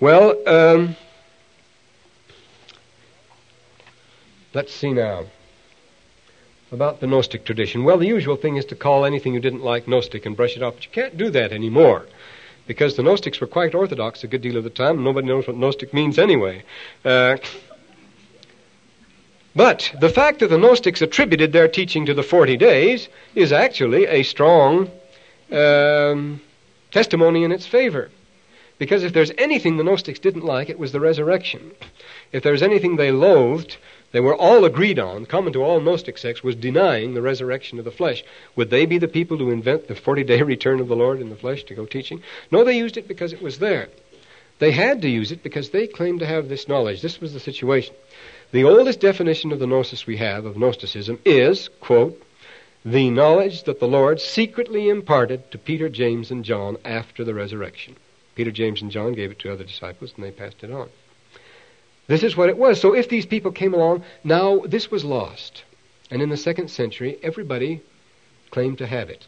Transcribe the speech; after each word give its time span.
Well, 0.00 0.34
um, 0.48 0.96
let's 4.54 4.74
see 4.74 4.92
now. 4.92 5.26
About 6.72 7.00
the 7.00 7.06
Gnostic 7.06 7.44
tradition. 7.44 7.84
Well, 7.84 7.98
the 7.98 8.06
usual 8.06 8.36
thing 8.36 8.56
is 8.56 8.64
to 8.66 8.76
call 8.76 9.04
anything 9.04 9.34
you 9.34 9.40
didn't 9.40 9.62
like 9.62 9.86
Gnostic 9.86 10.24
and 10.24 10.36
brush 10.36 10.56
it 10.56 10.62
off, 10.62 10.76
but 10.76 10.84
you 10.84 10.90
can't 10.90 11.18
do 11.18 11.28
that 11.30 11.52
anymore 11.52 12.06
because 12.66 12.96
the 12.96 13.02
Gnostics 13.02 13.40
were 13.40 13.46
quite 13.46 13.74
orthodox 13.74 14.24
a 14.24 14.28
good 14.28 14.40
deal 14.40 14.56
of 14.56 14.64
the 14.64 14.70
time. 14.70 15.04
Nobody 15.04 15.26
knows 15.26 15.46
what 15.46 15.56
Gnostic 15.56 15.92
means 15.92 16.18
anyway. 16.18 16.62
Uh, 17.04 17.36
but 19.54 19.92
the 20.00 20.08
fact 20.08 20.38
that 20.38 20.48
the 20.48 20.56
Gnostics 20.56 21.02
attributed 21.02 21.52
their 21.52 21.68
teaching 21.68 22.06
to 22.06 22.14
the 22.14 22.22
40 22.22 22.56
days 22.56 23.08
is 23.34 23.52
actually 23.52 24.06
a 24.06 24.22
strong 24.22 24.90
um, 25.50 26.40
testimony 26.90 27.44
in 27.44 27.52
its 27.52 27.66
favor. 27.66 28.10
Because 28.80 29.04
if 29.04 29.12
there's 29.12 29.30
anything 29.36 29.76
the 29.76 29.84
Gnostics 29.84 30.18
didn't 30.18 30.42
like, 30.42 30.70
it 30.70 30.78
was 30.78 30.92
the 30.92 31.00
resurrection. 31.00 31.72
If 32.32 32.42
there's 32.42 32.62
anything 32.62 32.96
they 32.96 33.10
loathed, 33.10 33.76
they 34.12 34.20
were 34.20 34.34
all 34.34 34.64
agreed 34.64 34.98
on, 34.98 35.26
common 35.26 35.52
to 35.52 35.62
all 35.62 35.80
Gnostic 35.80 36.16
sects, 36.16 36.42
was 36.42 36.56
denying 36.56 37.12
the 37.12 37.20
resurrection 37.20 37.78
of 37.78 37.84
the 37.84 37.90
flesh. 37.90 38.24
Would 38.56 38.70
they 38.70 38.86
be 38.86 38.96
the 38.96 39.06
people 39.06 39.36
to 39.36 39.50
invent 39.50 39.86
the 39.86 39.94
40 39.94 40.24
day 40.24 40.40
return 40.54 40.80
of 40.80 40.88
the 40.88 40.96
Lord 40.96 41.20
in 41.20 41.28
the 41.28 41.36
flesh 41.36 41.62
to 41.64 41.74
go 41.74 41.84
teaching? 41.84 42.22
No, 42.50 42.64
they 42.64 42.78
used 42.78 42.96
it 42.96 43.06
because 43.06 43.34
it 43.34 43.42
was 43.42 43.58
there. 43.58 43.90
They 44.60 44.72
had 44.72 45.02
to 45.02 45.10
use 45.10 45.30
it 45.30 45.42
because 45.42 45.68
they 45.68 45.86
claimed 45.86 46.20
to 46.20 46.26
have 46.26 46.48
this 46.48 46.66
knowledge. 46.66 47.02
This 47.02 47.20
was 47.20 47.34
the 47.34 47.38
situation. 47.38 47.94
The 48.50 48.64
oldest 48.64 49.00
definition 49.00 49.52
of 49.52 49.58
the 49.58 49.66
gnosis 49.66 50.06
we 50.06 50.16
have, 50.16 50.46
of 50.46 50.56
Gnosticism, 50.56 51.18
is, 51.26 51.68
quote, 51.80 52.18
the 52.82 53.10
knowledge 53.10 53.64
that 53.64 53.78
the 53.78 53.86
Lord 53.86 54.22
secretly 54.22 54.88
imparted 54.88 55.50
to 55.50 55.58
Peter, 55.58 55.90
James, 55.90 56.30
and 56.30 56.46
John 56.46 56.78
after 56.82 57.24
the 57.24 57.34
resurrection. 57.34 57.96
Peter, 58.40 58.50
James, 58.50 58.80
and 58.80 58.90
John 58.90 59.12
gave 59.12 59.30
it 59.30 59.38
to 59.40 59.52
other 59.52 59.64
disciples, 59.64 60.14
and 60.16 60.24
they 60.24 60.30
passed 60.30 60.64
it 60.64 60.70
on. 60.70 60.88
This 62.06 62.22
is 62.22 62.38
what 62.38 62.48
it 62.48 62.56
was. 62.56 62.80
So 62.80 62.94
if 62.94 63.06
these 63.06 63.26
people 63.26 63.52
came 63.52 63.74
along, 63.74 64.02
now 64.24 64.60
this 64.60 64.90
was 64.90 65.04
lost. 65.04 65.64
And 66.10 66.22
in 66.22 66.30
the 66.30 66.38
second 66.38 66.70
century, 66.70 67.18
everybody 67.22 67.82
claimed 68.50 68.78
to 68.78 68.86
have 68.86 69.10
it. 69.10 69.26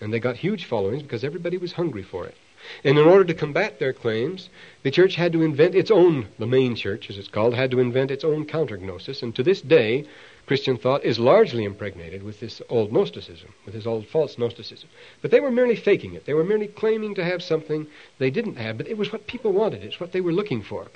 And 0.00 0.12
they 0.12 0.18
got 0.18 0.34
huge 0.34 0.64
followings 0.64 1.04
because 1.04 1.22
everybody 1.22 1.56
was 1.56 1.74
hungry 1.74 2.02
for 2.02 2.26
it. 2.26 2.34
And 2.82 2.98
in 2.98 3.06
order 3.06 3.24
to 3.26 3.32
combat 3.32 3.78
their 3.78 3.92
claims, 3.92 4.50
the 4.82 4.90
church 4.90 5.14
had 5.14 5.32
to 5.32 5.42
invent 5.42 5.76
its 5.76 5.92
own, 5.92 6.26
the 6.36 6.48
main 6.48 6.74
church 6.74 7.08
as 7.08 7.18
it's 7.18 7.28
called, 7.28 7.54
had 7.54 7.70
to 7.70 7.78
invent 7.78 8.10
its 8.10 8.24
own 8.24 8.44
counter-gnosis. 8.44 9.22
And 9.22 9.36
to 9.36 9.44
this 9.44 9.60
day, 9.60 10.04
Christian 10.46 10.76
thought 10.76 11.04
is 11.04 11.18
largely 11.18 11.64
impregnated 11.64 12.22
with 12.22 12.38
this 12.38 12.62
old 12.68 12.92
Gnosticism, 12.92 13.52
with 13.64 13.74
this 13.74 13.86
old 13.86 14.06
false 14.06 14.38
Gnosticism. 14.38 14.88
But 15.20 15.32
they 15.32 15.40
were 15.40 15.50
merely 15.50 15.74
faking 15.74 16.14
it. 16.14 16.24
They 16.24 16.34
were 16.34 16.44
merely 16.44 16.68
claiming 16.68 17.16
to 17.16 17.24
have 17.24 17.42
something 17.42 17.88
they 18.18 18.30
didn't 18.30 18.56
have, 18.56 18.78
but 18.78 18.86
it 18.86 18.96
was 18.96 19.10
what 19.10 19.26
people 19.26 19.52
wanted. 19.52 19.82
It's 19.82 19.98
what 19.98 20.12
they 20.12 20.20
were 20.20 20.32
looking 20.32 20.62
for. 20.62 20.86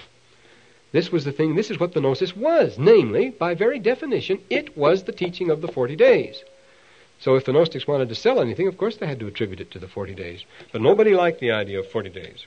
This 0.92 1.10
was 1.10 1.24
the 1.24 1.32
thing, 1.32 1.54
this 1.54 1.70
is 1.70 1.80
what 1.80 1.94
the 1.94 2.00
Gnosis 2.00 2.36
was. 2.36 2.78
Namely, 2.78 3.30
by 3.30 3.54
very 3.54 3.80
definition, 3.80 4.40
it 4.50 4.76
was 4.76 5.02
the 5.02 5.12
teaching 5.12 5.50
of 5.50 5.60
the 5.60 5.68
40 5.68 5.96
days. 5.96 6.44
So 7.18 7.34
if 7.34 7.44
the 7.44 7.52
Gnostics 7.52 7.86
wanted 7.86 8.08
to 8.08 8.14
sell 8.14 8.40
anything, 8.40 8.68
of 8.68 8.78
course 8.78 8.96
they 8.96 9.06
had 9.06 9.20
to 9.20 9.26
attribute 9.26 9.60
it 9.60 9.70
to 9.72 9.78
the 9.78 9.88
40 9.88 10.14
days. 10.14 10.44
But 10.72 10.80
nobody 10.80 11.14
liked 11.14 11.40
the 11.40 11.50
idea 11.50 11.80
of 11.80 11.90
40 11.90 12.10
days. 12.10 12.46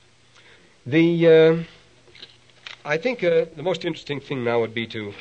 The, 0.86 1.28
uh, 1.28 1.62
I 2.84 2.96
think 2.96 3.22
uh, 3.22 3.46
the 3.56 3.62
most 3.62 3.84
interesting 3.84 4.20
thing 4.20 4.42
now 4.42 4.60
would 4.60 4.74
be 4.74 4.86
to 4.88 5.14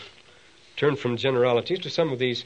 turn 0.76 0.96
from 0.96 1.18
generalities 1.18 1.80
to 1.80 1.90
some 1.90 2.12
of 2.12 2.20
these 2.20 2.46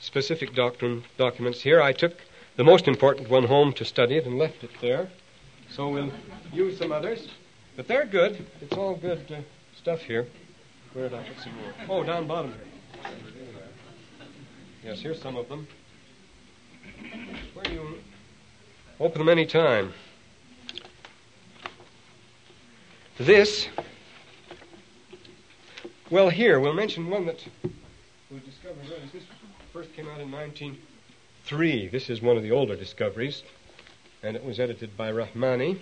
specific 0.00 0.54
doctrine 0.54 1.04
documents. 1.16 1.62
Here 1.62 1.80
I 1.80 1.92
took 1.92 2.14
the 2.56 2.64
most 2.64 2.88
important 2.88 3.28
one 3.28 3.44
home 3.44 3.72
to 3.74 3.84
study 3.84 4.16
it 4.16 4.26
and 4.26 4.38
left 4.38 4.64
it 4.64 4.70
there. 4.80 5.08
So 5.70 5.88
we'll 5.88 6.12
use 6.52 6.78
some 6.78 6.92
others. 6.92 7.28
But 7.76 7.88
they're 7.88 8.06
good. 8.06 8.46
It's 8.60 8.72
all 8.72 8.96
good. 8.96 9.30
Uh, 9.30 9.40
stuff 9.76 10.00
here. 10.00 10.26
Where 10.94 11.08
did 11.08 11.18
I 11.18 11.22
put 11.22 11.38
some 11.42 11.52
more? 11.54 12.00
Oh, 12.00 12.04
down 12.04 12.26
bottom. 12.26 12.54
Yes, 14.82 15.00
here's 15.00 15.20
some 15.20 15.36
of 15.36 15.48
them. 15.48 15.66
Where 17.54 17.72
you 17.72 17.98
open 18.98 19.18
them 19.18 19.28
any 19.28 19.44
time. 19.44 19.92
This, 23.18 23.68
well, 26.10 26.28
here 26.28 26.60
we'll 26.60 26.72
mention 26.72 27.08
one 27.08 27.26
that 27.26 27.44
was 28.30 28.42
discovered. 28.42 28.84
This 29.12 29.24
first 29.72 29.92
came 29.94 30.08
out 30.08 30.20
in 30.20 30.30
1903. 30.30 31.88
This 31.88 32.10
is 32.10 32.22
one 32.22 32.36
of 32.36 32.42
the 32.42 32.52
older 32.52 32.76
discoveries, 32.76 33.42
and 34.22 34.36
it 34.36 34.44
was 34.44 34.60
edited 34.60 34.96
by 34.96 35.10
Rahmani. 35.10 35.78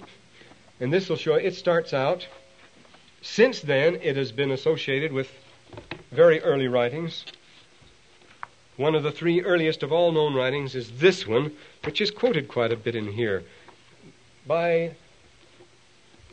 And 0.80 0.92
this 0.92 1.08
will 1.08 1.16
show. 1.16 1.34
It 1.34 1.54
starts 1.54 1.92
out 1.92 2.26
since 3.24 3.60
then, 3.60 3.98
it 4.02 4.16
has 4.16 4.32
been 4.32 4.50
associated 4.50 5.10
with 5.10 5.30
very 6.12 6.42
early 6.42 6.68
writings. 6.68 7.24
One 8.76 8.94
of 8.94 9.02
the 9.02 9.10
three 9.10 9.40
earliest 9.40 9.82
of 9.82 9.92
all 9.92 10.12
known 10.12 10.34
writings 10.34 10.74
is 10.74 10.98
this 10.98 11.26
one, 11.26 11.52
which 11.84 12.02
is 12.02 12.10
quoted 12.10 12.48
quite 12.48 12.70
a 12.70 12.76
bit 12.76 12.94
in 12.94 13.12
here. 13.12 13.42
By 14.46 14.96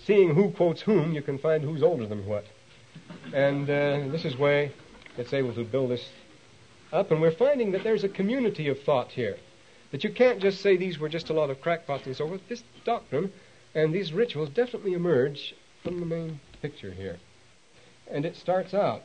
seeing 0.04 0.36
who 0.36 0.52
quotes 0.52 0.82
whom, 0.82 1.14
you 1.14 1.22
can 1.22 1.38
find 1.38 1.64
who's 1.64 1.82
older 1.82 2.06
than 2.06 2.26
what. 2.26 2.46
And 3.34 3.70
uh, 3.70 4.12
this 4.12 4.26
is 4.26 4.38
why 4.38 4.72
it's 5.18 5.34
able 5.34 5.54
to 5.56 5.64
build 5.64 5.92
this 5.92 6.08
up. 6.92 7.12
And 7.12 7.22
we're 7.22 7.32
finding 7.32 7.72
that 7.72 7.84
there's 7.84 8.04
a 8.04 8.10
community 8.10 8.68
of 8.68 8.82
thought 8.82 9.12
here. 9.12 9.38
That 9.92 10.04
you 10.04 10.12
can't 10.12 10.42
just 10.42 10.62
say 10.62 10.78
these 10.78 11.00
were 11.00 11.10
just 11.10 11.30
a 11.30 11.34
lot 11.34 11.50
of 11.50 11.62
crackpots 11.62 12.06
and 12.06 12.16
so 12.16 12.28
forth. 12.28 12.42
This 12.48 12.64
doctrine 12.86 13.32
and 13.74 13.94
these 13.94 14.14
rituals 14.14 14.50
definitely 14.50 14.94
emerge 14.94 15.54
from 15.84 16.00
the 16.00 16.06
main 16.06 16.40
picture 16.62 16.92
here. 16.92 17.20
And 18.10 18.26
it 18.26 18.36
starts 18.36 18.74
out 18.74 19.04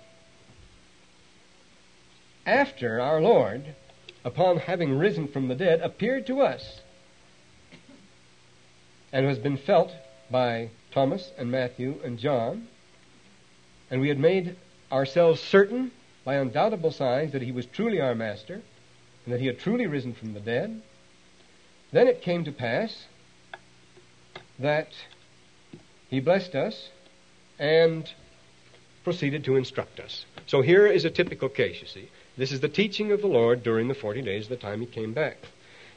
after 2.47 3.01
our 3.01 3.21
Lord, 3.21 3.75
upon 4.25 4.59
having 4.59 4.97
risen 4.97 5.27
from 5.27 5.49
the 5.49 5.57
dead, 5.57 5.81
appeared 5.81 6.27
to 6.29 6.41
us 6.41 6.81
and 9.13 9.27
has 9.27 9.39
been 9.39 9.57
felt 9.57 9.91
by 10.31 10.71
Thomas 10.93 11.33
and 11.37 11.51
Matthew 11.51 12.01
and 12.05 12.19
John, 12.19 12.69
and 13.91 14.01
we 14.01 14.09
had 14.09 14.19
made 14.19 14.57
ourselves 14.91 15.41
certain 15.41 15.91
by 16.25 16.35
undoubtable 16.35 16.91
signs 16.91 17.33
that 17.33 17.43
he 17.43 17.53
was 17.53 17.67
truly 17.67 18.01
our 18.01 18.15
master 18.15 18.63
and 19.25 19.35
that 19.35 19.41
he 19.41 19.47
had 19.47 19.59
truly 19.59 19.87
risen 19.87 20.15
from 20.15 20.35
the 20.35 20.41
dead. 20.41 20.83
Then 21.93 22.09
it 22.09 22.23
came 22.23 22.45
to 22.45 22.53
pass 22.53 23.07
that 24.59 24.89
he 26.09 26.21
blessed 26.21 26.55
us 26.55 26.91
and 27.59 28.09
proceeded 29.05 29.45
to 29.45 29.57
instruct 29.57 30.01
us. 30.01 30.25
So 30.47 30.63
here 30.63 30.87
is 30.87 31.05
a 31.05 31.11
typical 31.11 31.49
case, 31.49 31.81
you 31.81 31.87
see. 31.87 32.09
This 32.37 32.53
is 32.53 32.61
the 32.61 32.69
teaching 32.69 33.13
of 33.13 33.21
the 33.21 33.29
Lord 33.29 33.63
during 33.63 33.89
the 33.89 33.95
40 33.95 34.23
days 34.23 34.45
of 34.45 34.51
the 34.51 34.57
time 34.57 34.81
he 34.81 34.87
came 34.87 35.13
back. 35.13 35.39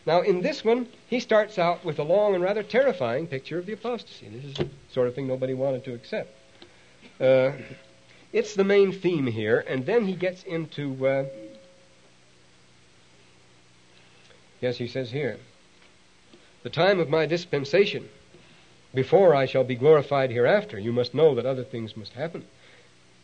Now, 0.05 0.21
in 0.21 0.41
this 0.41 0.63
one, 0.63 0.87
he 1.07 1.19
starts 1.19 1.59
out 1.59 1.83
with 1.83 1.99
a 1.99 2.03
long 2.03 2.33
and 2.33 2.43
rather 2.43 2.63
terrifying 2.63 3.27
picture 3.27 3.59
of 3.59 3.65
the 3.65 3.73
apostasy. 3.73 4.29
This 4.29 4.45
is 4.45 4.53
the 4.55 4.69
sort 4.93 5.07
of 5.07 5.15
thing 5.15 5.27
nobody 5.27 5.53
wanted 5.53 5.83
to 5.85 5.93
accept. 5.93 6.29
Uh, 7.19 7.51
it's 8.31 8.55
the 8.55 8.63
main 8.63 8.91
theme 8.91 9.27
here, 9.27 9.63
and 9.67 9.85
then 9.85 10.05
he 10.05 10.13
gets 10.13 10.43
into. 10.43 11.07
Uh, 11.07 11.25
yes, 14.61 14.77
he 14.77 14.87
says 14.87 15.11
here 15.11 15.37
the 16.63 16.69
time 16.69 16.99
of 16.99 17.09
my 17.09 17.25
dispensation 17.25 18.07
before 18.93 19.33
I 19.33 19.45
shall 19.45 19.63
be 19.63 19.75
glorified 19.75 20.31
hereafter. 20.31 20.77
You 20.77 20.91
must 20.91 21.13
know 21.13 21.35
that 21.35 21.45
other 21.45 21.63
things 21.63 21.95
must 21.95 22.13
happen. 22.13 22.43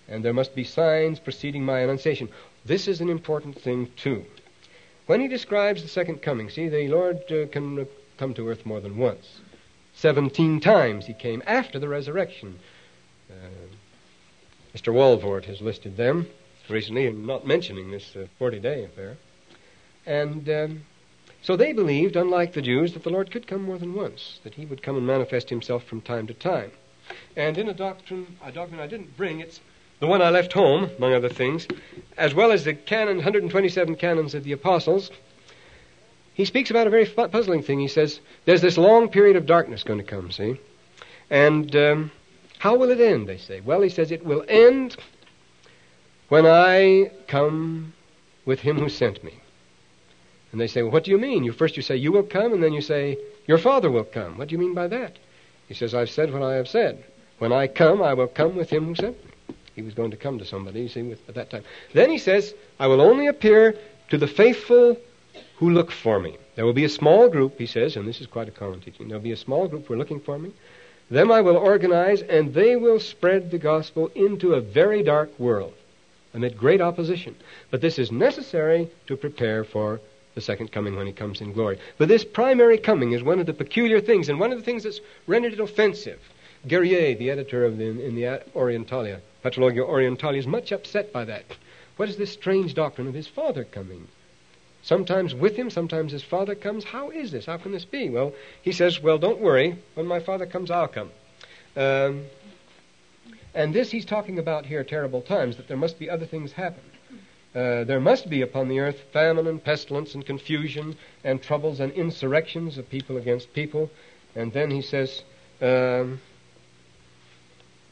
And 0.07 0.23
there 0.23 0.33
must 0.33 0.55
be 0.55 0.63
signs 0.63 1.19
preceding 1.19 1.65
my 1.65 1.79
annunciation. 1.79 2.29
This 2.63 2.87
is 2.87 3.01
an 3.01 3.09
important 3.09 3.59
thing, 3.59 3.91
too. 3.95 4.25
When 5.07 5.19
he 5.19 5.27
describes 5.27 5.81
the 5.81 5.87
second 5.87 6.21
coming, 6.21 6.49
see, 6.49 6.69
the 6.69 6.87
Lord 6.87 7.23
uh, 7.31 7.47
can 7.47 7.79
uh, 7.79 7.85
come 8.17 8.33
to 8.35 8.47
earth 8.47 8.65
more 8.65 8.79
than 8.79 8.97
once. 8.97 9.41
Seventeen 9.93 10.59
times 10.59 11.05
he 11.05 11.13
came 11.13 11.41
after 11.47 11.79
the 11.79 11.87
resurrection. 11.89 12.59
Uh, 13.29 13.33
Mr. 14.75 14.93
Walvoord 14.93 15.45
has 15.45 15.61
listed 15.61 15.95
them 15.95 16.27
recently, 16.69 17.09
not 17.11 17.47
mentioning 17.47 17.91
this 17.91 18.15
40 18.37 18.57
uh, 18.57 18.61
day 18.61 18.83
affair. 18.83 19.17
And. 20.05 20.49
Um, 20.49 20.81
so 21.45 21.55
they 21.55 21.73
believed, 21.73 22.15
unlike 22.15 22.53
the 22.53 22.61
Jews, 22.63 22.93
that 22.93 23.03
the 23.03 23.11
Lord 23.11 23.29
could 23.29 23.45
come 23.45 23.61
more 23.61 23.77
than 23.77 23.93
once, 23.93 24.39
that 24.43 24.55
he 24.55 24.65
would 24.65 24.81
come 24.81 24.97
and 24.97 25.05
manifest 25.05 25.47
himself 25.47 25.83
from 25.83 26.01
time 26.01 26.25
to 26.25 26.33
time. 26.33 26.71
And 27.35 27.55
in 27.59 27.69
a 27.69 27.73
doctrine, 27.73 28.37
a 28.43 28.51
doctrine 28.51 28.79
I 28.79 28.87
didn't 28.87 29.15
bring, 29.15 29.41
it's 29.41 29.59
the 29.99 30.07
one 30.07 30.23
I 30.23 30.31
left 30.31 30.53
home, 30.53 30.89
among 30.97 31.13
other 31.13 31.29
things, 31.29 31.67
as 32.17 32.33
well 32.33 32.51
as 32.51 32.63
the 32.63 32.73
canon, 32.73 33.17
127 33.17 33.95
canons 33.95 34.33
of 34.33 34.43
the 34.43 34.53
apostles, 34.53 35.11
he 36.33 36.45
speaks 36.45 36.71
about 36.71 36.87
a 36.87 36.89
very 36.89 37.05
puzzling 37.05 37.61
thing. 37.61 37.79
He 37.79 37.87
says, 37.87 38.19
there's 38.45 38.61
this 38.61 38.79
long 38.79 39.09
period 39.09 39.35
of 39.35 39.45
darkness 39.45 39.83
going 39.83 39.99
to 39.99 40.03
come, 40.03 40.31
see? 40.31 40.59
And 41.29 41.75
um, 41.75 42.11
how 42.65 42.75
will 42.75 42.89
it 42.89 42.99
end, 42.99 43.29
they 43.29 43.37
say? 43.37 43.61
Well, 43.61 43.83
he 43.83 43.89
says, 43.89 44.11
it 44.11 44.25
will 44.25 44.43
end 44.47 44.97
when 46.29 46.47
I 46.47 47.11
come 47.27 47.93
with 48.43 48.59
him 48.59 48.79
who 48.79 48.89
sent 48.89 49.23
me. 49.23 49.35
And 50.51 50.59
they 50.59 50.65
say, 50.65 50.81
Well, 50.81 50.91
what 50.91 51.03
do 51.03 51.11
you 51.11 51.19
mean? 51.19 51.43
You 51.43 51.51
first 51.51 51.77
you 51.77 51.83
say, 51.83 51.95
You 51.95 52.11
will 52.11 52.23
come, 52.23 52.53
and 52.53 52.63
then 52.63 52.73
you 52.73 52.81
say, 52.81 53.19
Your 53.45 53.59
Father 53.59 53.91
will 53.91 54.03
come. 54.03 54.39
What 54.39 54.47
do 54.47 54.53
you 54.53 54.57
mean 54.57 54.73
by 54.73 54.87
that? 54.87 55.19
He 55.67 55.75
says, 55.75 55.93
I've 55.93 56.09
said 56.09 56.33
what 56.33 56.41
I 56.41 56.55
have 56.55 56.67
said. 56.67 57.03
When 57.37 57.53
I 57.53 57.67
come, 57.67 58.01
I 58.01 58.15
will 58.15 58.27
come 58.27 58.55
with 58.55 58.71
him 58.71 58.85
who 58.85 58.95
sent 58.95 59.23
me. 59.23 59.31
He 59.75 59.83
was 59.83 59.93
going 59.93 60.09
to 60.09 60.17
come 60.17 60.39
to 60.39 60.45
somebody, 60.45 60.81
you 60.81 60.89
see, 60.89 61.03
with, 61.03 61.29
at 61.29 61.35
that 61.35 61.51
time. 61.51 61.65
Then 61.93 62.09
he 62.09 62.17
says, 62.17 62.55
I 62.79 62.87
will 62.87 62.99
only 62.99 63.27
appear 63.27 63.75
to 64.09 64.17
the 64.17 64.25
faithful 64.25 64.97
who 65.57 65.69
look 65.69 65.91
for 65.91 66.19
me. 66.19 66.35
There 66.55 66.65
will 66.65 66.73
be 66.73 66.85
a 66.85 66.89
small 66.89 67.29
group, 67.29 67.59
he 67.59 67.67
says, 67.67 67.95
and 67.95 68.07
this 68.07 68.21
is 68.21 68.25
quite 68.25 68.47
a 68.47 68.51
common 68.51 68.81
teaching. 68.81 69.07
There 69.07 69.17
will 69.19 69.23
be 69.23 69.33
a 69.33 69.37
small 69.37 69.67
group 69.67 69.85
who 69.85 69.93
are 69.93 69.97
looking 69.97 70.19
for 70.19 70.39
me. 70.39 70.51
Them 71.09 71.31
I 71.31 71.41
will 71.41 71.57
organize, 71.57 72.21
and 72.23 72.53
they 72.53 72.75
will 72.75 72.99
spread 72.99 73.51
the 73.51 73.59
gospel 73.59 74.11
into 74.15 74.53
a 74.53 74.61
very 74.61 75.03
dark 75.03 75.37
world 75.39 75.73
amid 76.33 76.57
great 76.57 76.81
opposition. 76.81 77.35
But 77.71 77.81
this 77.81 77.97
is 77.97 78.11
necessary 78.11 78.89
to 79.07 79.15
prepare 79.15 79.63
for 79.63 80.01
the 80.33 80.41
second 80.41 80.71
coming 80.71 80.95
when 80.95 81.07
he 81.07 81.13
comes 81.13 81.41
in 81.41 81.53
glory. 81.53 81.79
But 81.97 82.09
this 82.09 82.25
primary 82.25 82.77
coming 82.77 83.13
is 83.13 83.23
one 83.23 83.39
of 83.39 83.45
the 83.45 83.53
peculiar 83.53 84.01
things, 84.01 84.27
and 84.27 84.39
one 84.39 84.51
of 84.51 84.57
the 84.57 84.65
things 84.65 84.83
that's 84.83 84.99
rendered 85.27 85.53
it 85.53 85.59
offensive. 85.59 86.19
Guerrier, 86.67 87.15
the 87.15 87.29
editor 87.29 87.63
of 87.63 87.77
the, 87.77 87.85
in 87.85 88.15
the 88.15 88.41
Orientalia, 88.55 89.21
Patrologia 89.43 89.87
Orientalis, 89.87 90.39
is 90.39 90.47
much 90.47 90.71
upset 90.71 91.13
by 91.13 91.23
that. 91.23 91.45
What 91.95 92.09
is 92.09 92.17
this 92.17 92.33
strange 92.33 92.73
doctrine 92.73 93.07
of 93.07 93.13
his 93.13 93.27
father 93.27 93.63
coming? 93.63 94.07
Sometimes 94.85 95.33
with 95.33 95.55
him, 95.55 95.71
sometimes 95.71 96.11
his 96.11 96.21
father 96.21 96.53
comes. 96.53 96.83
How 96.83 97.09
is 97.09 97.31
this? 97.31 97.47
How 97.47 97.57
can 97.57 97.71
this 97.71 97.85
be? 97.85 98.07
Well, 98.07 98.33
he 98.61 98.71
says, 98.71 99.01
Well, 99.01 99.17
don't 99.17 99.39
worry. 99.39 99.79
When 99.95 100.05
my 100.05 100.19
father 100.19 100.45
comes, 100.45 100.69
I'll 100.69 100.87
come. 100.87 101.09
Um, 101.75 102.25
and 103.55 103.73
this 103.73 103.89
he's 103.89 104.05
talking 104.05 104.37
about 104.37 104.67
here, 104.67 104.83
terrible 104.83 105.23
times, 105.23 105.57
that 105.57 105.67
there 105.67 105.75
must 105.75 105.97
be 105.97 106.07
other 106.07 106.27
things 106.27 106.51
happen. 106.51 106.83
Uh, 107.55 107.83
there 107.85 107.99
must 107.99 108.29
be 108.29 108.43
upon 108.43 108.67
the 108.67 108.79
earth 108.79 108.99
famine 109.11 109.47
and 109.47 109.63
pestilence 109.63 110.13
and 110.13 110.23
confusion 110.23 110.95
and 111.23 111.41
troubles 111.41 111.79
and 111.79 111.91
insurrections 111.93 112.77
of 112.77 112.87
people 112.87 113.17
against 113.17 113.51
people. 113.53 113.89
And 114.35 114.53
then 114.53 114.69
he 114.69 114.83
says, 114.83 115.23
um, 115.63 116.21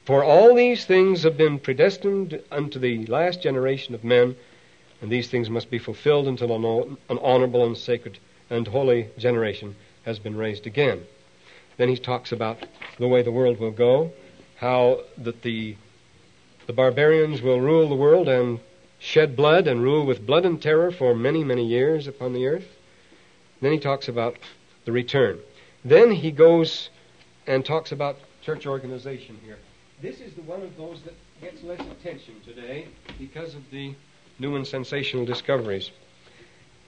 For 0.06 0.24
all 0.24 0.54
these 0.54 0.86
things 0.86 1.24
have 1.24 1.38
been 1.38 1.58
predestined 1.58 2.40
unto 2.52 2.78
the 2.78 3.08
last 3.08 3.42
generation 3.42 3.96
of 3.96 4.04
men, 4.04 4.36
and 5.04 5.12
these 5.12 5.28
things 5.28 5.50
must 5.50 5.70
be 5.70 5.78
fulfilled 5.78 6.30
until 6.30 6.56
an, 6.56 6.98
honorable 7.20 7.66
and 7.66 7.78
sacred 7.78 8.18
and 8.50 8.66
holy 8.66 9.10
generation 9.18 9.76
has 10.06 10.18
been 10.18 10.38
raised 10.38 10.66
again. 10.66 11.04
Then 11.76 11.90
he 11.90 11.98
talks 11.98 12.32
about 12.32 12.66
the 12.98 13.08
way 13.10 13.22
the 13.22 13.32
world 13.32 13.60
will 13.60 13.72
go, 13.72 14.14
how 14.56 15.02
that 15.18 15.42
the 15.42 15.76
the 16.68 16.72
barbarians 16.72 17.42
will 17.42 17.60
rule 17.60 17.90
the 17.90 17.96
world 17.96 18.30
and 18.30 18.62
shed 18.98 19.36
blood 19.36 19.68
and 19.68 19.84
rule 19.84 20.06
with 20.06 20.26
blood 20.26 20.46
and 20.46 20.62
terror 20.62 20.90
for 20.90 21.14
many, 21.14 21.44
many 21.44 21.66
years 21.66 22.08
upon 22.08 22.32
the 22.32 22.48
earth. 22.48 22.78
Then 23.60 23.74
he 23.74 23.80
talks 23.80 24.08
about 24.08 24.38
the 24.86 24.94
return. 24.94 25.40
Then 25.84 26.12
he 26.12 26.32
goes 26.32 26.90
and 27.46 27.66
talks 27.66 27.92
about 27.92 28.16
church 28.42 28.66
organization 28.66 29.38
here. 29.44 29.58
This 30.02 30.22
is 30.22 30.34
the 30.36 30.44
one 30.44 30.62
of 30.62 30.78
those 30.78 31.02
that 31.02 31.16
gets 31.42 31.62
less 31.64 31.82
attention 31.82 32.36
today 32.46 32.88
because 33.20 33.54
of 33.56 33.70
the 33.70 33.94
new 34.40 34.56
and 34.56 34.66
sensational 34.66 35.26
discoveries. 35.26 35.92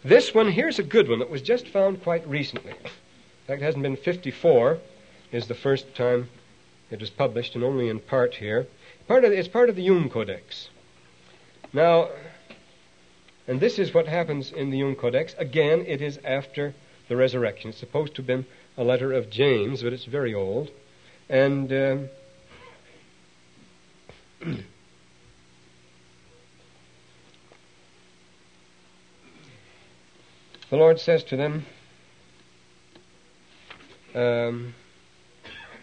This 0.04 0.34
one, 0.34 0.52
here's 0.52 0.80
a 0.80 0.84
good 0.84 1.10
one 1.10 1.20
that 1.20 1.30
was 1.30 1.42
just 1.42 1.68
found 1.68 2.04
quite 2.04 2.28
recently. 2.28 2.72
In 2.72 3.48
fact, 3.48 3.62
it 3.62 3.66
hasn't 3.66 3.84
been 3.84 3.96
54, 3.96 4.80
is 5.32 5.48
the 5.48 5.56
first 5.56 5.96
time 5.96 6.30
it 6.92 7.00
was 7.00 7.10
published, 7.10 7.56
and 7.56 7.64
only 7.64 7.90
in 7.90 8.00
part 8.00 8.36
here. 8.36 8.68
Part 9.08 9.26
of, 9.26 9.32
it's 9.32 9.48
part 9.48 9.70
of 9.70 9.76
the 9.76 9.84
Jung 9.84 10.10
Codex. 10.10 10.70
Now, 11.74 12.10
and 13.48 13.60
this 13.60 13.78
is 13.78 13.94
what 13.94 14.08
happens 14.08 14.52
in 14.52 14.70
the 14.72 14.78
Jung 14.80 14.96
Codex. 14.96 15.36
Again, 15.38 15.84
it 15.86 16.02
is 16.02 16.20
after 16.24 16.74
the 17.08 17.16
resurrection. 17.16 17.70
It's 17.70 17.80
supposed 17.80 18.16
to 18.16 18.22
have 18.22 18.28
been 18.28 18.46
a 18.78 18.84
letter 18.84 19.14
of 19.14 19.30
James, 19.30 19.84
but 19.84 19.94
it's 19.94 20.06
very 20.06 20.34
old. 20.34 20.72
And 21.30 21.72
um, 21.72 22.10
the 30.70 30.78
Lord 30.78 31.00
says 31.00 31.24
to 31.26 31.38
them, 31.38 31.66
um, 34.14 34.74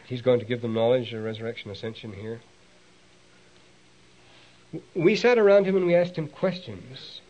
He's 0.06 0.22
going 0.22 0.40
to 0.40 0.46
give 0.46 0.62
them 0.62 0.74
knowledge, 0.74 1.12
of 1.12 1.22
resurrection, 1.22 1.70
ascension 1.70 2.12
here 2.12 2.40
we 4.94 5.16
sat 5.16 5.38
around 5.38 5.66
him 5.66 5.76
and 5.76 5.86
we 5.86 5.94
asked 5.94 6.16
him 6.16 6.28
questions. 6.28 7.20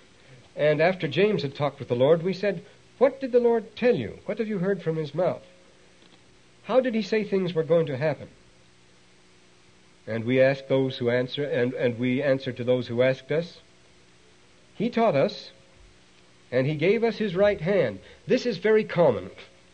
And 0.55 0.81
after 0.81 1.09
James 1.09 1.43
had 1.43 1.55
talked 1.55 1.79
with 1.79 1.89
the 1.89 1.95
Lord, 1.95 2.23
we 2.23 2.33
said, 2.33 2.65
What 2.99 3.21
did 3.21 3.33
the 3.33 3.41
Lord 3.41 3.75
tell 3.75 3.95
you? 3.95 4.19
What 4.27 4.39
have 4.39 4.49
you 4.49 4.59
heard 4.59 4.83
from 4.83 4.97
his 4.97 5.15
mouth? 5.15 5.43
How 6.65 6.81
did 6.81 6.95
he 6.95 7.03
say 7.03 7.25
things 7.25 7.55
were 7.55 7.65
going 7.65 7.87
to 7.87 7.97
happen? 7.97 8.29
And 10.07 10.25
we 10.25 10.41
asked 10.41 10.69
those 10.69 10.99
who 10.99 11.11
answer, 11.11 11.45
and, 11.45 11.73
and 11.75 11.99
we 11.99 12.23
answered 12.23 12.57
to 12.57 12.65
those 12.65 12.89
who 12.89 13.03
asked 13.03 13.31
us. 13.31 13.59
He 14.75 14.91
taught 14.91 15.15
us, 15.15 15.51
and 16.53 16.67
he 16.67 16.75
gave 16.77 17.03
us 17.03 17.17
his 17.17 17.35
right 17.35 17.61
hand. 17.61 17.99
This 18.27 18.47
is 18.47 18.59
very 18.59 18.85
common 18.85 19.31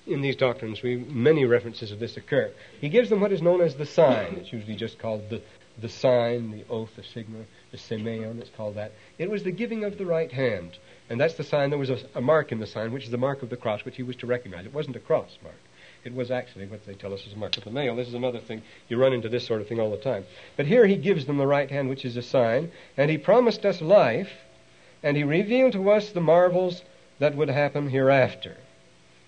in 0.07 0.23
these 0.23 0.37
doctrines. 0.37 0.81
We, 0.81 0.97
many 0.97 1.45
references 1.45 1.91
of 1.91 1.99
this 1.99 2.17
occur. 2.17 2.53
He 2.81 2.89
gives 2.89 3.11
them 3.11 3.21
what 3.21 3.33
is 3.33 3.43
known 3.43 3.61
as 3.61 3.75
the 3.75 3.85
sign. 3.85 4.37
It's 4.37 4.53
usually 4.53 4.77
just 4.77 4.99
called 4.99 5.29
the, 5.29 5.43
the 5.81 5.89
sign, 5.89 6.53
the 6.53 6.65
oath, 6.71 6.91
the 6.97 7.03
sigma, 7.03 7.41
the 7.73 7.77
semeion, 7.77 8.41
it's 8.41 8.51
called 8.57 8.77
that. 8.77 8.93
It 9.19 9.29
was 9.29 9.43
the 9.43 9.51
giving 9.51 9.85
of 9.85 9.99
the 9.99 10.07
right 10.07 10.33
hand. 10.33 10.79
And 11.11 11.21
that's 11.21 11.35
the 11.35 11.45
sign. 11.45 11.71
There 11.71 11.79
was 11.79 11.91
a, 11.91 11.99
a, 12.15 12.21
mark 12.21 12.53
in 12.53 12.61
the 12.61 12.67
sign, 12.67 12.93
which 12.93 13.05
is 13.05 13.11
the 13.11 13.19
mark 13.19 13.43
of 13.43 13.51
the 13.51 13.57
cross, 13.57 13.85
which 13.85 13.97
he 13.97 14.03
was 14.03 14.17
to 14.17 14.27
recognize. 14.27 14.65
It 14.65 14.75
wasn't 14.75 14.97
a 14.97 15.01
cross 15.01 15.37
mark. 15.43 15.57
It 16.05 16.15
was 16.15 16.31
actually 16.31 16.67
what 16.67 16.87
they 16.87 16.95
tell 16.95 17.13
us 17.13 17.27
is 17.27 17.33
a 17.33 17.37
mark 17.37 17.57
of 17.57 17.65
the 17.65 17.71
nail. 17.71 17.97
This 17.97 18.09
is 18.09 18.15
another 18.15 18.39
thing. 18.39 18.63
You 18.89 18.99
run 18.99 19.13
into 19.13 19.29
this 19.29 19.47
sort 19.47 19.61
of 19.61 19.69
thing 19.69 19.81
all 19.81 19.91
the 19.91 19.97
time. 19.97 20.25
But 20.57 20.67
here 20.67 20.87
he 20.87 20.97
gives 20.97 21.27
them 21.27 21.39
the 21.39 21.47
right 21.47 21.71
hand, 21.71 21.89
which 21.89 22.05
is 22.05 22.17
a 22.17 22.23
sign, 22.23 22.71
and 22.97 23.11
he 23.11 23.19
promised 23.19 23.67
us 23.67 23.81
life, 23.81 24.31
and 25.03 25.17
he 25.17 25.25
revealed 25.25 25.73
to 25.73 25.91
us 25.91 26.11
the 26.11 26.21
marvels 26.21 26.83
that 27.19 27.37
would 27.37 27.49
happen 27.49 27.91
hereafter. 27.91 28.57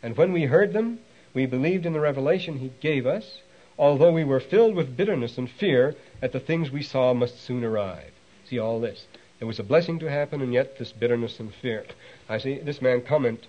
And 0.02 0.16
when 0.16 0.32
we 0.32 0.44
heard 0.44 0.72
them, 0.72 1.00
we 1.34 1.46
believed 1.46 1.86
in 1.86 1.92
the 1.92 2.00
revelation 2.00 2.58
he 2.58 2.72
gave 2.80 3.06
us, 3.06 3.40
although 3.78 4.12
we 4.12 4.24
were 4.24 4.40
filled 4.40 4.74
with 4.74 4.96
bitterness 4.96 5.38
and 5.38 5.50
fear 5.50 5.94
at 6.20 6.32
the 6.32 6.40
things 6.40 6.70
we 6.70 6.82
saw 6.82 7.14
must 7.14 7.40
soon 7.42 7.64
arrive. 7.64 8.12
See 8.48 8.58
all 8.58 8.80
this. 8.80 9.06
There 9.38 9.46
was 9.46 9.58
a 9.58 9.64
blessing 9.64 9.98
to 10.00 10.10
happen, 10.10 10.42
and 10.42 10.52
yet 10.52 10.78
this 10.78 10.92
bitterness 10.92 11.40
and 11.40 11.54
fear. 11.54 11.86
I 12.28 12.38
see 12.38 12.58
this 12.58 12.82
man 12.82 13.02
comment, 13.02 13.46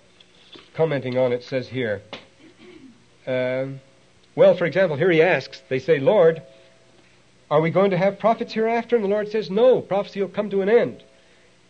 commenting 0.74 1.18
on 1.18 1.32
it 1.32 1.44
says 1.44 1.68
here. 1.68 2.02
Uh, 3.26 3.66
well, 4.34 4.56
for 4.56 4.64
example, 4.64 4.96
here 4.96 5.10
he 5.10 5.20
asks. 5.20 5.60
They 5.68 5.78
say, 5.78 5.98
"Lord, 5.98 6.42
are 7.50 7.60
we 7.60 7.70
going 7.70 7.90
to 7.90 7.98
have 7.98 8.18
prophets 8.18 8.54
hereafter?" 8.54 8.96
And 8.96 9.04
the 9.04 9.08
Lord 9.08 9.30
says, 9.30 9.50
"No, 9.50 9.82
prophecy 9.82 10.22
will 10.22 10.28
come 10.28 10.48
to 10.50 10.62
an 10.62 10.70
end." 10.70 11.02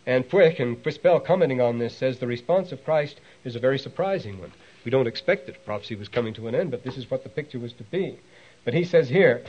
And 0.06 0.28
Puech 0.28 0.58
and 0.58 0.82
Quispel, 0.82 1.24
commenting 1.24 1.60
on 1.60 1.78
this, 1.78 1.96
says 1.96 2.18
the 2.18 2.26
response 2.26 2.72
of 2.72 2.84
Christ 2.84 3.20
is 3.44 3.54
a 3.54 3.60
very 3.60 3.78
surprising 3.78 4.40
one. 4.40 4.52
We 4.84 4.90
don't 4.90 5.06
expect 5.06 5.46
that 5.46 5.64
prophecy 5.64 5.94
was 5.94 6.08
coming 6.08 6.34
to 6.34 6.48
an 6.48 6.54
end, 6.54 6.70
but 6.70 6.82
this 6.82 6.96
is 6.96 7.10
what 7.10 7.22
the 7.22 7.28
picture 7.28 7.58
was 7.58 7.72
to 7.74 7.84
be. 7.84 8.18
But 8.64 8.74
he 8.74 8.84
says 8.84 9.08
here, 9.08 9.44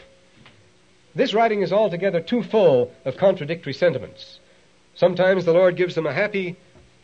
this 1.16 1.34
writing 1.34 1.62
is 1.62 1.74
altogether 1.74 2.22
too 2.22 2.44
full 2.44 2.92
of 3.06 3.18
contradictory 3.18 3.74
sentiments. 3.74 4.40
Sometimes 4.96 5.46
the 5.46 5.54
Lord 5.54 5.76
gives 5.76 5.96
them 5.96 6.06
a 6.06 6.14
happy 6.14 6.56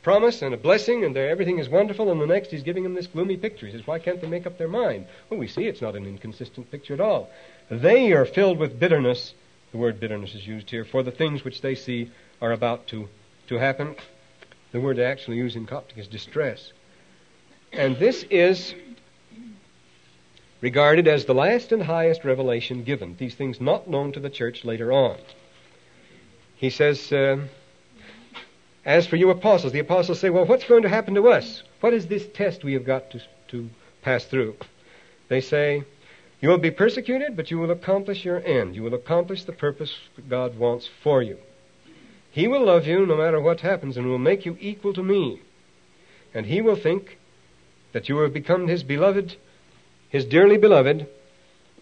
promise 0.02 0.42
and 0.42 0.54
a 0.54 0.58
blessing, 0.58 1.04
and 1.04 1.16
everything 1.18 1.60
is 1.60 1.70
wonderful, 1.70 2.12
and 2.12 2.22
the 2.22 2.26
next 2.26 2.50
he's 2.52 2.64
giving 2.64 2.84
them 2.84 2.94
this 2.94 3.08
gloomy 3.08 3.38
picture. 3.38 3.66
He 3.66 3.72
says, 3.72 3.86
Why 3.86 4.00
can't 4.00 4.22
they 4.22 4.28
make 4.28 4.48
up 4.48 4.58
their 4.58 4.68
mind? 4.68 5.06
Well, 5.30 5.40
we 5.40 5.48
see 5.48 5.68
it's 5.68 5.82
not 5.82 5.96
an 5.96 6.06
inconsistent 6.06 6.72
picture 6.72 6.94
at 6.94 7.00
all. 7.00 7.30
They 7.70 8.12
are 8.14 8.26
filled 8.26 8.58
with 8.58 8.80
bitterness. 8.80 9.34
The 9.72 9.78
word 9.78 10.00
bitterness 10.00 10.34
is 10.34 10.48
used 10.48 10.70
here 10.70 10.86
for 10.86 11.04
the 11.04 11.12
things 11.12 11.44
which 11.44 11.62
they 11.62 11.76
see 11.76 12.10
are 12.42 12.52
about 12.52 12.88
to, 12.88 13.10
to 13.50 13.58
happen. 13.58 13.96
The 14.72 14.80
word 14.80 14.98
they 14.98 15.06
actually 15.06 15.38
use 15.38 15.56
in 15.56 15.66
Coptic 15.66 15.98
is 15.98 16.08
distress. 16.08 16.72
And 17.74 17.98
this 17.98 18.24
is 18.30 18.76
regarded 20.62 21.08
as 21.08 21.26
the 21.26 21.34
last 21.34 21.72
and 21.72 21.84
highest 21.84 22.24
revelation 22.24 22.84
given, 22.84 23.16
these 23.18 23.34
things 23.34 23.60
not 23.60 23.90
known 23.90 24.12
to 24.12 24.20
the 24.20 24.30
church 24.30 24.64
later 24.64 24.92
on. 24.92 25.18
He 26.56 26.70
says, 26.70 27.12
uh, 27.12 27.38
As 28.86 29.08
for 29.08 29.16
you 29.16 29.32
apostles, 29.32 29.74
the 29.74 29.80
apostles 29.80 30.20
say, 30.20 30.30
Well, 30.30 30.46
what's 30.46 30.66
going 30.66 30.84
to 30.84 30.90
happen 30.90 31.16
to 31.16 31.30
us? 31.30 31.64
What 31.80 31.94
is 31.94 32.06
this 32.08 32.28
test 32.34 32.64
we 32.64 32.74
have 32.74 32.86
got 32.86 33.10
to, 33.12 33.22
to 33.50 33.70
pass 34.04 34.26
through? 34.26 34.58
They 35.28 35.42
say, 35.42 35.86
You 36.40 36.50
will 36.50 36.58
be 36.60 36.72
persecuted, 36.72 37.36
but 37.36 37.50
you 37.50 37.58
will 37.58 37.72
accomplish 37.72 38.26
your 38.26 38.46
end. 38.46 38.76
You 38.76 38.84
will 38.84 38.94
accomplish 38.94 39.46
the 39.46 39.54
purpose 39.54 39.96
God 40.28 40.58
wants 40.60 40.88
for 41.02 41.24
you. 41.24 41.40
He 42.32 42.48
will 42.48 42.66
love 42.66 42.86
you 42.86 43.06
no 43.06 43.18
matter 43.18 43.40
what 43.40 43.62
happens 43.62 43.98
and 43.98 44.08
will 44.08 44.18
make 44.18 44.46
you 44.46 44.58
equal 44.60 44.94
to 44.94 45.04
me. 45.04 45.42
And 46.34 46.46
he 46.46 46.62
will 46.62 46.76
think 46.76 47.18
that 47.92 48.08
you 48.08 48.18
have 48.20 48.34
become 48.34 48.68
his 48.68 48.84
beloved 48.84 49.36
his 50.10 50.26
dearly 50.26 50.58
beloved, 50.58 51.08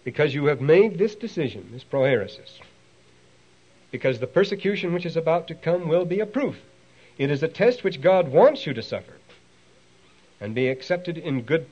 because 0.04 0.34
you 0.34 0.46
have 0.46 0.60
made 0.60 0.98
this 0.98 1.14
decision, 1.14 1.68
this 1.72 1.84
proairesis. 1.84 2.60
Because 3.90 4.18
the 4.18 4.26
persecution 4.26 4.92
which 4.92 5.06
is 5.06 5.16
about 5.16 5.48
to 5.48 5.54
come 5.54 5.88
will 5.88 6.04
be 6.04 6.20
a 6.20 6.26
proof. 6.26 6.56
It 7.16 7.30
is 7.30 7.42
a 7.42 7.48
test 7.48 7.82
which 7.82 8.02
God 8.02 8.28
wants 8.28 8.66
you 8.66 8.74
to 8.74 8.82
suffer 8.82 9.14
and 10.40 10.54
be 10.54 10.68
accepted 10.68 11.18
in 11.18 11.42
good 11.42 11.66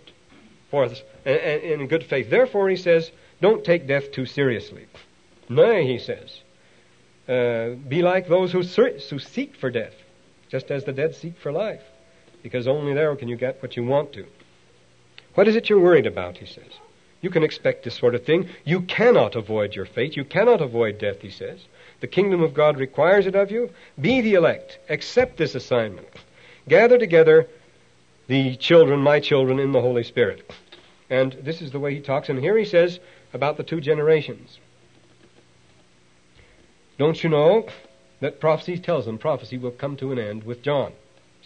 forth, 0.70 1.02
eh, 1.24 1.30
eh, 1.30 1.74
in 1.74 1.86
good 1.86 2.04
faith. 2.04 2.30
Therefore, 2.30 2.68
he 2.68 2.76
says, 2.76 3.10
don't 3.40 3.64
take 3.64 3.86
death 3.86 4.10
too 4.10 4.26
seriously. 4.26 4.86
Nay, 5.48 5.86
he 5.86 5.98
says, 5.98 6.40
uh, 7.28 7.70
be 7.88 8.02
like 8.02 8.28
those 8.28 8.52
who, 8.52 8.62
ser- 8.62 8.98
who 9.10 9.18
seek 9.18 9.56
for 9.56 9.70
death, 9.70 9.94
just 10.48 10.70
as 10.70 10.84
the 10.84 10.92
dead 10.92 11.14
seek 11.14 11.36
for 11.38 11.52
life, 11.52 11.82
because 12.42 12.66
only 12.68 12.94
there 12.94 13.14
can 13.16 13.28
you 13.28 13.36
get 13.36 13.60
what 13.62 13.76
you 13.76 13.84
want 13.84 14.12
to. 14.12 14.26
What 15.34 15.48
is 15.48 15.56
it 15.56 15.68
you're 15.68 15.80
worried 15.80 16.06
about, 16.06 16.38
he 16.38 16.46
says. 16.46 16.72
You 17.20 17.30
can 17.30 17.42
expect 17.42 17.84
this 17.84 17.94
sort 17.94 18.14
of 18.14 18.24
thing. 18.24 18.48
You 18.64 18.82
cannot 18.82 19.34
avoid 19.34 19.74
your 19.74 19.86
fate. 19.86 20.16
You 20.16 20.24
cannot 20.24 20.60
avoid 20.60 20.98
death, 20.98 21.20
he 21.20 21.30
says. 21.30 21.60
The 22.00 22.06
kingdom 22.06 22.42
of 22.42 22.54
God 22.54 22.78
requires 22.78 23.26
it 23.26 23.34
of 23.34 23.50
you. 23.50 23.70
Be 24.00 24.20
the 24.20 24.34
elect. 24.34 24.78
Accept 24.88 25.36
this 25.36 25.54
assignment. 25.54 26.06
Gather 26.68 26.98
together 26.98 27.48
the 28.28 28.56
children, 28.56 29.00
my 29.00 29.20
children, 29.20 29.58
in 29.58 29.72
the 29.72 29.80
Holy 29.80 30.04
Spirit. 30.04 30.50
And 31.10 31.32
this 31.42 31.62
is 31.62 31.70
the 31.70 31.80
way 31.80 31.94
he 31.94 32.00
talks. 32.00 32.28
And 32.28 32.38
here 32.38 32.56
he 32.56 32.64
says 32.64 33.00
about 33.32 33.56
the 33.56 33.62
two 33.62 33.80
generations. 33.80 34.58
Don't 36.98 37.22
you 37.22 37.28
know 37.28 37.66
that 38.20 38.40
prophecy 38.40 38.78
tells 38.78 39.04
them 39.04 39.18
prophecy 39.18 39.58
will 39.58 39.70
come 39.70 39.96
to 39.98 40.12
an 40.12 40.18
end 40.18 40.44
with 40.44 40.62
John? 40.62 40.92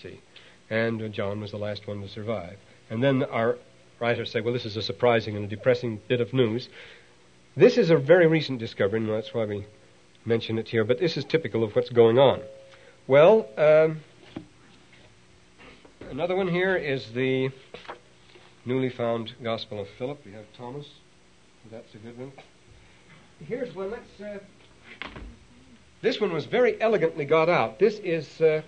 See? 0.01 0.21
And 0.69 1.13
John 1.13 1.41
was 1.41 1.51
the 1.51 1.57
last 1.57 1.89
one 1.89 2.01
to 2.03 2.09
survive. 2.09 2.57
And 2.89 3.03
then 3.03 3.25
our 3.25 3.59
writers 3.99 4.31
say, 4.31 4.41
well, 4.41 4.53
this 4.53 4.65
is 4.65 4.77
a 4.77 4.83
surprising 4.83 5.37
and 5.37 5.45
a 5.45 5.49
depressing 5.49 6.01
bit 6.07 6.21
of 6.21 6.33
news. 6.33 6.69
This 7.57 7.77
is 7.77 7.91
a 7.91 7.97
very 7.97 8.29
recent 8.29 8.61
discovery, 8.61 9.01
and 9.01 9.09
that's 9.09 9.35
why 9.35 9.45
we 9.45 9.67
mention 10.25 10.59
it 10.59 10.69
here, 10.69 10.85
but 10.85 11.01
this 11.01 11.17
is 11.17 11.25
typical 11.25 11.65
of 11.65 11.75
what's 11.75 11.91
going 11.91 12.19
on. 12.19 12.41
Well, 13.09 13.49
um, 13.57 14.01
another 16.11 16.37
one 16.37 16.49
here 16.49 16.77
is 16.77 17.11
the 17.13 17.51
newly 18.65 18.91
found 18.91 19.35
Gospel 19.43 19.81
of 19.81 19.89
Philip. 19.99 20.21
We 20.25 20.33
have 20.33 20.45
Thomas. 20.57 20.87
That's 21.71 21.93
a 21.95 21.99
good 21.99 22.19
one. 22.19 22.33
Here's 23.45 23.75
one. 23.75 23.91
Let's. 23.91 24.21
Uh, 24.21 24.39
this 26.03 26.21
one 26.21 26.33
was 26.33 26.47
very 26.47 26.81
elegantly 26.81 27.25
got 27.25 27.49
out. 27.49 27.79
This 27.79 27.99
is 27.99 28.41
uh, 28.41 28.63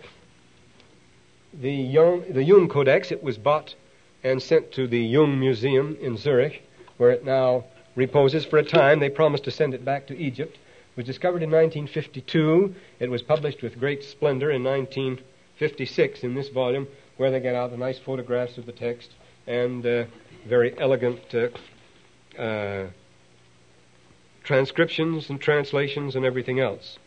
the 1.55 1.71
Jung 1.71 2.69
Codex. 2.69 3.11
It 3.11 3.23
was 3.23 3.39
bought 3.39 3.75
and 4.23 4.43
sent 4.43 4.73
to 4.73 4.87
the 4.87 5.01
Jung 5.01 5.41
Museum 5.41 5.97
in 6.01 6.17
Zurich, 6.17 6.63
where 6.99 7.11
it 7.11 7.25
now 7.25 7.65
reposes 7.97 8.45
for 8.45 8.59
a 8.59 8.63
time. 8.63 9.01
They 9.01 9.09
promised 9.09 9.45
to 9.45 9.51
send 9.51 9.73
it 9.75 9.85
back 9.85 10.07
to 10.09 10.17
Egypt. 10.17 10.57
It 10.57 10.97
was 10.97 11.07
discovered 11.07 11.43
in 11.43 11.51
1952. 11.51 12.75
It 13.01 13.11
was 13.11 13.23
published 13.23 13.63
with 13.63 13.81
great 13.81 14.05
splendor 14.05 14.51
in 14.51 14.63
1956 14.63 16.23
in 16.23 16.35
this 16.35 16.51
volume, 16.51 16.87
where 17.17 17.31
they 17.31 17.41
get 17.41 17.55
out 17.55 17.71
the 17.71 17.79
nice 17.79 17.99
photographs 17.99 18.59
of 18.59 18.67
the 18.67 18.73
text 18.73 19.11
and 19.47 19.85
uh, 19.87 20.05
very 20.47 20.79
elegant 20.79 21.35
uh, 21.35 22.41
uh, 22.41 22.89
transcriptions 24.45 25.31
and 25.31 25.41
translations 25.41 26.15
and 26.15 26.27
everything 26.27 26.61
else 26.61 26.99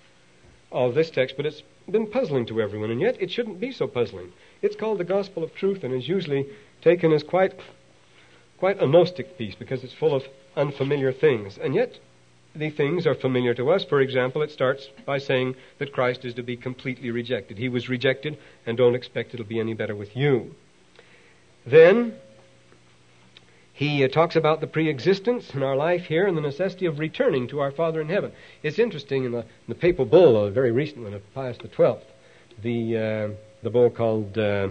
of 0.71 0.95
this 0.95 1.09
text. 1.09 1.37
But 1.37 1.45
it's 1.45 1.63
been 1.89 2.07
puzzling 2.07 2.45
to 2.47 2.61
everyone, 2.61 2.91
and 2.91 3.01
yet 3.01 3.21
it 3.21 3.31
shouldn't 3.31 3.59
be 3.59 3.71
so 3.71 3.87
puzzling. 3.87 4.31
It's 4.61 4.75
called 4.75 4.97
the 4.97 5.03
Gospel 5.03 5.43
of 5.43 5.53
Truth 5.53 5.83
and 5.83 5.93
is 5.93 6.07
usually 6.07 6.47
taken 6.81 7.11
as 7.11 7.23
quite, 7.23 7.53
quite 8.57 8.81
a 8.81 8.87
Gnostic 8.87 9.37
piece 9.37 9.55
because 9.55 9.83
it's 9.83 9.93
full 9.93 10.15
of 10.15 10.23
unfamiliar 10.55 11.11
things. 11.11 11.57
And 11.57 11.75
yet 11.75 11.99
the 12.55 12.69
things 12.69 13.05
are 13.05 13.15
familiar 13.15 13.53
to 13.53 13.69
us. 13.71 13.83
For 13.83 14.01
example, 14.01 14.41
it 14.41 14.51
starts 14.51 14.89
by 15.05 15.17
saying 15.17 15.55
that 15.77 15.91
Christ 15.91 16.25
is 16.25 16.33
to 16.35 16.43
be 16.43 16.55
completely 16.55 17.11
rejected. 17.11 17.57
He 17.57 17.69
was 17.69 17.89
rejected, 17.89 18.37
and 18.65 18.77
don't 18.77 18.95
expect 18.95 19.33
it'll 19.33 19.45
be 19.45 19.59
any 19.59 19.73
better 19.73 19.95
with 19.95 20.15
you. 20.15 20.55
Then, 21.65 22.15
he 23.75 24.03
uh, 24.03 24.07
talks 24.07 24.35
about 24.35 24.59
the 24.61 24.67
pre-existence 24.67 25.53
in 25.53 25.61
our 25.61 25.75
life 25.75 26.05
here 26.05 26.25
and 26.25 26.35
the 26.35 26.41
necessity 26.41 26.87
of 26.87 26.97
returning 26.97 27.47
to 27.49 27.59
our 27.59 27.71
Father 27.71 28.01
in 28.01 28.09
heaven. 28.09 28.31
It's 28.63 28.79
interesting 28.79 29.25
in 29.25 29.31
the, 29.33 29.39
in 29.39 29.69
the 29.69 29.75
papal 29.75 30.05
bull, 30.05 30.45
a 30.45 30.49
very 30.49 30.71
recent 30.71 31.03
one 31.03 31.13
of 31.13 31.21
Pius 31.33 31.57
XII, 31.61 31.97
the 32.63 32.97
uh, 32.97 33.35
the 33.61 33.69
bull 33.69 33.89
called 33.89 34.37
uh, 34.37 34.69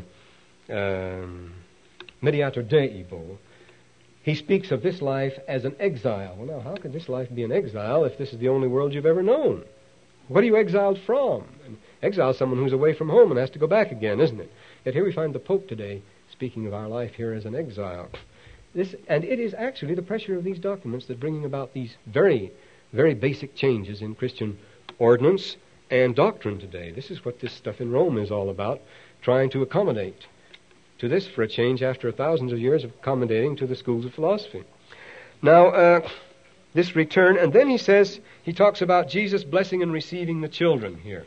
um, 0.69 1.53
Mediator 2.21 2.63
Dei 2.63 3.05
bull 3.09 3.39
he 4.25 4.35
speaks 4.35 4.71
of 4.71 4.83
this 4.83 5.03
life 5.03 5.35
as 5.47 5.67
an 5.67 5.77
exile. 5.79 6.35
Well, 6.39 6.47
now, 6.47 6.61
how 6.61 6.77
could 6.77 6.95
this 6.95 7.11
life 7.11 7.29
be 7.33 7.45
an 7.45 7.53
exile 7.53 8.05
if 8.05 8.17
this 8.17 8.33
is 8.33 8.39
the 8.39 8.49
only 8.49 8.69
world 8.69 8.95
you've 8.95 9.05
ever 9.05 9.23
known? 9.23 9.65
What 10.29 10.43
are 10.43 10.47
you 10.47 10.57
exiled 10.57 10.99
from? 11.05 11.45
And 11.67 11.77
exile 12.03 12.31
is 12.31 12.39
someone 12.39 12.59
who's 12.59 12.73
away 12.73 12.95
from 12.95 13.11
home 13.11 13.31
and 13.31 13.39
has 13.39 13.51
to 13.51 13.59
go 13.59 13.67
back 13.67 13.93
again, 13.93 14.21
isn't 14.21 14.41
it? 14.41 14.51
Yet 14.87 14.95
here 14.95 15.05
we 15.05 15.13
find 15.13 15.35
the 15.35 15.41
Pope 15.41 15.69
today 15.69 16.03
speaking 16.33 16.67
of 16.67 16.73
our 16.73 16.89
life 16.89 17.13
here 17.15 17.35
as 17.35 17.45
an 17.45 17.55
exile. 17.55 18.09
This, 18.75 18.95
and 19.09 19.25
it 19.25 19.39
is 19.39 19.55
actually 19.55 19.95
the 19.95 20.03
pressure 20.03 20.37
of 20.37 20.45
these 20.45 20.59
documents 20.59 21.07
that's 21.07 21.21
bringing 21.21 21.45
about 21.45 21.73
these 21.73 21.97
very, 22.07 22.53
very 22.93 23.15
basic 23.15 23.55
changes 23.55 24.03
in 24.03 24.15
Christian 24.15 24.59
ordinance 24.99 25.57
and 25.91 26.15
doctrine 26.15 26.59
today. 26.59 26.91
This 26.91 27.11
is 27.11 27.25
what 27.25 27.41
this 27.41 27.53
stuff 27.53 27.81
in 27.81 27.93
Rome 27.93 28.19
is 28.19 28.31
all 28.31 28.51
about, 28.51 28.81
trying 29.23 29.49
to 29.51 29.63
accommodate 29.63 30.27
to 30.99 31.09
this 31.09 31.27
for 31.27 31.43
a 31.43 31.49
change 31.49 31.83
after 31.83 32.11
thousands 32.11 32.53
of 32.53 32.59
years 32.59 32.85
of 32.85 32.91
accommodating 32.91 33.57
to 33.57 33.67
the 33.67 33.77
schools 33.77 34.05
of 34.05 34.15
philosophy. 34.15 34.65
Now, 35.41 35.69
uh, 35.69 36.09
this 36.73 36.97
return, 36.97 37.39
and 37.39 37.53
then 37.53 37.69
he 37.69 37.79
says, 37.79 38.21
he 38.43 38.53
talks 38.53 38.83
about 38.83 39.09
Jesus 39.09 39.45
blessing 39.45 39.83
and 39.83 39.93
receiving 39.93 40.41
the 40.41 40.49
children 40.49 40.97
here. 40.97 41.27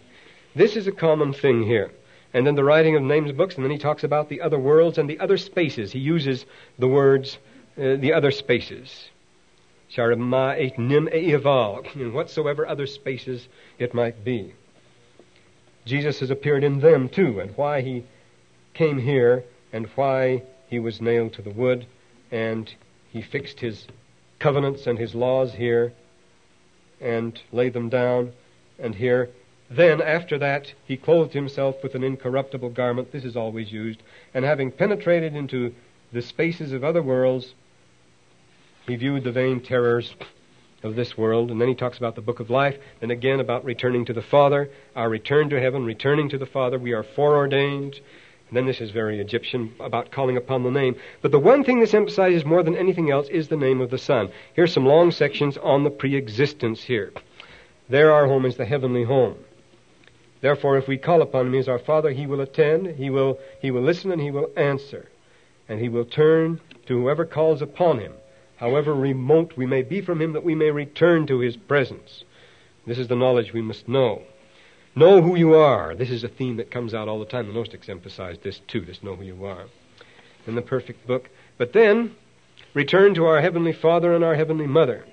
This 0.56 0.76
is 0.76 0.88
a 0.88 0.92
common 0.92 1.32
thing 1.34 1.64
here. 1.64 1.92
And 2.34 2.46
then 2.46 2.56
the 2.56 2.64
writing 2.64 2.96
of 2.96 3.04
names 3.04 3.32
books, 3.32 3.56
and 3.56 3.64
then 3.64 3.72
he 3.72 3.78
talks 3.78 4.04
about 4.04 4.30
the 4.30 4.42
other 4.42 4.60
worlds 4.60 4.98
and 4.98 5.10
the 5.10 5.20
other 5.20 5.38
spaces. 5.38 5.92
He 5.92 6.00
uses 6.00 6.46
the 6.78 6.88
words, 6.88 7.38
uh, 7.78 7.96
the 7.96 8.14
other 8.14 8.32
spaces. 8.32 9.10
Nim 10.78 11.08
in 11.96 12.14
whatsoever 12.14 12.68
other 12.68 12.86
spaces 12.86 13.48
it 13.80 13.94
might 13.94 14.24
be. 14.24 14.54
Jesus 15.86 16.20
has 16.20 16.30
appeared 16.30 16.64
in 16.64 16.82
them 16.82 17.08
too, 17.08 17.40
and 17.40 17.56
why 17.56 17.82
he 17.82 18.04
came 18.74 19.00
here 19.00 19.46
and 19.72 19.86
why 19.96 20.44
he 20.70 20.80
was 20.80 21.02
nailed 21.02 21.34
to 21.34 21.42
the 21.42 21.50
wood, 21.50 21.86
and 22.32 22.74
he 23.10 23.22
fixed 23.22 23.62
his 23.62 23.88
covenants 24.40 24.86
and 24.86 25.00
his 25.00 25.16
laws 25.16 25.54
here 25.54 25.94
and 27.00 27.40
laid 27.52 27.74
them 27.74 27.90
down, 27.90 28.34
and 28.80 28.96
here. 28.96 29.30
Then, 29.70 30.02
after 30.02 30.38
that, 30.38 30.74
he 30.86 30.96
clothed 30.96 31.34
himself 31.34 31.84
with 31.84 31.94
an 31.94 32.04
incorruptible 32.04 32.70
garment. 32.70 33.12
This 33.12 33.26
is 33.26 33.36
always 33.36 33.72
used. 33.72 34.02
And 34.34 34.46
having 34.46 34.72
penetrated 34.72 35.36
into 35.36 35.74
the 36.14 36.22
spaces 36.22 36.72
of 36.72 36.86
other 36.86 37.02
worlds, 37.02 37.54
he 38.88 38.96
viewed 38.96 39.26
the 39.26 39.32
vain 39.32 39.60
terrors 39.60 40.16
of 40.84 40.96
this 40.96 41.18
world. 41.18 41.52
And 41.52 41.60
then 41.60 41.68
he 41.68 41.76
talks 41.76 41.98
about 41.98 42.16
the 42.16 42.22
book 42.22 42.40
of 42.40 42.50
life, 42.50 42.78
and 43.02 43.12
again 43.12 43.42
about 43.42 43.66
returning 43.66 44.06
to 44.06 44.14
the 44.14 44.22
Father, 44.22 44.70
our 44.96 45.10
return 45.10 45.50
to 45.50 45.60
heaven, 45.60 45.84
returning 45.84 46.30
to 46.30 46.38
the 46.38 46.46
Father. 46.46 46.80
We 46.80 46.94
are 46.94 47.04
foreordained. 47.04 48.00
And 48.48 48.56
then 48.56 48.66
this 48.66 48.80
is 48.80 48.92
very 48.92 49.20
Egyptian 49.20 49.74
about 49.82 50.12
calling 50.12 50.38
upon 50.38 50.64
the 50.64 50.72
name. 50.72 50.96
But 51.22 51.32
the 51.32 51.40
one 51.40 51.66
thing 51.66 51.82
this 51.82 51.94
emphasizes 51.94 52.46
more 52.46 52.64
than 52.64 52.78
anything 52.78 53.12
else 53.12 53.28
is 53.28 53.50
the 53.50 53.58
name 53.58 53.82
of 53.82 53.90
the 53.90 53.98
Son. 53.98 54.30
Here's 54.54 54.72
some 54.72 54.86
long 54.86 55.12
sections 55.12 55.58
on 55.58 55.84
the 55.84 55.90
pre-existence 55.90 56.84
here. 56.84 57.12
There 57.90 58.14
our 58.14 58.28
home 58.28 58.46
is 58.46 58.56
the 58.56 58.64
heavenly 58.64 59.04
home. 59.04 59.36
Therefore, 60.42 60.78
if 60.78 60.88
we 60.88 60.98
call 60.98 61.22
upon 61.22 61.48
him 61.48 61.56
as 61.56 61.68
our 61.68 61.80
Father, 61.80 62.12
he 62.12 62.28
will 62.28 62.42
attend, 62.42 62.88
he 62.96 63.10
will, 63.10 63.40
he 63.60 63.72
will 63.72 63.82
listen, 63.82 64.12
and 64.12 64.22
he 64.22 64.32
will 64.32 64.52
answer. 64.56 65.10
And 65.68 65.80
he 65.80 65.90
will 65.90 66.06
turn 66.06 66.62
to 66.86 67.02
whoever 67.02 67.26
calls 67.26 67.62
upon 67.62 68.00
him, 68.00 68.14
however 68.58 68.94
remote 68.94 69.58
we 69.58 69.66
may 69.66 69.82
be 69.82 70.02
from 70.02 70.22
him, 70.22 70.34
that 70.34 70.44
we 70.44 70.56
may 70.56 70.72
return 70.72 71.28
to 71.28 71.40
his 71.40 71.58
presence. 71.58 72.24
This 72.86 73.00
is 73.00 73.08
the 73.08 73.16
knowledge 73.16 73.52
we 73.52 73.62
must 73.62 73.88
know. 73.88 74.22
Know 74.96 75.22
who 75.22 75.36
you 75.36 75.54
are. 75.56 75.94
This 75.94 76.10
is 76.10 76.24
a 76.24 76.30
theme 76.30 76.58
that 76.58 76.72
comes 76.72 76.94
out 76.94 77.08
all 77.08 77.20
the 77.20 77.26
time. 77.26 77.48
The 77.48 77.54
Gnostics 77.54 77.90
emphasize 77.90 78.38
this 78.42 78.60
too, 78.68 78.82
this 78.82 79.04
know 79.04 79.16
who 79.16 79.24
you 79.24 79.46
are. 79.46 79.66
In 80.48 80.56
the 80.56 80.62
perfect 80.62 81.06
book. 81.06 81.30
But 81.58 81.74
then, 81.74 82.16
return 82.74 83.14
to 83.16 83.26
our 83.26 83.42
Heavenly 83.42 83.74
Father 83.74 84.16
and 84.16 84.24
our 84.24 84.36
Heavenly 84.36 84.68
Mother. 84.68 85.06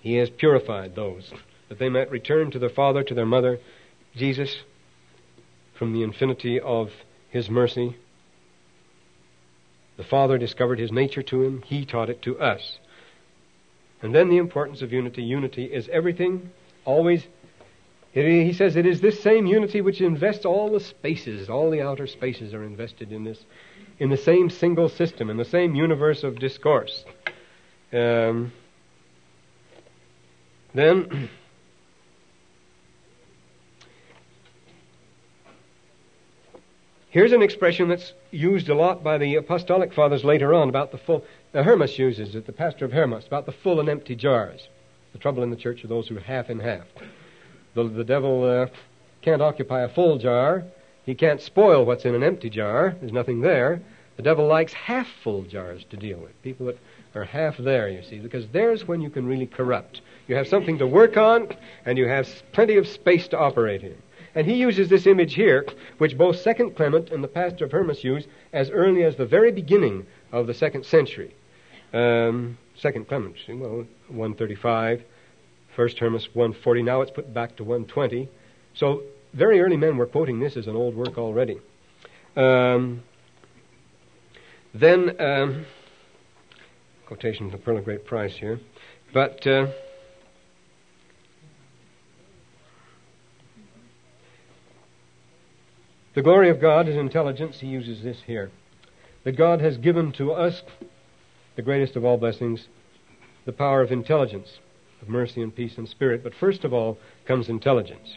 He 0.00 0.14
has 0.14 0.30
purified 0.30 0.94
those, 0.94 1.32
that 1.68 1.78
they 1.78 1.88
might 1.88 2.10
return 2.10 2.50
to 2.52 2.58
their 2.58 2.70
Father, 2.70 3.02
to 3.04 3.14
their 3.14 3.26
Mother, 3.26 3.58
Jesus, 4.16 4.56
from 5.78 5.92
the 5.92 6.02
infinity 6.02 6.58
of 6.58 6.90
His 7.28 7.48
mercy. 7.50 7.96
The 9.96 10.04
Father 10.04 10.38
discovered 10.38 10.78
His 10.78 10.92
nature 10.92 11.22
to 11.22 11.42
him. 11.42 11.62
He 11.62 11.84
taught 11.84 12.10
it 12.10 12.22
to 12.22 12.38
us. 12.38 12.78
And 14.02 14.14
then 14.14 14.28
the 14.28 14.36
importance 14.36 14.82
of 14.82 14.92
unity. 14.92 15.22
Unity 15.22 15.64
is 15.64 15.88
everything, 15.90 16.50
always 16.84 17.26
he 18.24 18.54
says 18.54 18.76
it 18.76 18.86
is 18.86 19.02
this 19.02 19.22
same 19.22 19.46
unity 19.46 19.82
which 19.82 20.00
invests 20.00 20.46
all 20.46 20.70
the 20.70 20.80
spaces, 20.80 21.50
all 21.50 21.70
the 21.70 21.82
outer 21.82 22.06
spaces 22.06 22.54
are 22.54 22.64
invested 22.64 23.12
in 23.12 23.24
this, 23.24 23.44
in 23.98 24.08
the 24.08 24.16
same 24.16 24.48
single 24.48 24.88
system, 24.88 25.28
in 25.28 25.36
the 25.36 25.44
same 25.44 25.74
universe 25.74 26.24
of 26.24 26.38
discourse. 26.38 27.04
Um, 27.92 28.52
then, 30.72 31.28
Here's 37.16 37.32
an 37.32 37.40
expression 37.40 37.88
that's 37.88 38.12
used 38.30 38.68
a 38.68 38.74
lot 38.74 39.02
by 39.02 39.16
the 39.16 39.36
apostolic 39.36 39.94
fathers 39.94 40.22
later 40.22 40.52
on 40.52 40.68
about 40.68 40.92
the 40.92 40.98
full. 40.98 41.24
Uh, 41.54 41.62
Hermas 41.62 41.98
uses 41.98 42.34
it, 42.34 42.44
the 42.44 42.52
pastor 42.52 42.84
of 42.84 42.92
Hermas, 42.92 43.26
about 43.26 43.46
the 43.46 43.52
full 43.52 43.80
and 43.80 43.88
empty 43.88 44.14
jars. 44.14 44.68
The 45.14 45.18
trouble 45.18 45.42
in 45.42 45.48
the 45.48 45.56
church 45.56 45.82
are 45.82 45.88
those 45.88 46.08
who 46.08 46.18
are 46.18 46.20
half 46.20 46.50
and 46.50 46.60
half. 46.60 46.84
The, 47.72 47.84
the 47.84 48.04
devil 48.04 48.44
uh, 48.44 48.66
can't 49.22 49.40
occupy 49.40 49.80
a 49.80 49.88
full 49.88 50.18
jar. 50.18 50.64
He 51.06 51.14
can't 51.14 51.40
spoil 51.40 51.86
what's 51.86 52.04
in 52.04 52.14
an 52.14 52.22
empty 52.22 52.50
jar. 52.50 52.94
There's 53.00 53.14
nothing 53.14 53.40
there. 53.40 53.80
The 54.18 54.22
devil 54.22 54.46
likes 54.46 54.74
half 54.74 55.08
full 55.24 55.44
jars 55.44 55.86
to 55.88 55.96
deal 55.96 56.18
with. 56.18 56.42
People 56.42 56.66
that 56.66 56.78
are 57.14 57.24
half 57.24 57.56
there, 57.56 57.88
you 57.88 58.02
see, 58.02 58.18
because 58.18 58.46
there's 58.48 58.86
when 58.86 59.00
you 59.00 59.08
can 59.08 59.24
really 59.24 59.46
corrupt. 59.46 60.02
You 60.28 60.36
have 60.36 60.48
something 60.48 60.76
to 60.76 60.86
work 60.86 61.16
on, 61.16 61.48
and 61.86 61.96
you 61.96 62.08
have 62.08 62.28
plenty 62.52 62.76
of 62.76 62.86
space 62.86 63.26
to 63.28 63.38
operate 63.38 63.84
in. 63.84 63.96
And 64.36 64.46
he 64.46 64.54
uses 64.54 64.90
this 64.90 65.06
image 65.06 65.34
here, 65.34 65.66
which 65.96 66.18
both 66.18 66.36
Second 66.36 66.76
Clement 66.76 67.10
and 67.10 67.24
the 67.24 67.28
pastor 67.28 67.64
of 67.64 67.72
Hermas 67.72 68.04
use 68.04 68.26
as 68.52 68.70
early 68.70 69.02
as 69.02 69.16
the 69.16 69.24
very 69.24 69.50
beginning 69.50 70.06
of 70.30 70.46
the 70.46 70.52
second 70.52 70.84
century. 70.84 71.34
Um, 71.94 72.58
second 72.76 73.08
Clement, 73.08 73.36
well, 73.48 73.86
135. 74.08 75.02
First 75.74 75.98
Hermas, 75.98 76.28
140. 76.34 76.82
Now 76.82 77.00
it's 77.00 77.10
put 77.10 77.32
back 77.32 77.56
to 77.56 77.64
120. 77.64 78.28
So 78.74 79.04
very 79.32 79.58
early 79.60 79.78
men 79.78 79.96
were 79.96 80.06
quoting 80.06 80.38
this 80.38 80.58
as 80.58 80.66
an 80.66 80.76
old 80.76 80.94
work 80.94 81.16
already. 81.16 81.58
Um, 82.36 83.02
then, 84.74 85.18
um, 85.18 85.64
quotation 87.06 87.50
from 87.50 87.58
the 87.58 87.64
Pearl 87.64 87.78
of 87.78 87.84
Great 87.84 88.04
Price 88.04 88.36
here. 88.36 88.60
But 89.14 89.46
uh, 89.46 89.68
the 96.16 96.22
glory 96.22 96.48
of 96.48 96.62
God 96.62 96.88
is 96.88 96.96
intelligence. 96.96 97.60
He 97.60 97.66
uses 97.66 98.02
this 98.02 98.22
here. 98.26 98.50
That 99.24 99.32
God 99.32 99.60
has 99.60 99.76
given 99.76 100.12
to 100.12 100.32
us 100.32 100.62
the 101.56 101.62
greatest 101.62 101.94
of 101.94 102.06
all 102.06 102.16
blessings, 102.16 102.68
the 103.44 103.52
power 103.52 103.82
of 103.82 103.92
intelligence, 103.92 104.58
of 105.02 105.10
mercy 105.10 105.42
and 105.42 105.54
peace 105.54 105.76
and 105.76 105.86
spirit. 105.86 106.24
But 106.24 106.34
first 106.34 106.64
of 106.64 106.72
all 106.72 106.96
comes 107.26 107.50
intelligence. 107.50 108.16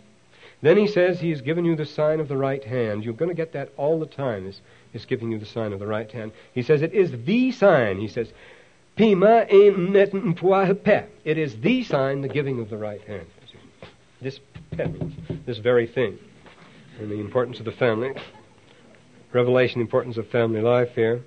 Then 0.61 0.77
he 0.77 0.87
says 0.87 1.19
he 1.19 1.31
has 1.31 1.41
given 1.41 1.65
you 1.65 1.75
the 1.75 1.85
sign 1.85 2.21
of 2.21 2.29
the 2.29 2.37
right 2.37 2.63
hand. 2.63 3.03
You're 3.03 3.13
going 3.13 3.31
to 3.31 3.35
get 3.35 3.51
that 3.51 3.73
all 3.75 3.99
the 3.99 4.05
time, 4.05 4.47
is, 4.47 4.61
is 4.93 5.03
giving 5.03 5.29
you 5.29 5.37
the 5.37 5.45
sign 5.45 5.73
of 5.73 5.79
the 5.79 5.87
right 5.87 6.09
hand. 6.09 6.31
He 6.53 6.63
says 6.63 6.81
it 6.81 6.93
is 6.93 7.11
the 7.25 7.51
sign. 7.51 7.99
He 7.99 8.07
says, 8.07 8.31
Pima 8.95 9.45
imet 9.51 10.37
poa 10.37 10.65
hepè." 10.65 11.05
It 11.25 11.37
is 11.37 11.59
the 11.59 11.83
sign, 11.83 12.21
the 12.21 12.29
giving 12.29 12.61
of 12.61 12.69
the 12.69 12.77
right 12.77 13.01
hand. 13.01 13.27
This 14.21 14.39
this 15.45 15.57
very 15.57 15.87
thing. 15.87 16.17
And 16.99 17.09
the 17.09 17.15
importance 17.15 17.59
of 17.59 17.65
the 17.65 17.71
family. 17.71 18.13
Revelation, 19.31 19.79
importance 19.79 20.17
of 20.17 20.27
family 20.27 20.59
life 20.59 20.95
here. 20.95 21.21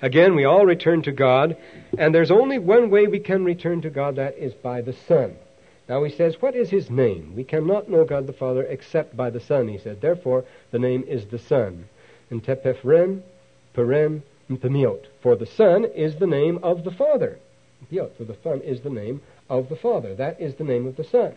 Again, 0.00 0.34
we 0.34 0.44
all 0.44 0.66
return 0.66 1.00
to 1.02 1.12
God, 1.12 1.56
and 1.96 2.12
there's 2.12 2.32
only 2.32 2.58
one 2.58 2.90
way 2.90 3.06
we 3.06 3.20
can 3.20 3.44
return 3.44 3.80
to 3.82 3.90
God, 3.90 4.16
that 4.16 4.36
is 4.36 4.52
by 4.52 4.80
the 4.80 4.92
Son. 4.92 5.36
Now 5.88 6.02
he 6.02 6.10
says, 6.10 6.42
What 6.42 6.56
is 6.56 6.70
his 6.70 6.90
name? 6.90 7.34
We 7.36 7.44
cannot 7.44 7.88
know 7.88 8.04
God 8.04 8.26
the 8.26 8.32
Father 8.32 8.64
except 8.64 9.16
by 9.16 9.30
the 9.30 9.38
Son, 9.38 9.68
he 9.68 9.78
said. 9.78 10.00
Therefore, 10.00 10.44
the 10.72 10.80
name 10.80 11.04
is 11.06 11.26
the 11.26 11.38
Son. 11.38 11.88
And 12.28 12.42
Tepefren, 12.42 13.22
peren, 13.76 14.22
and 14.48 14.60
pemiot. 14.60 15.04
For 15.22 15.36
the 15.36 15.46
Son 15.46 15.84
is 15.84 16.16
the 16.16 16.26
name 16.26 16.58
of 16.64 16.82
the 16.82 16.90
Father. 16.90 17.38
Piot, 17.92 18.16
for 18.16 18.24
the 18.24 18.36
Son 18.42 18.60
is 18.62 18.80
the 18.80 18.90
name 18.90 19.22
of 19.48 19.68
the 19.68 19.76
Father. 19.76 20.16
That 20.16 20.40
is 20.40 20.56
the 20.56 20.64
name 20.64 20.84
of 20.84 20.96
the 20.96 21.04
Son. 21.04 21.36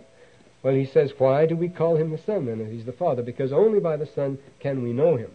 Well, 0.65 0.74
he 0.74 0.88
says, 0.88 1.13
Why 1.19 1.45
do 1.45 1.55
we 1.55 1.69
call 1.69 1.95
him 1.95 2.10
the 2.10 2.17
Son 2.17 2.48
then, 2.48 2.60
if 2.60 2.72
he's 2.72 2.86
the 2.86 2.91
Father? 2.91 3.22
Because 3.22 3.53
only 3.53 3.79
by 3.79 3.98
the 3.98 4.07
Son 4.07 4.39
can 4.60 4.81
we 4.81 4.93
know 4.93 5.15
him. 5.15 5.29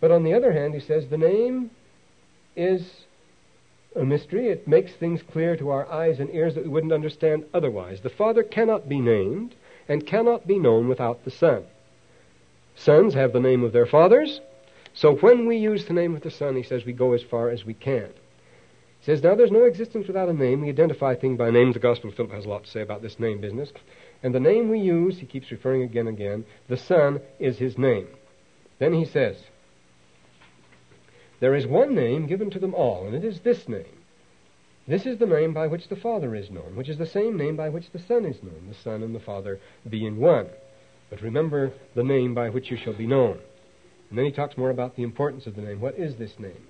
But 0.00 0.10
on 0.10 0.24
the 0.24 0.32
other 0.32 0.54
hand, 0.54 0.72
he 0.72 0.80
says, 0.80 1.06
the 1.06 1.18
name 1.18 1.70
is 2.56 3.04
a 3.94 4.06
mystery. 4.06 4.48
It 4.48 4.66
makes 4.66 4.92
things 4.92 5.20
clear 5.20 5.54
to 5.58 5.68
our 5.68 5.86
eyes 5.92 6.18
and 6.18 6.34
ears 6.34 6.54
that 6.54 6.64
we 6.64 6.70
wouldn't 6.70 6.94
understand 6.94 7.44
otherwise. 7.52 8.00
The 8.00 8.08
Father 8.08 8.42
cannot 8.42 8.88
be 8.88 9.00
named 9.02 9.54
and 9.86 10.06
cannot 10.06 10.46
be 10.46 10.58
known 10.58 10.88
without 10.88 11.26
the 11.26 11.30
Son. 11.30 11.64
Sons 12.74 13.12
have 13.12 13.34
the 13.34 13.40
name 13.40 13.62
of 13.62 13.72
their 13.72 13.86
fathers, 13.86 14.40
so 14.94 15.16
when 15.16 15.46
we 15.46 15.58
use 15.58 15.84
the 15.84 15.92
name 15.92 16.16
of 16.16 16.22
the 16.22 16.30
Son, 16.30 16.56
he 16.56 16.62
says 16.62 16.86
we 16.86 16.94
go 16.94 17.12
as 17.12 17.22
far 17.22 17.50
as 17.50 17.66
we 17.66 17.74
can. 17.74 18.08
He 19.00 19.04
says, 19.04 19.22
now 19.22 19.34
there's 19.34 19.52
no 19.52 19.64
existence 19.64 20.06
without 20.06 20.30
a 20.30 20.32
name. 20.32 20.62
We 20.62 20.70
identify 20.70 21.16
things 21.16 21.36
by 21.36 21.50
name. 21.50 21.72
The 21.72 21.78
Gospel 21.78 22.08
of 22.10 22.16
Philip 22.16 22.32
has 22.32 22.46
a 22.46 22.48
lot 22.48 22.64
to 22.64 22.70
say 22.70 22.80
about 22.80 23.02
this 23.02 23.18
name 23.18 23.40
business. 23.40 23.70
And 24.22 24.34
the 24.34 24.40
name 24.40 24.68
we 24.68 24.80
use, 24.80 25.18
he 25.18 25.26
keeps 25.26 25.50
referring 25.50 25.82
again 25.82 26.08
and 26.08 26.16
again, 26.16 26.44
the 26.68 26.76
Son 26.76 27.20
is 27.38 27.58
his 27.58 27.78
name. 27.78 28.08
Then 28.78 28.92
he 28.92 29.04
says, 29.04 29.36
there 31.40 31.54
is 31.54 31.66
one 31.66 31.94
name 31.94 32.26
given 32.26 32.50
to 32.50 32.58
them 32.58 32.74
all, 32.74 33.06
and 33.06 33.14
it 33.14 33.24
is 33.24 33.40
this 33.40 33.68
name. 33.68 33.84
This 34.88 35.06
is 35.06 35.18
the 35.18 35.26
name 35.26 35.52
by 35.52 35.66
which 35.66 35.88
the 35.88 35.96
Father 35.96 36.34
is 36.34 36.50
known, 36.50 36.74
which 36.74 36.88
is 36.88 36.98
the 36.98 37.06
same 37.06 37.36
name 37.36 37.56
by 37.56 37.68
which 37.68 37.92
the 37.92 37.98
Son 37.98 38.24
is 38.24 38.42
known, 38.42 38.66
the 38.68 38.74
Son 38.74 39.02
and 39.02 39.14
the 39.14 39.20
Father 39.20 39.60
being 39.88 40.18
one. 40.18 40.48
But 41.10 41.22
remember 41.22 41.72
the 41.94 42.02
name 42.02 42.34
by 42.34 42.48
which 42.48 42.70
you 42.70 42.76
shall 42.76 42.94
be 42.94 43.06
known. 43.06 43.38
And 44.08 44.18
then 44.18 44.24
he 44.24 44.32
talks 44.32 44.56
more 44.56 44.70
about 44.70 44.96
the 44.96 45.02
importance 45.02 45.46
of 45.46 45.54
the 45.54 45.62
name. 45.62 45.80
What 45.80 45.98
is 45.98 46.16
this 46.16 46.38
name? 46.38 46.66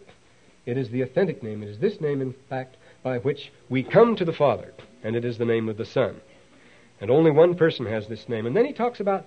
It 0.67 0.77
is 0.77 0.91
the 0.91 1.03
authentic 1.03 1.43
name. 1.43 1.63
It 1.63 1.69
is 1.69 1.79
this 1.79 2.01
name, 2.01 2.21
in 2.21 2.35
fact, 2.51 2.77
by 3.03 3.19
which 3.19 3.53
we 3.71 3.83
come 3.83 4.17
to 4.17 4.25
the 4.25 4.33
Father, 4.33 4.75
and 5.03 5.17
it 5.17 5.25
is 5.25 5.39
the 5.39 5.47
name 5.47 5.69
of 5.69 5.79
the 5.79 5.87
Son. 5.87 6.21
And 7.01 7.11
only 7.11 7.31
one 7.31 7.55
person 7.55 7.87
has 7.87 8.07
this 8.09 8.29
name. 8.29 8.47
And 8.47 8.57
then 8.57 8.65
he 8.65 8.73
talks 8.73 9.01
about 9.01 9.25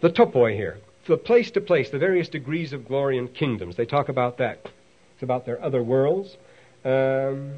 the 0.00 0.10
topoi 0.10 0.54
here 0.54 0.78
the 1.10 1.16
place 1.16 1.50
to 1.50 1.60
place, 1.60 1.90
the 1.90 1.98
various 1.98 2.28
degrees 2.28 2.72
of 2.72 2.86
glory 2.86 3.18
and 3.18 3.34
kingdoms. 3.34 3.76
They 3.76 3.84
talk 3.84 4.08
about 4.08 4.38
that. 4.38 4.60
It's 5.14 5.22
about 5.22 5.44
their 5.44 5.62
other 5.62 5.82
worlds. 5.82 6.36
Um, 6.84 7.54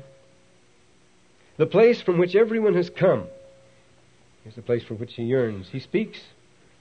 the 1.58 1.66
place 1.66 2.00
from 2.00 2.18
which 2.18 2.34
everyone 2.34 2.74
has 2.74 2.90
come 2.90 3.26
is 4.46 4.54
the 4.54 4.62
place 4.62 4.82
for 4.82 4.94
which 4.94 5.14
he 5.14 5.22
yearns. 5.22 5.68
He 5.68 5.78
speaks 5.78 6.20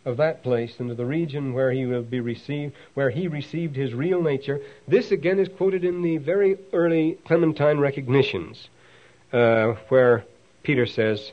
of 0.06 0.18
that 0.18 0.42
place 0.42 0.80
and 0.80 0.90
of 0.90 0.98
the 0.98 1.06
region 1.06 1.54
where 1.54 1.72
he 1.72 1.86
will 1.86 2.02
be 2.02 2.20
received, 2.20 2.74
where 2.96 3.12
he 3.12 3.28
received 3.28 3.76
his 3.76 3.94
real 3.94 4.22
nature. 4.22 4.60
This 4.88 5.12
again 5.12 5.38
is 5.38 5.50
quoted 5.50 5.84
in 5.84 6.02
the 6.02 6.18
very 6.18 6.58
early 6.74 7.20
Clementine 7.26 7.80
recognitions, 7.80 8.70
uh, 9.32 9.74
where 9.90 10.26
Peter 10.64 10.88
says 10.88 11.32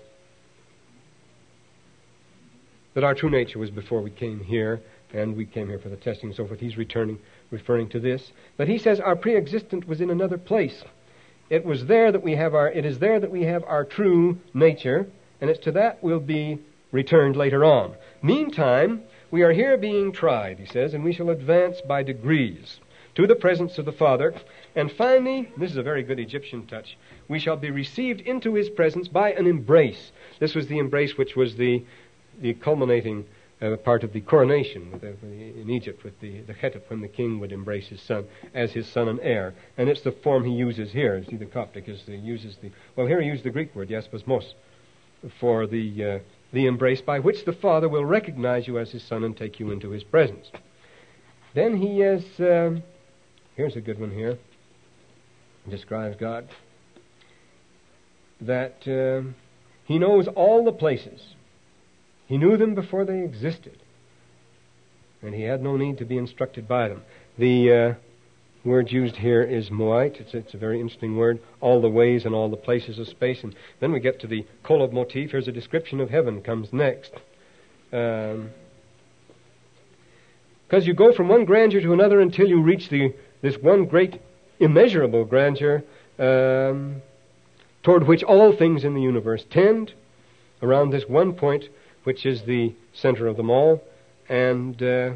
that 2.98 3.04
our 3.04 3.14
true 3.14 3.30
nature 3.30 3.60
was 3.60 3.70
before 3.70 4.00
we 4.00 4.10
came 4.10 4.40
here, 4.40 4.80
and 5.14 5.36
we 5.36 5.46
came 5.46 5.68
here 5.68 5.78
for 5.78 5.88
the 5.88 5.96
testing 5.96 6.30
and 6.30 6.36
so 6.36 6.44
forth. 6.44 6.58
He's 6.58 6.76
returning, 6.76 7.20
referring 7.52 7.88
to 7.90 8.00
this. 8.00 8.32
But 8.56 8.66
he 8.66 8.76
says 8.76 8.98
our 8.98 9.14
pre-existent 9.14 9.86
was 9.86 10.00
in 10.00 10.10
another 10.10 10.36
place. 10.36 10.82
It 11.48 11.64
was 11.64 11.86
there 11.86 12.10
that 12.10 12.24
we 12.24 12.34
have 12.34 12.56
our, 12.56 12.68
it 12.68 12.84
is 12.84 12.98
there 12.98 13.20
that 13.20 13.30
we 13.30 13.44
have 13.44 13.62
our 13.62 13.84
true 13.84 14.38
nature, 14.52 15.06
and 15.40 15.48
it's 15.48 15.62
to 15.62 15.70
that 15.72 16.02
we'll 16.02 16.18
be 16.18 16.58
returned 16.90 17.36
later 17.36 17.64
on. 17.64 17.94
Meantime, 18.20 19.04
we 19.30 19.42
are 19.42 19.52
here 19.52 19.76
being 19.76 20.10
tried, 20.10 20.58
he 20.58 20.66
says, 20.66 20.92
and 20.92 21.04
we 21.04 21.12
shall 21.12 21.30
advance 21.30 21.80
by 21.80 22.02
degrees 22.02 22.80
to 23.14 23.28
the 23.28 23.36
presence 23.36 23.78
of 23.78 23.84
the 23.84 23.92
Father. 23.92 24.34
And 24.74 24.90
finally, 24.90 25.52
this 25.56 25.70
is 25.70 25.76
a 25.76 25.82
very 25.84 26.02
good 26.02 26.18
Egyptian 26.18 26.66
touch, 26.66 26.96
we 27.28 27.38
shall 27.38 27.56
be 27.56 27.70
received 27.70 28.22
into 28.22 28.54
his 28.54 28.70
presence 28.70 29.06
by 29.06 29.32
an 29.32 29.46
embrace. 29.46 30.12
This 30.40 30.54
was 30.54 30.66
the 30.66 30.78
embrace 30.78 31.16
which 31.16 31.36
was 31.36 31.56
the, 31.56 31.84
the 32.40 32.54
culminating 32.54 33.24
uh, 33.60 33.76
part 33.76 34.04
of 34.04 34.12
the 34.12 34.20
coronation 34.20 34.98
the, 35.00 35.08
in 35.60 35.68
Egypt 35.68 36.04
with 36.04 36.18
the, 36.20 36.40
the 36.42 36.54
chetep 36.54 36.88
when 36.88 37.00
the 37.00 37.08
king 37.08 37.40
would 37.40 37.52
embrace 37.52 37.88
his 37.88 38.00
son 38.00 38.24
as 38.54 38.72
his 38.72 38.86
son 38.86 39.08
and 39.08 39.20
heir. 39.20 39.54
And 39.76 39.88
it's 39.88 40.02
the 40.02 40.12
form 40.12 40.44
he 40.44 40.52
uses 40.52 40.92
here. 40.92 41.22
See, 41.28 41.36
the 41.36 41.46
Coptic 41.46 41.88
is 41.88 42.02
the, 42.06 42.16
uses 42.16 42.56
the, 42.62 42.70
well, 42.96 43.06
here 43.06 43.20
he 43.20 43.28
used 43.28 43.44
the 43.44 43.50
Greek 43.50 43.74
word, 43.74 43.88
spasmos, 43.88 44.54
for 45.40 45.66
the, 45.66 46.04
uh, 46.04 46.18
the 46.52 46.66
embrace 46.66 47.00
by 47.00 47.18
which 47.18 47.44
the 47.44 47.52
father 47.52 47.88
will 47.88 48.04
recognize 48.04 48.66
you 48.66 48.78
as 48.78 48.90
his 48.92 49.02
son 49.02 49.24
and 49.24 49.36
take 49.36 49.58
you 49.58 49.70
into 49.72 49.90
his 49.90 50.04
presence. 50.04 50.50
Then 51.54 51.76
he 51.76 52.02
is, 52.02 52.24
um, 52.38 52.82
here's 53.56 53.74
a 53.74 53.80
good 53.80 53.98
one 53.98 54.12
here, 54.12 54.38
describes 55.68 56.16
God, 56.16 56.48
that 58.40 58.76
um, 58.86 59.34
he 59.84 59.98
knows 59.98 60.28
all 60.28 60.64
the 60.64 60.72
places 60.72 61.34
he 62.28 62.36
knew 62.36 62.56
them 62.56 62.74
before 62.74 63.04
they 63.04 63.22
existed. 63.22 63.78
And 65.22 65.34
he 65.34 65.42
had 65.42 65.62
no 65.62 65.76
need 65.76 65.98
to 65.98 66.04
be 66.04 66.18
instructed 66.18 66.68
by 66.68 66.88
them. 66.88 67.02
The 67.38 67.72
uh, 67.72 67.94
word 68.64 68.92
used 68.92 69.16
here 69.16 69.42
is 69.42 69.70
moite. 69.70 70.16
It's, 70.20 70.34
it's, 70.34 70.54
a 70.54 70.58
very 70.58 70.80
interesting 70.80 71.16
word. 71.16 71.40
All 71.60 71.80
the 71.80 71.88
ways 71.88 72.24
and 72.26 72.34
all 72.34 72.50
the 72.50 72.56
places 72.56 72.98
of 72.98 73.08
space. 73.08 73.42
And 73.42 73.56
then 73.80 73.92
we 73.92 73.98
get 73.98 74.20
to 74.20 74.26
the 74.26 74.46
Kolob 74.62 74.92
motif. 74.92 75.30
Here's 75.30 75.48
a 75.48 75.52
description 75.52 76.00
of 76.00 76.10
heaven 76.10 76.42
comes 76.42 76.72
next. 76.72 77.12
Because 77.90 78.42
um, 80.70 80.82
you 80.82 80.94
go 80.94 81.12
from 81.12 81.28
one 81.28 81.46
grandeur 81.46 81.80
to 81.80 81.92
another 81.94 82.20
until 82.20 82.46
you 82.46 82.60
reach 82.62 82.90
the 82.90 83.14
this 83.40 83.56
one 83.56 83.86
great 83.86 84.20
immeasurable 84.58 85.24
grandeur 85.24 85.82
um, 86.18 87.00
toward 87.82 88.06
which 88.06 88.22
all 88.24 88.52
things 88.52 88.84
in 88.84 88.94
the 88.94 89.00
universe 89.00 89.44
tend 89.48 89.92
around 90.60 90.90
this 90.90 91.04
one 91.08 91.32
point 91.32 91.64
which 92.04 92.26
is 92.26 92.42
the 92.42 92.74
center 92.92 93.26
of 93.26 93.36
them 93.36 93.50
all. 93.50 93.82
And 94.28 94.82
uh, 94.82 95.12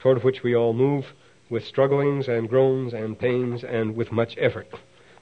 toward 0.00 0.24
which 0.24 0.42
we 0.42 0.54
all 0.54 0.72
move 0.72 1.06
with 1.48 1.64
strugglings 1.64 2.28
and 2.28 2.48
groans 2.48 2.92
and 2.92 3.18
pains 3.18 3.64
and 3.64 3.96
with 3.96 4.12
much 4.12 4.34
effort. 4.38 4.68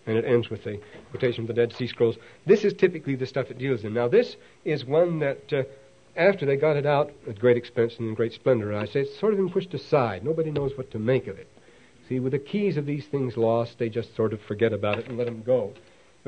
And 0.06 0.16
it 0.16 0.24
ends 0.24 0.48
with 0.48 0.66
a 0.66 0.80
quotation 1.10 1.46
from 1.46 1.54
the 1.54 1.60
Dead 1.60 1.72
Sea 1.74 1.86
Scrolls. 1.86 2.16
This 2.46 2.64
is 2.64 2.72
typically 2.72 3.14
the 3.14 3.26
stuff 3.26 3.50
it 3.50 3.58
deals 3.58 3.84
in. 3.84 3.94
Now, 3.94 4.08
this 4.08 4.36
is 4.64 4.84
one 4.84 5.18
that, 5.18 5.52
uh, 5.52 5.64
after 6.16 6.46
they 6.46 6.56
got 6.56 6.76
it 6.76 6.86
out 6.86 7.12
at 7.28 7.38
great 7.38 7.56
expense 7.56 7.96
and 7.98 8.08
in 8.08 8.14
great 8.14 8.32
splendor, 8.32 8.74
I 8.74 8.86
say 8.86 9.00
it's 9.00 9.18
sort 9.18 9.32
of 9.32 9.38
been 9.38 9.50
pushed 9.50 9.74
aside. 9.74 10.24
Nobody 10.24 10.50
knows 10.50 10.76
what 10.76 10.90
to 10.92 10.98
make 10.98 11.26
of 11.26 11.38
it. 11.38 11.48
See, 12.08 12.20
with 12.20 12.32
the 12.32 12.38
keys 12.38 12.78
of 12.78 12.86
these 12.86 13.06
things 13.06 13.36
lost, 13.36 13.78
they 13.78 13.90
just 13.90 14.16
sort 14.16 14.32
of 14.32 14.40
forget 14.40 14.72
about 14.72 14.98
it 14.98 15.08
and 15.08 15.18
let 15.18 15.26
them 15.26 15.42
go. 15.44 15.74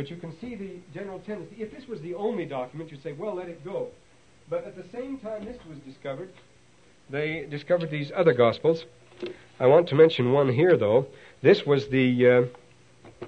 But 0.01 0.09
you 0.09 0.17
can 0.17 0.33
see 0.41 0.55
the 0.55 0.77
general 0.95 1.19
tendency. 1.19 1.57
If 1.59 1.73
this 1.73 1.87
was 1.87 2.01
the 2.01 2.15
only 2.15 2.47
document, 2.47 2.91
you'd 2.91 3.03
say, 3.03 3.13
well, 3.13 3.35
let 3.35 3.51
it 3.51 3.63
go. 3.63 3.89
But 4.49 4.65
at 4.65 4.75
the 4.75 4.85
same 4.91 5.19
time 5.19 5.45
this 5.45 5.59
was 5.69 5.77
discovered, 5.81 6.31
they 7.11 7.45
discovered 7.51 7.91
these 7.91 8.11
other 8.17 8.33
Gospels. 8.33 8.87
I 9.59 9.67
want 9.67 9.91
to 9.91 9.95
mention 9.95 10.33
one 10.33 10.55
here, 10.55 10.79
though. 10.79 11.05
This 11.43 11.67
was 11.67 11.89
the 11.89 12.49
uh, 13.23 13.27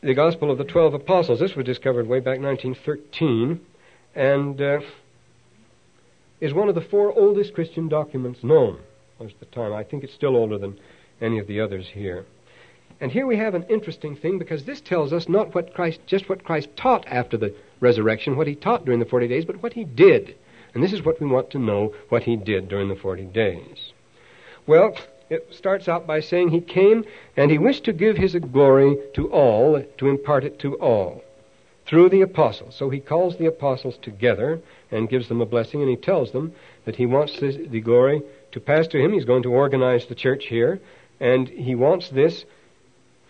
the 0.00 0.14
Gospel 0.14 0.50
of 0.50 0.56
the 0.56 0.64
Twelve 0.64 0.94
Apostles. 0.94 1.40
This 1.40 1.54
was 1.56 1.66
discovered 1.66 2.06
way 2.06 2.20
back 2.20 2.40
1913, 2.40 3.60
and 4.14 4.62
uh, 4.62 4.80
is 6.40 6.54
one 6.54 6.70
of 6.70 6.74
the 6.74 6.80
four 6.80 7.12
oldest 7.12 7.52
Christian 7.52 7.86
documents 7.86 8.42
known 8.42 8.78
most 9.20 9.34
of 9.34 9.40
the 9.40 9.54
time. 9.54 9.74
I 9.74 9.84
think 9.84 10.04
it's 10.04 10.14
still 10.14 10.36
older 10.36 10.56
than 10.56 10.80
any 11.20 11.38
of 11.38 11.46
the 11.48 11.60
others 11.60 11.88
here. 11.92 12.24
And 13.02 13.10
here 13.10 13.26
we 13.26 13.36
have 13.36 13.56
an 13.56 13.64
interesting 13.68 14.14
thing 14.14 14.38
because 14.38 14.62
this 14.62 14.80
tells 14.80 15.12
us 15.12 15.28
not 15.28 15.56
what 15.56 15.74
Christ, 15.74 15.98
just 16.06 16.28
what 16.28 16.44
Christ 16.44 16.68
taught 16.76 17.04
after 17.08 17.36
the 17.36 17.52
resurrection, 17.80 18.36
what 18.36 18.46
he 18.46 18.54
taught 18.54 18.84
during 18.84 19.00
the 19.00 19.06
40 19.06 19.26
days, 19.26 19.44
but 19.44 19.60
what 19.60 19.72
he 19.72 19.82
did. 19.82 20.36
And 20.72 20.84
this 20.84 20.92
is 20.92 21.04
what 21.04 21.20
we 21.20 21.26
want 21.26 21.50
to 21.50 21.58
know 21.58 21.92
what 22.10 22.22
he 22.22 22.36
did 22.36 22.68
during 22.68 22.86
the 22.86 22.94
40 22.94 23.24
days. 23.24 23.92
Well, 24.68 24.96
it 25.28 25.48
starts 25.50 25.88
out 25.88 26.06
by 26.06 26.20
saying 26.20 26.50
he 26.50 26.60
came 26.60 27.04
and 27.36 27.50
he 27.50 27.58
wished 27.58 27.82
to 27.86 27.92
give 27.92 28.16
his 28.16 28.36
glory 28.36 28.96
to 29.14 29.28
all, 29.32 29.82
to 29.98 30.06
impart 30.06 30.44
it 30.44 30.60
to 30.60 30.76
all, 30.76 31.24
through 31.86 32.08
the 32.08 32.20
apostles. 32.20 32.76
So 32.76 32.88
he 32.88 33.00
calls 33.00 33.36
the 33.36 33.46
apostles 33.46 33.98
together 34.00 34.60
and 34.92 35.10
gives 35.10 35.26
them 35.26 35.40
a 35.40 35.46
blessing, 35.46 35.80
and 35.80 35.90
he 35.90 35.96
tells 35.96 36.30
them 36.30 36.52
that 36.84 36.94
he 36.94 37.06
wants 37.06 37.40
the 37.40 37.80
glory 37.80 38.22
to 38.52 38.60
pass 38.60 38.86
to 38.86 39.00
him. 39.00 39.12
He's 39.12 39.24
going 39.24 39.42
to 39.42 39.52
organize 39.52 40.06
the 40.06 40.14
church 40.14 40.46
here, 40.46 40.80
and 41.18 41.48
he 41.48 41.74
wants 41.74 42.08
this 42.08 42.44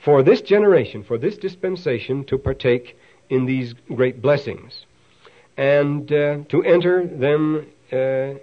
for 0.03 0.23
this 0.23 0.41
generation, 0.41 1.05
for 1.05 1.19
this 1.19 1.37
dispensation, 1.37 2.25
to 2.25 2.39
partake 2.39 2.99
in 3.31 3.47
these 3.47 3.75
great 3.95 4.21
blessings 4.21 4.85
and 5.57 6.13
uh, 6.13 6.39
to 6.49 6.63
enter 6.65 7.07
them. 7.07 7.67
Uh, 7.93 8.35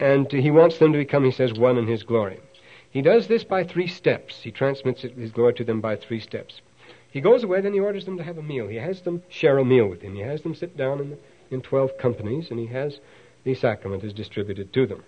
and 0.00 0.30
he 0.30 0.50
wants 0.50 0.78
them 0.78 0.92
to 0.92 0.98
become, 0.98 1.24
he 1.24 1.30
says, 1.30 1.52
one 1.52 1.78
in 1.78 1.86
his 1.86 2.02
glory. 2.02 2.40
He 2.90 3.02
does 3.02 3.26
this 3.26 3.44
by 3.44 3.64
three 3.64 3.86
steps. 3.86 4.40
He 4.42 4.50
transmits 4.50 5.02
his 5.02 5.32
glory 5.32 5.54
to 5.54 5.64
them 5.64 5.80
by 5.80 5.96
three 5.96 6.20
steps. 6.20 6.60
He 7.10 7.20
goes 7.20 7.44
away, 7.44 7.60
then 7.60 7.72
he 7.72 7.80
orders 7.80 8.04
them 8.04 8.16
to 8.18 8.24
have 8.24 8.38
a 8.38 8.42
meal. 8.42 8.68
He 8.68 8.76
has 8.76 9.02
them 9.02 9.22
share 9.28 9.58
a 9.58 9.64
meal 9.64 9.86
with 9.86 10.02
him. 10.02 10.14
He 10.14 10.20
has 10.20 10.42
them 10.42 10.54
sit 10.54 10.76
down 10.76 11.00
in, 11.00 11.16
in 11.50 11.60
12 11.60 11.96
companies, 11.98 12.50
and 12.50 12.58
he 12.58 12.66
has 12.66 12.98
the 13.44 13.54
sacrament 13.54 14.02
is 14.02 14.12
distributed 14.12 14.72
to 14.72 14.86
them. 14.86 15.04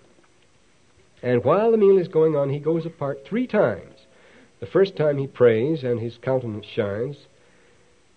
And 1.23 1.45
while 1.45 1.71
the 1.71 1.79
meal 1.79 1.99
is 1.99 2.09
going 2.09 2.37
on, 2.37 2.51
he 2.51 2.59
goes 2.59 2.87
apart 2.87 3.27
three 3.27 3.47
times. 3.47 3.96
The 4.61 4.67
first 4.67 4.97
time 4.97 5.19
he 5.19 5.27
prays, 5.27 5.85
and 5.85 6.01
his 6.01 6.19
countenance 6.19 6.67
shines. 6.67 7.17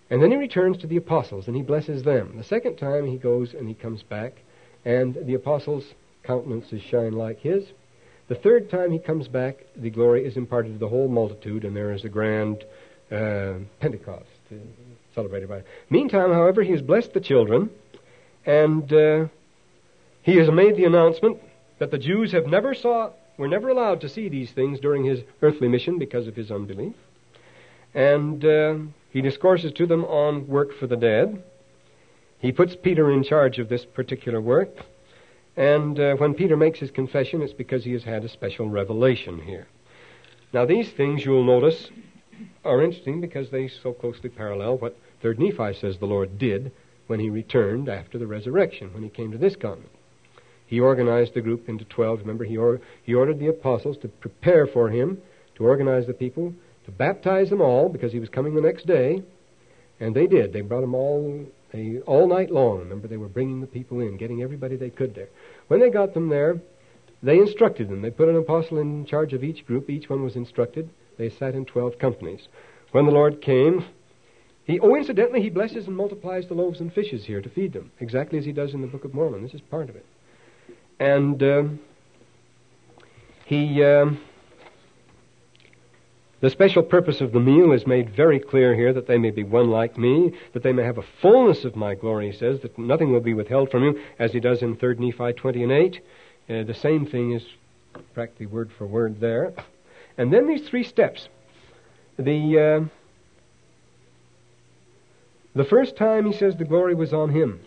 And 0.08 0.22
then 0.22 0.30
he 0.30 0.36
returns 0.36 0.78
to 0.78 0.86
the 0.86 0.96
apostles, 0.96 1.46
and 1.46 1.56
he 1.56 1.62
blesses 1.62 2.02
them. 2.02 2.36
The 2.36 2.44
second 2.44 2.76
time 2.76 3.06
he 3.06 3.16
goes 3.16 3.54
and 3.54 3.68
he 3.68 3.74
comes 3.74 4.02
back, 4.02 4.42
and 4.84 5.16
the 5.22 5.34
apostles' 5.34 5.94
countenances 6.24 6.82
shine 6.82 7.12
like 7.12 7.40
his. 7.40 7.64
The 8.28 8.34
third 8.34 8.70
time 8.70 8.90
he 8.90 8.98
comes 8.98 9.28
back, 9.28 9.58
the 9.76 9.90
glory 9.90 10.24
is 10.24 10.36
imparted 10.36 10.72
to 10.72 10.78
the 10.78 10.88
whole 10.88 11.08
multitude, 11.08 11.64
and 11.64 11.76
there 11.76 11.92
is 11.92 12.04
a 12.04 12.08
grand 12.08 12.64
uh, 13.10 13.54
Pentecost 13.80 14.26
uh, 14.52 14.56
celebrated 15.14 15.48
by. 15.48 15.58
Him. 15.58 15.64
Meantime, 15.90 16.32
however, 16.32 16.62
he 16.62 16.72
has 16.72 16.82
blessed 16.82 17.12
the 17.12 17.20
children, 17.20 17.70
and 18.46 18.92
uh, 18.92 19.26
he 20.22 20.36
has 20.36 20.50
made 20.50 20.76
the 20.76 20.84
announcement 20.84 21.38
that 21.78 21.90
the 21.90 21.98
Jews 21.98 22.32
have 22.32 22.46
never 22.46 22.74
saw, 22.74 23.10
were 23.40 23.48
never 23.48 23.70
allowed 23.70 24.02
to 24.02 24.08
see 24.08 24.28
these 24.28 24.52
things 24.52 24.78
during 24.78 25.02
his 25.02 25.22
earthly 25.40 25.66
mission 25.66 25.98
because 25.98 26.26
of 26.26 26.36
his 26.36 26.50
unbelief. 26.50 26.94
And 27.94 28.44
uh, 28.44 28.74
he 29.08 29.22
discourses 29.22 29.72
to 29.72 29.86
them 29.86 30.04
on 30.04 30.46
work 30.46 30.74
for 30.74 30.86
the 30.86 30.96
dead. 30.96 31.42
He 32.38 32.52
puts 32.52 32.76
Peter 32.76 33.10
in 33.10 33.24
charge 33.24 33.58
of 33.58 33.70
this 33.70 33.86
particular 33.86 34.42
work. 34.42 34.68
And 35.56 35.98
uh, 35.98 36.16
when 36.16 36.34
Peter 36.34 36.54
makes 36.54 36.80
his 36.80 36.90
confession, 36.90 37.40
it's 37.40 37.54
because 37.54 37.82
he 37.82 37.92
has 37.92 38.04
had 38.04 38.24
a 38.24 38.28
special 38.28 38.68
revelation 38.68 39.40
here. 39.40 39.66
Now, 40.52 40.66
these 40.66 40.90
things 40.90 41.24
you'll 41.24 41.42
notice 41.42 41.88
are 42.62 42.82
interesting 42.82 43.22
because 43.22 43.48
they 43.48 43.68
so 43.68 43.94
closely 43.94 44.28
parallel 44.28 44.76
what 44.76 44.98
3rd 45.24 45.38
Nephi 45.38 45.80
says 45.80 45.96
the 45.96 46.06
Lord 46.06 46.38
did 46.38 46.72
when 47.06 47.20
he 47.20 47.30
returned 47.30 47.88
after 47.88 48.18
the 48.18 48.26
resurrection, 48.26 48.92
when 48.92 49.02
he 49.02 49.08
came 49.08 49.32
to 49.32 49.38
this 49.38 49.56
continent. 49.56 49.94
He 50.70 50.78
organized 50.78 51.34
the 51.34 51.40
group 51.40 51.68
into 51.68 51.84
12. 51.84 52.20
Remember, 52.20 52.44
he, 52.44 52.56
or, 52.56 52.80
he 53.02 53.12
ordered 53.12 53.40
the 53.40 53.48
apostles 53.48 53.98
to 54.02 54.08
prepare 54.08 54.68
for 54.68 54.88
him, 54.88 55.18
to 55.56 55.64
organize 55.64 56.06
the 56.06 56.14
people, 56.14 56.54
to 56.84 56.92
baptize 56.92 57.50
them 57.50 57.60
all, 57.60 57.88
because 57.88 58.12
he 58.12 58.20
was 58.20 58.28
coming 58.28 58.54
the 58.54 58.60
next 58.60 58.86
day. 58.86 59.20
And 59.98 60.14
they 60.14 60.28
did. 60.28 60.52
They 60.52 60.60
brought 60.60 60.82
them 60.82 60.94
all 60.94 61.44
they, 61.72 61.98
all 62.06 62.28
night 62.28 62.52
long. 62.52 62.78
Remember, 62.78 63.08
they 63.08 63.16
were 63.16 63.26
bringing 63.26 63.60
the 63.60 63.66
people 63.66 63.98
in, 63.98 64.16
getting 64.16 64.42
everybody 64.42 64.76
they 64.76 64.90
could 64.90 65.12
there. 65.16 65.28
When 65.66 65.80
they 65.80 65.90
got 65.90 66.14
them 66.14 66.28
there, 66.28 66.60
they 67.20 67.38
instructed 67.38 67.88
them. 67.88 68.00
They 68.00 68.12
put 68.12 68.28
an 68.28 68.36
apostle 68.36 68.78
in 68.78 69.06
charge 69.06 69.32
of 69.32 69.42
each 69.42 69.66
group. 69.66 69.90
Each 69.90 70.08
one 70.08 70.22
was 70.22 70.36
instructed. 70.36 70.88
They 71.18 71.30
sat 71.30 71.56
in 71.56 71.64
12 71.64 71.98
companies. 71.98 72.46
When 72.92 73.06
the 73.06 73.12
Lord 73.12 73.42
came, 73.42 73.86
he, 74.62 74.78
oh, 74.78 74.94
incidentally, 74.94 75.42
he 75.42 75.50
blesses 75.50 75.88
and 75.88 75.96
multiplies 75.96 76.46
the 76.46 76.54
loaves 76.54 76.78
and 76.78 76.92
fishes 76.92 77.24
here 77.24 77.42
to 77.42 77.48
feed 77.48 77.72
them, 77.72 77.90
exactly 77.98 78.38
as 78.38 78.44
he 78.44 78.52
does 78.52 78.72
in 78.72 78.82
the 78.82 78.86
Book 78.86 79.04
of 79.04 79.14
Mormon. 79.14 79.42
This 79.42 79.54
is 79.54 79.60
part 79.62 79.90
of 79.90 79.96
it. 79.96 80.06
And 81.00 81.42
um, 81.42 81.80
he, 83.46 83.82
um, 83.82 84.20
the 86.40 86.50
special 86.50 86.82
purpose 86.82 87.22
of 87.22 87.32
the 87.32 87.40
meal 87.40 87.72
is 87.72 87.86
made 87.86 88.14
very 88.14 88.38
clear 88.38 88.74
here 88.74 88.92
that 88.92 89.06
they 89.06 89.16
may 89.16 89.30
be 89.30 89.42
one 89.42 89.70
like 89.70 89.96
me, 89.96 90.34
that 90.52 90.62
they 90.62 90.72
may 90.72 90.84
have 90.84 90.98
a 90.98 91.04
fullness 91.22 91.64
of 91.64 91.74
my 91.74 91.94
glory, 91.94 92.30
he 92.30 92.36
says, 92.36 92.60
that 92.60 92.78
nothing 92.78 93.12
will 93.12 93.20
be 93.20 93.32
withheld 93.32 93.70
from 93.70 93.82
you, 93.82 94.00
as 94.18 94.32
he 94.32 94.40
does 94.40 94.60
in 94.60 94.76
3 94.76 94.96
Nephi 94.96 95.32
20 95.32 95.62
and 95.62 95.72
8. 95.72 96.00
Uh, 96.50 96.62
the 96.64 96.74
same 96.74 97.06
thing 97.06 97.32
is 97.32 97.44
practically 98.12 98.46
word 98.46 98.70
for 98.76 98.86
word 98.86 99.20
there. 99.20 99.54
And 100.18 100.30
then 100.30 100.46
these 100.48 100.68
three 100.68 100.84
steps. 100.84 101.28
The, 102.18 102.88
uh, 102.88 102.88
the 105.54 105.64
first 105.64 105.96
time 105.96 106.26
he 106.26 106.36
says 106.36 106.56
the 106.56 106.64
glory 106.66 106.94
was 106.94 107.14
on 107.14 107.30
him. 107.30 107.60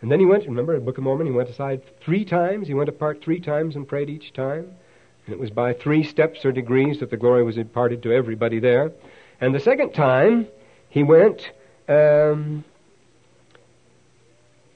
And 0.00 0.10
then 0.10 0.20
he 0.20 0.26
went, 0.26 0.46
remember, 0.46 0.74
in 0.76 0.84
Book 0.84 0.98
of 0.98 1.04
Mormon, 1.04 1.26
he 1.26 1.32
went 1.32 1.48
aside 1.48 1.82
three 2.00 2.24
times. 2.24 2.68
He 2.68 2.74
went 2.74 2.88
apart 2.88 3.20
three 3.22 3.40
times 3.40 3.74
and 3.74 3.86
prayed 3.86 4.08
each 4.08 4.32
time. 4.32 4.70
And 5.26 5.34
it 5.34 5.38
was 5.38 5.50
by 5.50 5.72
three 5.72 6.04
steps 6.04 6.44
or 6.44 6.52
degrees 6.52 7.00
that 7.00 7.10
the 7.10 7.16
glory 7.16 7.42
was 7.42 7.56
imparted 7.56 8.02
to 8.04 8.12
everybody 8.12 8.60
there. 8.60 8.92
And 9.40 9.54
the 9.54 9.60
second 9.60 9.92
time, 9.92 10.46
he 10.88 11.02
went, 11.02 11.50
um, 11.88 12.64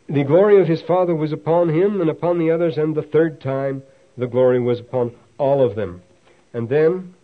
the 0.08 0.24
glory 0.24 0.60
of 0.60 0.66
his 0.66 0.82
Father 0.82 1.14
was 1.14 1.32
upon 1.32 1.68
him 1.68 2.00
and 2.00 2.10
upon 2.10 2.38
the 2.38 2.50
others. 2.50 2.76
And 2.76 2.94
the 2.94 3.02
third 3.02 3.40
time, 3.40 3.84
the 4.18 4.26
glory 4.26 4.60
was 4.60 4.80
upon 4.80 5.14
all 5.38 5.64
of 5.64 5.76
them. 5.76 6.02
And 6.52 6.68
then, 6.68 7.14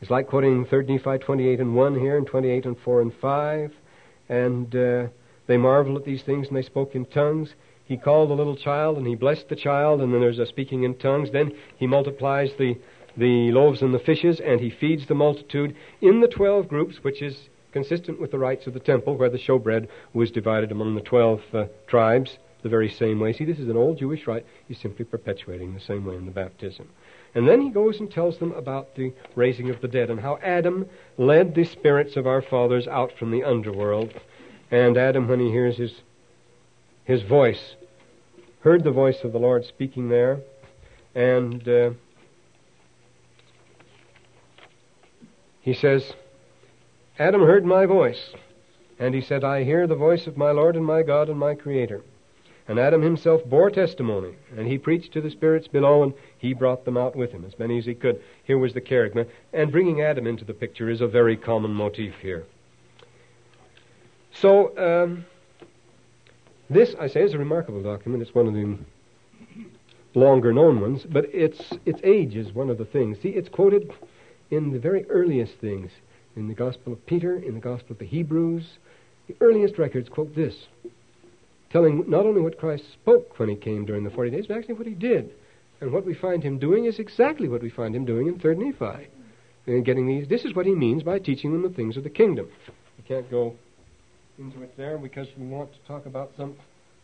it's 0.00 0.10
like 0.10 0.26
quoting 0.26 0.64
3 0.64 0.84
Nephi 0.84 1.18
28 1.18 1.60
and 1.60 1.76
1 1.76 2.00
here, 2.00 2.18
and 2.18 2.26
28 2.26 2.66
and 2.66 2.78
4 2.78 3.00
and 3.02 3.14
5. 3.14 3.72
And, 4.28 4.76
uh, 4.76 5.06
they 5.50 5.56
marveled 5.56 5.96
at 5.96 6.04
these 6.04 6.22
things 6.22 6.46
and 6.46 6.56
they 6.56 6.62
spoke 6.62 6.94
in 6.94 7.04
tongues. 7.04 7.56
He 7.84 7.96
called 7.96 8.30
the 8.30 8.34
little 8.34 8.54
child 8.54 8.96
and 8.98 9.06
he 9.06 9.16
blessed 9.16 9.48
the 9.48 9.56
child, 9.56 10.00
and 10.00 10.14
then 10.14 10.20
there's 10.20 10.38
a 10.38 10.46
speaking 10.46 10.84
in 10.84 10.94
tongues. 10.94 11.32
Then 11.32 11.52
he 11.76 11.88
multiplies 11.88 12.52
the, 12.56 12.78
the 13.16 13.50
loaves 13.50 13.82
and 13.82 13.92
the 13.92 13.98
fishes 13.98 14.38
and 14.38 14.60
he 14.60 14.70
feeds 14.70 15.06
the 15.06 15.16
multitude 15.16 15.74
in 16.00 16.20
the 16.20 16.28
twelve 16.28 16.68
groups, 16.68 17.02
which 17.02 17.20
is 17.20 17.48
consistent 17.72 18.20
with 18.20 18.30
the 18.30 18.38
rites 18.38 18.68
of 18.68 18.74
the 18.74 18.80
temple 18.92 19.16
where 19.16 19.28
the 19.28 19.38
showbread 19.38 19.88
was 20.12 20.30
divided 20.30 20.70
among 20.70 20.94
the 20.94 21.00
twelve 21.00 21.42
uh, 21.52 21.64
tribes 21.88 22.38
the 22.62 22.68
very 22.68 22.88
same 22.88 23.18
way. 23.18 23.32
See, 23.32 23.44
this 23.44 23.58
is 23.58 23.68
an 23.68 23.76
old 23.76 23.98
Jewish 23.98 24.26
rite. 24.28 24.46
He's 24.68 24.78
simply 24.78 25.04
perpetuating 25.04 25.74
the 25.74 25.80
same 25.80 26.04
way 26.04 26.14
in 26.14 26.26
the 26.26 26.30
baptism. 26.30 26.88
And 27.34 27.48
then 27.48 27.60
he 27.60 27.70
goes 27.70 27.98
and 27.98 28.08
tells 28.08 28.38
them 28.38 28.52
about 28.52 28.94
the 28.94 29.12
raising 29.34 29.70
of 29.70 29.80
the 29.80 29.88
dead 29.88 30.10
and 30.10 30.20
how 30.20 30.38
Adam 30.42 30.86
led 31.16 31.54
the 31.54 31.64
spirits 31.64 32.16
of 32.16 32.26
our 32.26 32.42
fathers 32.42 32.86
out 32.86 33.12
from 33.18 33.30
the 33.30 33.42
underworld 33.42 34.12
and 34.70 34.96
Adam, 34.96 35.28
when 35.28 35.40
he 35.40 35.50
hears 35.50 35.76
his, 35.76 35.92
his 37.04 37.22
voice, 37.22 37.74
heard 38.60 38.84
the 38.84 38.90
voice 38.90 39.24
of 39.24 39.32
the 39.32 39.38
Lord 39.38 39.64
speaking 39.64 40.08
there, 40.08 40.40
and 41.14 41.66
uh, 41.68 41.90
he 45.60 45.74
says, 45.74 46.12
Adam 47.18 47.42
heard 47.42 47.64
my 47.64 47.84
voice, 47.86 48.30
and 48.98 49.14
he 49.14 49.20
said, 49.20 49.44
I 49.44 49.64
hear 49.64 49.86
the 49.86 49.94
voice 49.94 50.26
of 50.26 50.36
my 50.36 50.50
Lord 50.52 50.76
and 50.76 50.84
my 50.84 51.02
God 51.02 51.28
and 51.28 51.38
my 51.38 51.54
Creator. 51.54 52.02
And 52.68 52.78
Adam 52.78 53.02
himself 53.02 53.44
bore 53.44 53.70
testimony, 53.70 54.36
and 54.56 54.66
he 54.68 54.78
preached 54.78 55.12
to 55.14 55.20
the 55.20 55.30
spirits 55.30 55.66
below, 55.66 56.04
and 56.04 56.14
he 56.38 56.54
brought 56.54 56.84
them 56.84 56.96
out 56.96 57.16
with 57.16 57.32
him, 57.32 57.44
as 57.44 57.58
many 57.58 57.78
as 57.78 57.84
he 57.84 57.94
could. 57.94 58.20
Here 58.44 58.58
was 58.58 58.74
the 58.74 58.80
kerygma. 58.80 59.26
And 59.52 59.72
bringing 59.72 60.02
Adam 60.02 60.26
into 60.26 60.44
the 60.44 60.54
picture 60.54 60.88
is 60.88 61.00
a 61.00 61.08
very 61.08 61.36
common 61.36 61.72
motif 61.72 62.14
here. 62.22 62.44
So, 64.32 64.76
um, 64.78 65.24
this, 66.68 66.94
I 67.00 67.08
say, 67.08 67.22
is 67.22 67.34
a 67.34 67.38
remarkable 67.38 67.82
document. 67.82 68.22
It's 68.22 68.34
one 68.34 68.46
of 68.46 68.54
the 68.54 68.78
longer 70.14 70.52
known 70.52 70.80
ones, 70.80 71.04
but 71.04 71.26
its, 71.34 71.72
its 71.84 72.00
age 72.04 72.36
is 72.36 72.52
one 72.52 72.70
of 72.70 72.78
the 72.78 72.84
things. 72.84 73.18
See, 73.20 73.30
it's 73.30 73.48
quoted 73.48 73.92
in 74.50 74.72
the 74.72 74.78
very 74.78 75.04
earliest 75.08 75.54
things, 75.54 75.90
in 76.36 76.48
the 76.48 76.54
Gospel 76.54 76.92
of 76.92 77.04
Peter, 77.06 77.36
in 77.36 77.54
the 77.54 77.60
Gospel 77.60 77.92
of 77.92 77.98
the 77.98 78.06
Hebrews. 78.06 78.78
The 79.26 79.36
earliest 79.40 79.78
records 79.78 80.08
quote 80.08 80.34
this, 80.34 80.66
telling 81.70 82.08
not 82.08 82.26
only 82.26 82.40
what 82.40 82.58
Christ 82.58 82.84
spoke 82.92 83.38
when 83.38 83.48
he 83.48 83.56
came 83.56 83.84
during 83.84 84.04
the 84.04 84.10
40 84.10 84.30
days, 84.30 84.46
but 84.46 84.56
actually 84.56 84.74
what 84.74 84.86
he 84.86 84.94
did. 84.94 85.30
And 85.80 85.92
what 85.92 86.04
we 86.04 86.14
find 86.14 86.42
him 86.42 86.58
doing 86.58 86.84
is 86.84 86.98
exactly 86.98 87.48
what 87.48 87.62
we 87.62 87.70
find 87.70 87.96
him 87.96 88.04
doing 88.04 88.26
in 88.26 88.38
3rd 88.38 88.58
Nephi. 88.58 89.08
And 89.66 89.84
getting 89.84 90.06
these, 90.06 90.28
this 90.28 90.44
is 90.44 90.54
what 90.54 90.66
he 90.66 90.74
means 90.74 91.02
by 91.02 91.18
teaching 91.18 91.52
them 91.52 91.62
the 91.62 91.70
things 91.70 91.96
of 91.96 92.04
the 92.04 92.10
kingdom. 92.10 92.48
We 92.98 93.04
can't 93.04 93.30
go 93.30 93.54
into 94.40 94.62
it 94.62 94.76
there 94.76 94.98
because 94.98 95.28
we 95.38 95.46
want 95.46 95.72
to 95.72 95.78
talk 95.86 96.06
about 96.06 96.32
some. 96.36 96.56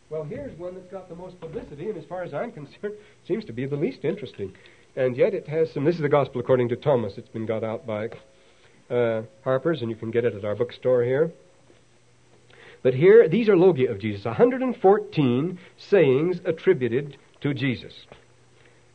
Well, 0.09 0.23
here's 0.23 0.57
one 0.57 0.73
that's 0.73 0.91
got 0.91 1.07
the 1.07 1.15
most 1.15 1.39
publicity, 1.39 1.89
and 1.89 1.97
as 1.97 2.05
far 2.05 2.23
as 2.23 2.33
I'm 2.33 2.51
concerned, 2.59 2.95
seems 3.27 3.45
to 3.45 3.53
be 3.53 3.65
the 3.65 3.75
least 3.75 4.03
interesting. 4.03 4.53
And 4.95 5.15
yet 5.15 5.33
it 5.33 5.47
has 5.47 5.71
some. 5.71 5.85
This 5.85 5.95
is 5.95 6.01
the 6.01 6.09
Gospel 6.09 6.41
according 6.41 6.69
to 6.69 6.75
Thomas. 6.75 7.13
It's 7.17 7.29
been 7.29 7.45
got 7.45 7.63
out 7.63 7.85
by 7.85 8.09
uh, 8.89 9.21
Harper's, 9.43 9.81
and 9.81 9.91
you 9.91 9.95
can 9.95 10.11
get 10.11 10.25
it 10.25 10.33
at 10.33 10.43
our 10.43 10.55
bookstore 10.55 11.03
here. 11.03 11.31
But 12.81 12.95
here, 12.95 13.27
these 13.29 13.49
are 13.49 13.57
logia 13.57 13.91
of 13.91 13.99
Jesus 13.99 14.25
114 14.25 15.59
sayings 15.77 16.39
attributed 16.45 17.17
to 17.41 17.53
Jesus. 17.53 17.93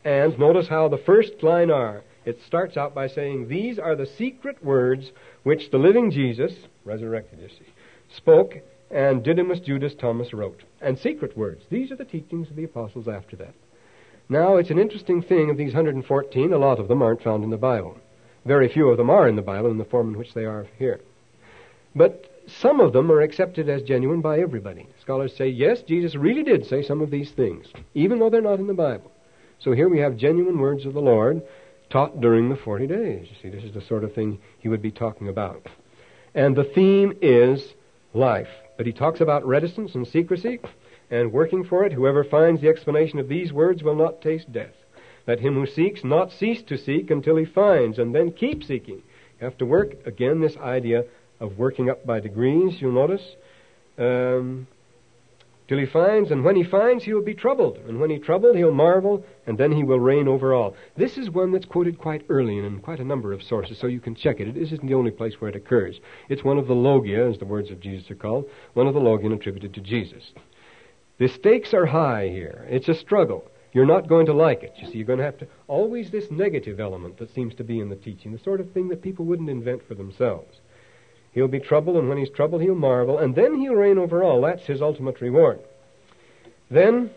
And 0.04 0.36
notice 0.38 0.66
how 0.68 0.88
the 0.88 0.98
first 0.98 1.42
line 1.42 1.70
are. 1.70 2.02
It 2.24 2.40
starts 2.46 2.76
out 2.76 2.94
by 2.94 3.08
saying, 3.08 3.48
These 3.48 3.78
are 3.78 3.94
the 3.94 4.06
secret 4.06 4.64
words 4.64 5.12
which 5.42 5.70
the 5.70 5.78
living 5.78 6.10
Jesus, 6.10 6.52
resurrected, 6.84 7.40
you 7.40 7.48
see, 7.48 7.71
spoke, 8.14 8.60
and 8.90 9.22
Didymus 9.22 9.60
Judas 9.60 9.94
Thomas 9.94 10.32
wrote. 10.32 10.62
And 10.80 10.98
secret 10.98 11.36
words. 11.36 11.64
These 11.70 11.90
are 11.90 11.96
the 11.96 12.04
teachings 12.04 12.50
of 12.50 12.56
the 12.56 12.64
apostles 12.64 13.08
after 13.08 13.36
that. 13.36 13.54
Now, 14.28 14.56
it's 14.56 14.70
an 14.70 14.78
interesting 14.78 15.22
thing 15.22 15.50
of 15.50 15.56
these 15.56 15.74
114, 15.74 16.52
a 16.52 16.58
lot 16.58 16.78
of 16.78 16.88
them 16.88 17.02
aren't 17.02 17.22
found 17.22 17.44
in 17.44 17.50
the 17.50 17.56
Bible. 17.56 17.96
Very 18.44 18.68
few 18.68 18.88
of 18.88 18.96
them 18.96 19.10
are 19.10 19.28
in 19.28 19.36
the 19.36 19.42
Bible 19.42 19.70
in 19.70 19.78
the 19.78 19.84
form 19.84 20.10
in 20.10 20.18
which 20.18 20.34
they 20.34 20.44
are 20.44 20.66
here. 20.78 21.00
But 21.94 22.32
some 22.46 22.80
of 22.80 22.92
them 22.92 23.10
are 23.10 23.20
accepted 23.20 23.68
as 23.68 23.82
genuine 23.82 24.20
by 24.20 24.40
everybody. 24.40 24.88
Scholars 25.00 25.34
say, 25.36 25.48
yes, 25.48 25.82
Jesus 25.82 26.14
really 26.14 26.42
did 26.42 26.66
say 26.66 26.82
some 26.82 27.00
of 27.00 27.10
these 27.10 27.30
things, 27.30 27.66
even 27.94 28.18
though 28.18 28.30
they're 28.30 28.40
not 28.40 28.58
in 28.58 28.66
the 28.66 28.74
Bible. 28.74 29.12
So 29.58 29.72
here 29.72 29.88
we 29.88 30.00
have 30.00 30.16
genuine 30.16 30.58
words 30.58 30.86
of 30.86 30.94
the 30.94 31.00
Lord 31.00 31.42
taught 31.90 32.20
during 32.20 32.48
the 32.48 32.56
40 32.56 32.86
days. 32.86 33.28
You 33.30 33.36
see, 33.42 33.54
this 33.54 33.64
is 33.64 33.74
the 33.74 33.82
sort 33.82 34.02
of 34.02 34.14
thing 34.14 34.40
he 34.58 34.68
would 34.68 34.82
be 34.82 34.90
talking 34.90 35.28
about. 35.28 35.66
And 36.34 36.56
the 36.56 36.64
theme 36.64 37.12
is 37.20 37.74
life. 38.14 38.48
But 38.76 38.86
he 38.86 38.92
talks 38.92 39.20
about 39.20 39.46
reticence 39.46 39.94
and 39.94 40.06
secrecy 40.06 40.60
and 41.10 41.32
working 41.32 41.64
for 41.64 41.84
it. 41.84 41.92
Whoever 41.92 42.24
finds 42.24 42.60
the 42.60 42.68
explanation 42.68 43.18
of 43.18 43.28
these 43.28 43.52
words 43.52 43.82
will 43.82 43.94
not 43.94 44.22
taste 44.22 44.52
death. 44.52 44.74
Let 45.26 45.40
him 45.40 45.54
who 45.54 45.66
seeks 45.66 46.02
not 46.02 46.32
cease 46.32 46.62
to 46.62 46.76
seek 46.76 47.10
until 47.10 47.36
he 47.36 47.44
finds, 47.44 47.98
and 47.98 48.14
then 48.14 48.32
keep 48.32 48.64
seeking. 48.64 49.02
You 49.40 49.44
have 49.44 49.58
to 49.58 49.66
work, 49.66 49.94
again, 50.06 50.40
this 50.40 50.56
idea 50.56 51.04
of 51.38 51.58
working 51.58 51.90
up 51.90 52.04
by 52.06 52.20
degrees, 52.20 52.80
you'll 52.80 52.92
notice. 52.92 53.36
Um, 53.98 54.66
till 55.68 55.78
he 55.78 55.86
finds, 55.86 56.30
and 56.30 56.44
when 56.44 56.56
he 56.56 56.64
finds, 56.64 57.04
he 57.04 57.14
will 57.14 57.22
be 57.22 57.34
troubled. 57.34 57.78
And 57.88 58.00
when 58.00 58.10
he 58.10 58.18
troubled, 58.18 58.56
he'll 58.56 58.72
marvel, 58.72 59.24
and 59.46 59.56
then 59.56 59.72
he 59.72 59.84
will 59.84 60.00
reign 60.00 60.28
over 60.28 60.52
all. 60.52 60.74
This 60.96 61.16
is 61.16 61.30
one 61.30 61.52
that's 61.52 61.66
quoted 61.66 61.98
quite 61.98 62.24
early 62.28 62.58
and 62.58 62.66
in 62.66 62.80
quite 62.80 63.00
a 63.00 63.04
number 63.04 63.32
of 63.32 63.42
sources, 63.42 63.78
so 63.78 63.86
you 63.86 64.00
can 64.00 64.14
check 64.14 64.40
it. 64.40 64.52
This 64.54 64.72
isn't 64.72 64.86
the 64.86 64.94
only 64.94 65.10
place 65.10 65.40
where 65.40 65.50
it 65.50 65.56
occurs. 65.56 66.00
It's 66.28 66.44
one 66.44 66.58
of 66.58 66.66
the 66.66 66.74
logia, 66.74 67.28
as 67.28 67.38
the 67.38 67.44
words 67.44 67.70
of 67.70 67.80
Jesus 67.80 68.10
are 68.10 68.16
called, 68.16 68.46
one 68.74 68.86
of 68.86 68.94
the 68.94 69.00
logia 69.00 69.30
attributed 69.30 69.74
to 69.74 69.80
Jesus. 69.80 70.32
The 71.18 71.28
stakes 71.28 71.72
are 71.72 71.86
high 71.86 72.28
here. 72.28 72.66
It's 72.68 72.88
a 72.88 72.94
struggle. 72.94 73.44
You're 73.72 73.86
not 73.86 74.08
going 74.08 74.26
to 74.26 74.34
like 74.34 74.62
it. 74.62 74.74
You 74.76 74.86
see, 74.86 74.98
you're 74.98 75.06
going 75.06 75.20
to 75.20 75.24
have 75.24 75.38
to. 75.38 75.46
Always 75.66 76.10
this 76.10 76.30
negative 76.30 76.78
element 76.78 77.16
that 77.18 77.34
seems 77.34 77.54
to 77.54 77.64
be 77.64 77.80
in 77.80 77.88
the 77.88 77.96
teaching, 77.96 78.32
the 78.32 78.38
sort 78.38 78.60
of 78.60 78.70
thing 78.72 78.88
that 78.88 79.02
people 79.02 79.24
wouldn't 79.24 79.48
invent 79.48 79.86
for 79.86 79.94
themselves. 79.94 80.60
He'll 81.32 81.48
be 81.48 81.60
troubled, 81.60 81.96
and 81.96 82.08
when 82.08 82.18
he's 82.18 82.30
troubled, 82.30 82.62
he'll 82.62 82.74
marvel, 82.74 83.18
and 83.18 83.34
then 83.34 83.58
he'll 83.58 83.74
reign 83.74 83.98
over 83.98 84.22
all. 84.22 84.42
That's 84.42 84.66
his 84.66 84.82
ultimate 84.82 85.20
reward. 85.20 85.60
Then, 86.70 87.10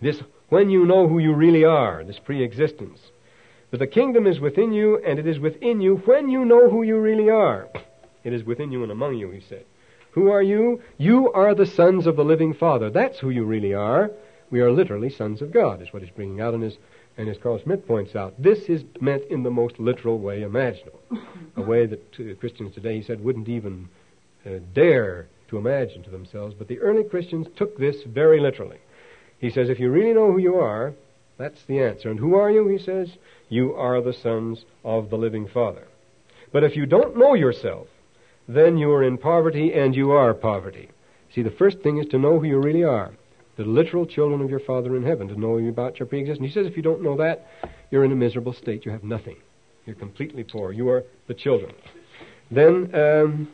this 0.00 0.22
when 0.48 0.70
you 0.70 0.84
know 0.84 1.08
who 1.08 1.18
you 1.18 1.32
really 1.32 1.64
are, 1.64 2.04
this 2.04 2.18
pre 2.18 2.42
existence. 2.42 3.00
That 3.70 3.78
the 3.78 3.86
kingdom 3.86 4.26
is 4.26 4.38
within 4.38 4.72
you, 4.72 5.02
and 5.04 5.18
it 5.18 5.26
is 5.26 5.38
within 5.38 5.80
you 5.80 5.96
when 5.96 6.28
you 6.28 6.44
know 6.44 6.70
who 6.70 6.82
you 6.82 6.98
really 6.98 7.28
are. 7.28 7.68
It 8.22 8.32
is 8.32 8.44
within 8.44 8.70
you 8.70 8.82
and 8.82 8.92
among 8.92 9.16
you, 9.16 9.30
he 9.30 9.40
said. 9.40 9.64
Who 10.12 10.30
are 10.30 10.42
you? 10.42 10.80
You 10.96 11.32
are 11.32 11.54
the 11.54 11.66
sons 11.66 12.06
of 12.06 12.14
the 12.14 12.24
living 12.24 12.54
Father. 12.54 12.88
That's 12.88 13.18
who 13.18 13.30
you 13.30 13.44
really 13.44 13.74
are. 13.74 14.12
We 14.50 14.60
are 14.60 14.70
literally 14.70 15.10
sons 15.10 15.42
of 15.42 15.50
God, 15.50 15.82
is 15.82 15.92
what 15.92 16.02
he's 16.02 16.12
bringing 16.12 16.40
out 16.40 16.54
in 16.54 16.60
his 16.60 16.76
and 17.16 17.28
as 17.28 17.38
Carl 17.38 17.58
Schmidt 17.58 17.86
points 17.86 18.16
out, 18.16 18.34
this 18.42 18.68
is 18.68 18.84
meant 19.00 19.22
in 19.30 19.42
the 19.42 19.50
most 19.50 19.78
literal 19.78 20.18
way 20.18 20.42
imaginable. 20.42 21.00
a 21.56 21.62
way 21.62 21.86
that 21.86 22.02
uh, 22.18 22.34
Christians 22.40 22.74
today, 22.74 22.96
he 22.96 23.02
said, 23.02 23.22
wouldn't 23.22 23.48
even 23.48 23.88
uh, 24.44 24.58
dare 24.74 25.26
to 25.48 25.58
imagine 25.58 26.02
to 26.02 26.10
themselves. 26.10 26.54
But 26.58 26.66
the 26.66 26.80
early 26.80 27.04
Christians 27.04 27.46
took 27.56 27.78
this 27.78 28.02
very 28.06 28.40
literally. 28.40 28.78
He 29.38 29.50
says, 29.50 29.68
if 29.68 29.78
you 29.78 29.90
really 29.90 30.12
know 30.12 30.32
who 30.32 30.38
you 30.38 30.56
are, 30.56 30.92
that's 31.38 31.62
the 31.66 31.80
answer. 31.80 32.10
And 32.10 32.18
who 32.18 32.34
are 32.34 32.50
you? 32.50 32.66
He 32.66 32.78
says, 32.78 33.10
you 33.48 33.74
are 33.74 34.00
the 34.00 34.12
sons 34.12 34.64
of 34.84 35.10
the 35.10 35.18
living 35.18 35.46
Father. 35.46 35.86
But 36.52 36.64
if 36.64 36.76
you 36.76 36.86
don't 36.86 37.16
know 37.16 37.34
yourself, 37.34 37.86
then 38.48 38.76
you 38.76 38.90
are 38.90 39.04
in 39.04 39.18
poverty 39.18 39.72
and 39.72 39.94
you 39.94 40.10
are 40.12 40.34
poverty. 40.34 40.90
See, 41.32 41.42
the 41.42 41.50
first 41.50 41.78
thing 41.80 41.98
is 41.98 42.06
to 42.06 42.18
know 42.18 42.38
who 42.38 42.46
you 42.46 42.58
really 42.58 42.84
are 42.84 43.12
the 43.56 43.64
literal 43.64 44.06
children 44.06 44.40
of 44.40 44.50
your 44.50 44.60
Father 44.60 44.96
in 44.96 45.04
heaven, 45.04 45.28
to 45.28 45.38
know 45.38 45.58
about 45.58 45.98
your 45.98 46.06
preexistence. 46.06 46.48
He 46.48 46.52
says 46.52 46.66
if 46.66 46.76
you 46.76 46.82
don't 46.82 47.02
know 47.02 47.16
that, 47.16 47.46
you're 47.90 48.04
in 48.04 48.12
a 48.12 48.16
miserable 48.16 48.52
state. 48.52 48.84
You 48.84 48.92
have 48.92 49.04
nothing. 49.04 49.36
You're 49.86 49.96
completely 49.96 50.44
poor. 50.44 50.72
You 50.72 50.88
are 50.88 51.04
the 51.26 51.34
children. 51.34 51.72
Then, 52.50 52.94
um, 52.94 53.48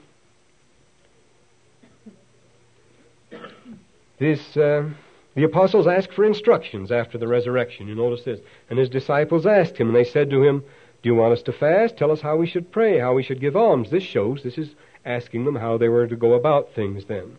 this, 4.19 4.57
uh, 4.57 4.89
the 5.35 5.45
apostles 5.45 5.87
asked 5.87 6.13
for 6.13 6.25
instructions 6.25 6.91
after 6.91 7.19
the 7.19 7.29
resurrection. 7.29 7.89
You 7.89 7.95
notice 7.95 8.25
this. 8.25 8.41
And 8.69 8.79
his 8.79 8.89
disciples 8.89 9.47
asked 9.47 9.77
him, 9.77 9.89
and 9.89 9.97
they 9.97 10.05
said 10.05 10.31
to 10.31 10.43
him, 10.43 10.65
Do 11.03 11.09
you 11.09 11.15
want 11.15 11.33
us 11.33 11.43
to 11.45 11.53
fast? 11.53 11.97
Tell 11.97 12.11
us 12.11 12.21
how 12.21 12.37
we 12.37 12.47
should 12.47 12.73
pray, 12.73 12.99
how 12.99 13.15
we 13.15 13.23
should 13.23 13.41
give 13.41 13.57
alms. 13.57 13.91
This 13.91 14.03
shows, 14.03 14.43
this 14.43 14.59
is 14.59 14.75
asking 15.05 15.45
them 15.45 15.57
how 15.57 15.79
they 15.79 15.89
were 15.89 16.07
to 16.07 16.17
go 16.17 16.35
about 16.35 16.75
things 16.75 17.05
then. 17.07 17.37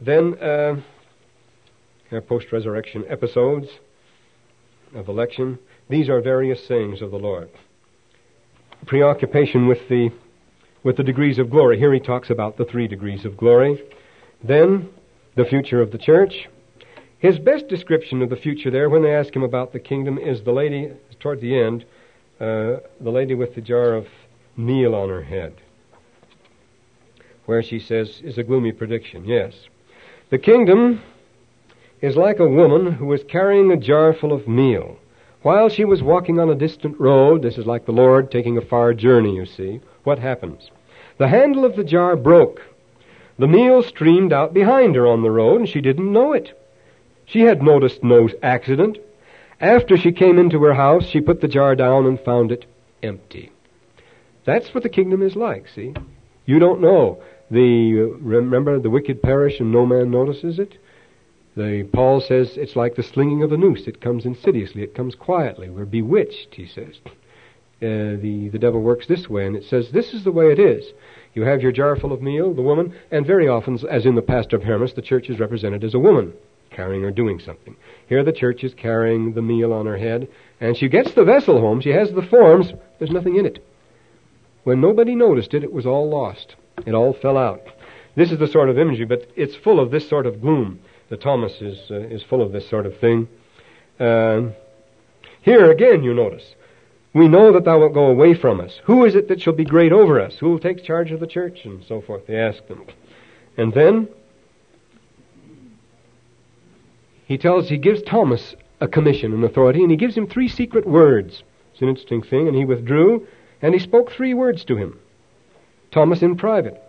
Then, 0.00 0.38
uh, 0.38 0.80
post 2.18 2.50
resurrection 2.50 3.04
episodes 3.08 3.68
of 4.94 5.08
election. 5.08 5.58
These 5.88 6.08
are 6.08 6.20
various 6.20 6.66
sayings 6.66 7.02
of 7.02 7.10
the 7.10 7.18
Lord. 7.18 7.50
Preoccupation 8.86 9.66
with 9.66 9.88
the, 9.88 10.10
with 10.82 10.96
the 10.96 11.04
degrees 11.04 11.38
of 11.38 11.50
glory. 11.50 11.78
Here 11.78 11.92
he 11.92 12.00
talks 12.00 12.30
about 12.30 12.56
the 12.56 12.64
three 12.64 12.88
degrees 12.88 13.24
of 13.24 13.36
glory. 13.36 13.82
Then, 14.42 14.88
the 15.36 15.44
future 15.44 15.80
of 15.80 15.92
the 15.92 15.98
church. 15.98 16.48
His 17.18 17.38
best 17.38 17.68
description 17.68 18.22
of 18.22 18.30
the 18.30 18.36
future 18.36 18.70
there, 18.70 18.88
when 18.88 19.02
they 19.02 19.14
ask 19.14 19.34
him 19.34 19.42
about 19.42 19.72
the 19.72 19.78
kingdom, 19.78 20.18
is 20.18 20.42
the 20.42 20.52
lady, 20.52 20.90
toward 21.20 21.40
the 21.40 21.56
end, 21.56 21.84
uh, 22.40 22.80
the 23.00 23.10
lady 23.10 23.34
with 23.34 23.54
the 23.54 23.60
jar 23.60 23.94
of 23.94 24.06
meal 24.56 24.94
on 24.94 25.10
her 25.10 25.22
head, 25.22 25.54
where 27.44 27.62
she 27.62 27.78
says, 27.78 28.20
is 28.24 28.38
a 28.38 28.42
gloomy 28.42 28.72
prediction. 28.72 29.24
Yes. 29.26 29.52
The 30.30 30.38
kingdom 30.38 31.02
is 32.00 32.16
like 32.16 32.38
a 32.38 32.48
woman 32.48 32.92
who 32.92 33.06
was 33.06 33.22
carrying 33.24 33.70
a 33.70 33.76
jar 33.76 34.12
full 34.12 34.32
of 34.32 34.48
meal. 34.48 34.98
While 35.42 35.68
she 35.68 35.84
was 35.84 36.02
walking 36.02 36.38
on 36.38 36.50
a 36.50 36.54
distant 36.54 36.98
road, 37.00 37.42
this 37.42 37.58
is 37.58 37.66
like 37.66 37.86
the 37.86 37.92
Lord 37.92 38.30
taking 38.30 38.58
a 38.58 38.62
far 38.62 38.92
journey, 38.92 39.36
you 39.36 39.46
see, 39.46 39.80
what 40.04 40.18
happens? 40.18 40.70
The 41.18 41.28
handle 41.28 41.64
of 41.64 41.76
the 41.76 41.84
jar 41.84 42.16
broke. 42.16 42.60
The 43.38 43.46
meal 43.46 43.82
streamed 43.82 44.32
out 44.32 44.52
behind 44.52 44.96
her 44.96 45.06
on 45.06 45.22
the 45.22 45.30
road, 45.30 45.60
and 45.60 45.68
she 45.68 45.80
didn't 45.80 46.12
know 46.12 46.32
it. 46.32 46.58
She 47.24 47.40
had 47.40 47.62
noticed 47.62 48.02
no 48.02 48.28
accident. 48.42 48.98
After 49.60 49.96
she 49.96 50.12
came 50.12 50.38
into 50.38 50.62
her 50.64 50.74
house, 50.74 51.06
she 51.06 51.20
put 51.20 51.40
the 51.40 51.48
jar 51.48 51.74
down 51.74 52.06
and 52.06 52.20
found 52.20 52.52
it 52.52 52.66
empty. 53.02 53.50
That's 54.44 54.74
what 54.74 54.82
the 54.82 54.88
kingdom 54.88 55.22
is 55.22 55.36
like, 55.36 55.68
see? 55.68 55.94
You 56.44 56.58
don't 56.58 56.80
know. 56.80 57.22
The, 57.50 58.10
uh, 58.14 58.18
remember, 58.18 58.78
the 58.78 58.90
wicked 58.90 59.22
perish 59.22 59.60
and 59.60 59.72
no 59.72 59.86
man 59.86 60.10
notices 60.10 60.58
it? 60.58 60.74
The, 61.56 61.88
Paul 61.92 62.20
says 62.20 62.56
it's 62.56 62.76
like 62.76 62.94
the 62.94 63.02
slinging 63.02 63.42
of 63.42 63.52
a 63.52 63.56
noose. 63.56 63.86
It 63.86 64.00
comes 64.00 64.24
insidiously. 64.24 64.82
It 64.82 64.94
comes 64.94 65.14
quietly. 65.14 65.68
We're 65.68 65.84
bewitched, 65.84 66.54
he 66.54 66.66
says. 66.66 67.00
uh, 67.06 67.10
the, 68.20 68.50
the 68.52 68.58
devil 68.58 68.80
works 68.80 69.06
this 69.06 69.28
way, 69.28 69.46
and 69.46 69.56
it 69.56 69.64
says, 69.64 69.90
This 69.90 70.12
is 70.12 70.24
the 70.24 70.32
way 70.32 70.52
it 70.52 70.58
is. 70.58 70.84
You 71.34 71.42
have 71.42 71.62
your 71.62 71.72
jar 71.72 71.96
full 71.96 72.12
of 72.12 72.22
meal, 72.22 72.52
the 72.52 72.62
woman, 72.62 72.94
and 73.10 73.26
very 73.26 73.48
often, 73.48 73.78
as 73.88 74.04
in 74.04 74.14
the 74.16 74.22
pastor 74.22 74.56
of 74.56 74.64
Hermas, 74.64 74.94
the 74.94 75.02
church 75.02 75.30
is 75.30 75.38
represented 75.40 75.82
as 75.84 75.94
a 75.94 75.98
woman, 75.98 76.34
carrying 76.70 77.04
or 77.04 77.10
doing 77.10 77.38
something. 77.38 77.76
Here 78.08 78.22
the 78.24 78.32
church 78.32 78.64
is 78.64 78.74
carrying 78.74 79.32
the 79.32 79.42
meal 79.42 79.72
on 79.72 79.86
her 79.86 79.96
head, 79.96 80.28
and 80.60 80.76
she 80.76 80.88
gets 80.88 81.12
the 81.12 81.24
vessel 81.24 81.60
home, 81.60 81.80
she 81.80 81.90
has 81.90 82.12
the 82.12 82.22
forms, 82.22 82.72
there's 82.98 83.12
nothing 83.12 83.36
in 83.36 83.46
it. 83.46 83.64
When 84.64 84.80
nobody 84.80 85.14
noticed 85.14 85.54
it, 85.54 85.64
it 85.64 85.72
was 85.72 85.86
all 85.86 86.08
lost. 86.10 86.56
It 86.86 86.94
all 86.94 87.12
fell 87.12 87.36
out. 87.38 87.62
This 88.14 88.32
is 88.32 88.38
the 88.38 88.46
sort 88.48 88.68
of 88.68 88.78
imagery, 88.78 89.06
but 89.06 89.30
it's 89.36 89.54
full 89.54 89.80
of 89.80 89.90
this 89.90 90.08
sort 90.08 90.26
of 90.26 90.40
gloom. 90.40 90.80
The 91.10 91.16
Thomas 91.16 91.60
is, 91.60 91.90
uh, 91.90 91.96
is 91.96 92.22
full 92.22 92.40
of 92.40 92.52
this 92.52 92.68
sort 92.70 92.86
of 92.86 92.96
thing. 92.98 93.28
Uh, 93.98 94.50
here 95.42 95.70
again, 95.70 96.04
you 96.04 96.14
notice, 96.14 96.54
we 97.12 97.26
know 97.26 97.52
that 97.52 97.64
thou 97.64 97.80
wilt 97.80 97.94
go 97.94 98.06
away 98.06 98.32
from 98.34 98.60
us. 98.60 98.80
Who 98.84 99.04
is 99.04 99.16
it 99.16 99.26
that 99.28 99.42
shall 99.42 99.52
be 99.52 99.64
great 99.64 99.92
over 99.92 100.20
us? 100.20 100.36
Who 100.38 100.50
will 100.50 100.60
take 100.60 100.84
charge 100.84 101.10
of 101.10 101.18
the 101.18 101.26
church? 101.26 101.64
And 101.64 101.84
so 101.84 102.00
forth. 102.00 102.28
They 102.28 102.36
ask 102.36 102.64
them. 102.68 102.86
And 103.56 103.74
then 103.74 104.08
he 107.26 107.36
tells, 107.36 107.68
he 107.68 107.76
gives 107.76 108.02
Thomas 108.02 108.54
a 108.80 108.86
commission 108.86 109.32
and 109.32 109.42
authority, 109.44 109.82
and 109.82 109.90
he 109.90 109.96
gives 109.96 110.16
him 110.16 110.28
three 110.28 110.48
secret 110.48 110.86
words. 110.86 111.42
It's 111.72 111.82
an 111.82 111.88
interesting 111.88 112.22
thing. 112.22 112.46
And 112.46 112.56
he 112.56 112.64
withdrew, 112.64 113.26
and 113.60 113.74
he 113.74 113.80
spoke 113.80 114.12
three 114.12 114.32
words 114.32 114.64
to 114.66 114.76
him. 114.76 115.00
Thomas 115.90 116.22
in 116.22 116.36
private. 116.36 116.80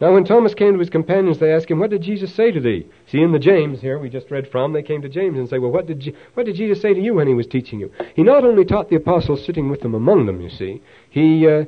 Now, 0.00 0.14
when 0.14 0.24
Thomas 0.24 0.54
came 0.54 0.74
to 0.74 0.78
his 0.78 0.90
companions, 0.90 1.38
they 1.38 1.52
asked 1.52 1.68
him, 1.68 1.80
What 1.80 1.90
did 1.90 2.02
Jesus 2.02 2.32
say 2.32 2.52
to 2.52 2.60
thee? 2.60 2.86
See, 3.08 3.20
in 3.20 3.32
the 3.32 3.38
James 3.38 3.80
here 3.80 3.98
we 3.98 4.08
just 4.08 4.30
read 4.30 4.48
from, 4.48 4.72
they 4.72 4.82
came 4.82 5.02
to 5.02 5.08
James 5.08 5.36
and 5.36 5.48
say, 5.48 5.58
Well, 5.58 5.72
what 5.72 5.86
did, 5.86 5.98
Je- 5.98 6.14
what 6.34 6.46
did 6.46 6.54
Jesus 6.54 6.80
say 6.80 6.94
to 6.94 7.00
you 7.00 7.14
when 7.14 7.26
he 7.26 7.34
was 7.34 7.48
teaching 7.48 7.80
you? 7.80 7.90
He 8.14 8.22
not 8.22 8.44
only 8.44 8.64
taught 8.64 8.90
the 8.90 8.96
apostles 8.96 9.44
sitting 9.44 9.68
with 9.68 9.80
them 9.80 9.94
among 9.94 10.26
them, 10.26 10.40
you 10.40 10.50
see, 10.50 10.82
he, 11.10 11.48
uh, 11.48 11.64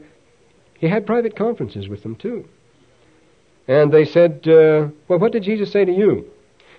he 0.79 0.87
had 0.87 1.07
private 1.07 1.35
conferences 1.35 1.89
with 1.89 2.05
them 2.05 2.15
too. 2.15 2.49
And 3.67 3.93
they 3.93 4.05
said, 4.05 4.47
uh, 4.47 4.89
Well, 5.09 5.19
what 5.19 5.33
did 5.33 5.43
Jesus 5.43 5.73
say 5.73 5.85
to 5.85 5.93
you? 5.93 6.31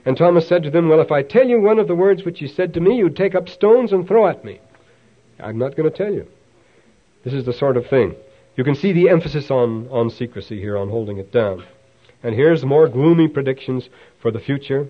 And 0.06 0.16
Thomas 0.16 0.48
said 0.48 0.64
to 0.64 0.72
them, 0.72 0.88
Well, 0.88 1.02
if 1.02 1.12
I 1.12 1.22
tell 1.22 1.48
you 1.48 1.60
one 1.60 1.80
of 1.80 1.88
the 1.88 1.96
words 1.96 2.24
which 2.24 2.42
you 2.42 2.48
said 2.48 2.74
to 2.76 2.80
me, 2.80 2.96
you'd 2.96 3.18
take 3.18 3.36
up 3.36 3.50
stones 3.50 3.92
and 3.92 4.08
throw 4.08 4.28
at 4.28 4.46
me. 4.46 4.62
I'm 5.38 5.58
not 5.58 5.76
going 5.76 5.92
to 5.92 5.96
tell 5.96 6.14
you. 6.14 6.28
This 7.24 7.34
is 7.34 7.46
the 7.46 7.54
sort 7.54 7.76
of 7.78 7.88
thing. 7.88 8.16
You 8.56 8.64
can 8.64 8.76
see 8.76 8.92
the 8.92 9.10
emphasis 9.10 9.50
on, 9.50 9.88
on 9.90 10.10
secrecy 10.10 10.60
here, 10.60 10.78
on 10.78 10.90
holding 10.90 11.18
it 11.18 11.32
down. 11.32 11.66
And 12.24 12.36
here's 12.36 12.64
more 12.64 12.88
gloomy 12.88 13.28
predictions 13.28 13.90
for 14.22 14.32
the 14.32 14.40
future. 14.40 14.88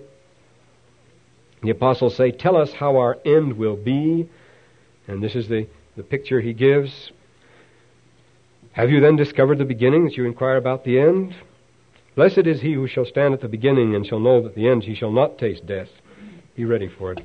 The 1.62 1.70
apostles 1.70 2.16
say, 2.16 2.32
Tell 2.32 2.56
us 2.56 2.72
how 2.72 2.96
our 2.96 3.18
end 3.24 3.56
will 3.56 3.76
be. 3.76 4.28
And 5.06 5.22
this 5.22 5.34
is 5.34 5.48
the, 5.48 5.68
the 5.96 6.02
picture 6.02 6.40
he 6.40 6.52
gives. 6.52 7.12
Have 8.72 8.90
you 8.90 9.00
then 9.00 9.16
discovered 9.16 9.58
the 9.58 9.64
beginning 9.64 10.04
that 10.04 10.16
you 10.16 10.24
inquire 10.24 10.56
about 10.56 10.84
the 10.84 10.98
end? 10.98 11.34
Blessed 12.14 12.46
is 12.46 12.60
he 12.60 12.74
who 12.74 12.86
shall 12.86 13.04
stand 13.04 13.32
at 13.32 13.40
the 13.40 13.48
beginning 13.48 13.94
and 13.94 14.06
shall 14.06 14.20
know 14.20 14.42
that 14.42 14.54
the 14.54 14.68
end 14.68 14.84
he 14.84 14.94
shall 14.94 15.12
not 15.12 15.38
taste 15.38 15.66
death. 15.66 15.88
Be 16.56 16.64
ready 16.64 16.88
for 16.88 17.12
it. 17.12 17.24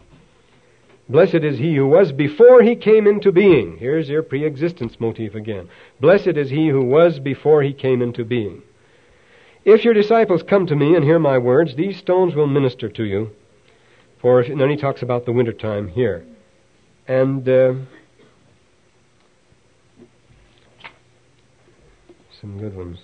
Blessed 1.10 1.36
is 1.36 1.58
he 1.58 1.76
who 1.76 1.88
was 1.88 2.12
before 2.12 2.62
he 2.62 2.76
came 2.76 3.08
into 3.08 3.32
being. 3.32 3.78
Here's 3.78 4.10
your 4.10 4.24
pre 4.24 4.46
existence 4.46 5.00
motif 5.00 5.36
again. 5.36 5.70
Blessed 6.02 6.36
is 6.36 6.50
he 6.50 6.68
who 6.68 6.84
was 6.84 7.20
before 7.20 7.64
he 7.64 7.74
came 7.74 8.02
into 8.02 8.26
being. 8.26 8.62
If 9.64 9.84
your 9.86 9.94
disciples 9.94 10.44
come 10.44 10.68
to 10.68 10.76
me 10.76 10.96
and 10.96 11.04
hear 11.04 11.20
my 11.20 11.38
words, 11.38 11.76
these 11.76 11.98
stones 11.98 12.36
will 12.36 12.48
minister 12.48 12.90
to 12.90 13.04
you. 13.04 13.32
For 14.22 14.42
if, 14.42 14.50
and 14.50 14.60
then 14.60 14.70
he 14.70 14.78
talks 14.78 15.02
about 15.02 15.26
the 15.26 15.32
winter 15.32 15.54
time 15.54 15.88
here. 15.88 16.26
And 17.08 17.48
uh, 17.48 17.74
some 22.42 22.60
good 22.60 22.76
ones. 22.76 23.00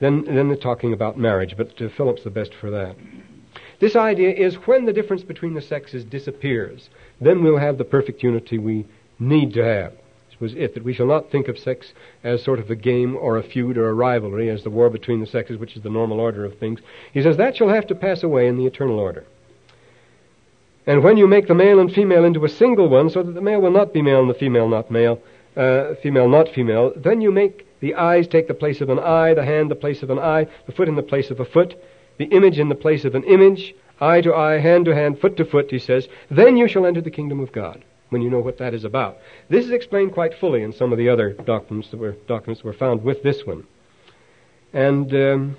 Then, 0.00 0.24
then 0.24 0.48
they're 0.48 0.56
talking 0.56 0.92
about 0.92 1.18
marriage, 1.18 1.54
but 1.56 1.80
uh, 1.80 1.88
Philip's 1.96 2.24
the 2.24 2.30
best 2.30 2.52
for 2.54 2.70
that. 2.70 2.96
This 3.80 3.94
idea 3.94 4.30
is 4.30 4.54
when 4.66 4.86
the 4.86 4.92
difference 4.92 5.22
between 5.22 5.54
the 5.54 5.62
sexes 5.62 6.04
disappears, 6.04 6.90
then 7.20 7.42
we'll 7.42 7.58
have 7.58 7.78
the 7.78 7.84
perfect 7.84 8.22
unity 8.22 8.58
we 8.58 8.86
need 9.18 9.54
to 9.54 9.64
have. 9.64 9.92
This 10.30 10.40
was 10.40 10.54
it, 10.54 10.74
that 10.74 10.84
we 10.84 10.92
shall 10.92 11.06
not 11.06 11.30
think 11.30 11.46
of 11.46 11.58
sex 11.58 11.92
as 12.24 12.42
sort 12.42 12.58
of 12.58 12.70
a 12.70 12.76
game 12.76 13.16
or 13.16 13.36
a 13.36 13.42
feud 13.42 13.78
or 13.78 13.88
a 13.88 13.94
rivalry, 13.94 14.50
as 14.50 14.64
the 14.64 14.70
war 14.70 14.90
between 14.90 15.20
the 15.20 15.26
sexes, 15.26 15.58
which 15.58 15.76
is 15.76 15.82
the 15.82 15.90
normal 15.90 16.18
order 16.18 16.44
of 16.44 16.58
things. 16.58 16.80
He 17.12 17.22
says 17.22 17.36
that 17.36 17.56
shall 17.56 17.68
have 17.68 17.86
to 17.86 17.94
pass 17.94 18.22
away 18.24 18.48
in 18.48 18.56
the 18.56 18.66
eternal 18.66 18.98
order. 18.98 19.24
And 20.86 21.04
when 21.04 21.16
you 21.16 21.28
make 21.28 21.46
the 21.46 21.54
male 21.54 21.78
and 21.78 21.92
female 21.92 22.24
into 22.24 22.44
a 22.44 22.48
single 22.48 22.88
one, 22.88 23.10
so 23.10 23.22
that 23.22 23.32
the 23.32 23.40
male 23.42 23.60
will 23.60 23.70
not 23.70 23.92
be 23.92 24.02
male 24.02 24.20
and 24.20 24.30
the 24.30 24.34
female 24.34 24.68
not 24.68 24.90
male, 24.90 25.20
uh, 25.56 25.94
female 26.02 26.28
not 26.28 26.48
female, 26.48 26.92
then 26.96 27.20
you 27.20 27.30
make 27.30 27.66
the 27.80 27.94
eyes 27.94 28.26
take 28.26 28.48
the 28.48 28.54
place 28.54 28.80
of 28.80 28.88
an 28.88 28.98
eye, 28.98 29.34
the 29.34 29.44
hand 29.44 29.70
the 29.70 29.76
place 29.76 30.02
of 30.02 30.10
an 30.10 30.18
eye, 30.18 30.46
the 30.66 30.72
foot 30.72 30.88
in 30.88 30.96
the 30.96 31.02
place 31.02 31.30
of 31.30 31.38
a 31.38 31.44
foot, 31.44 31.76
the 32.18 32.26
image 32.26 32.58
in 32.58 32.68
the 32.68 32.74
place 32.74 33.04
of 33.04 33.14
an 33.14 33.24
image, 33.24 33.74
eye 34.00 34.20
to 34.20 34.34
eye, 34.34 34.58
hand 34.58 34.84
to 34.84 34.94
hand, 34.94 35.18
foot 35.20 35.36
to 35.36 35.44
foot, 35.44 35.70
he 35.70 35.78
says, 35.78 36.08
then 36.30 36.56
you 36.56 36.68
shall 36.68 36.86
enter 36.86 37.00
the 37.00 37.10
kingdom 37.10 37.40
of 37.40 37.52
God, 37.52 37.84
when 38.10 38.22
you 38.22 38.30
know 38.30 38.40
what 38.40 38.58
that 38.58 38.74
is 38.74 38.84
about. 38.84 39.18
This 39.48 39.64
is 39.64 39.70
explained 39.70 40.12
quite 40.12 40.34
fully 40.34 40.62
in 40.62 40.72
some 40.72 40.92
of 40.92 40.98
the 40.98 41.08
other 41.08 41.32
doctrines 41.32 41.90
that 41.90 41.96
were, 41.96 42.12
documents 42.26 42.62
that 42.62 42.66
were 42.66 42.72
found 42.72 43.02
with 43.02 43.22
this 43.22 43.46
one. 43.46 43.66
And 44.72 45.14
um, 45.14 45.56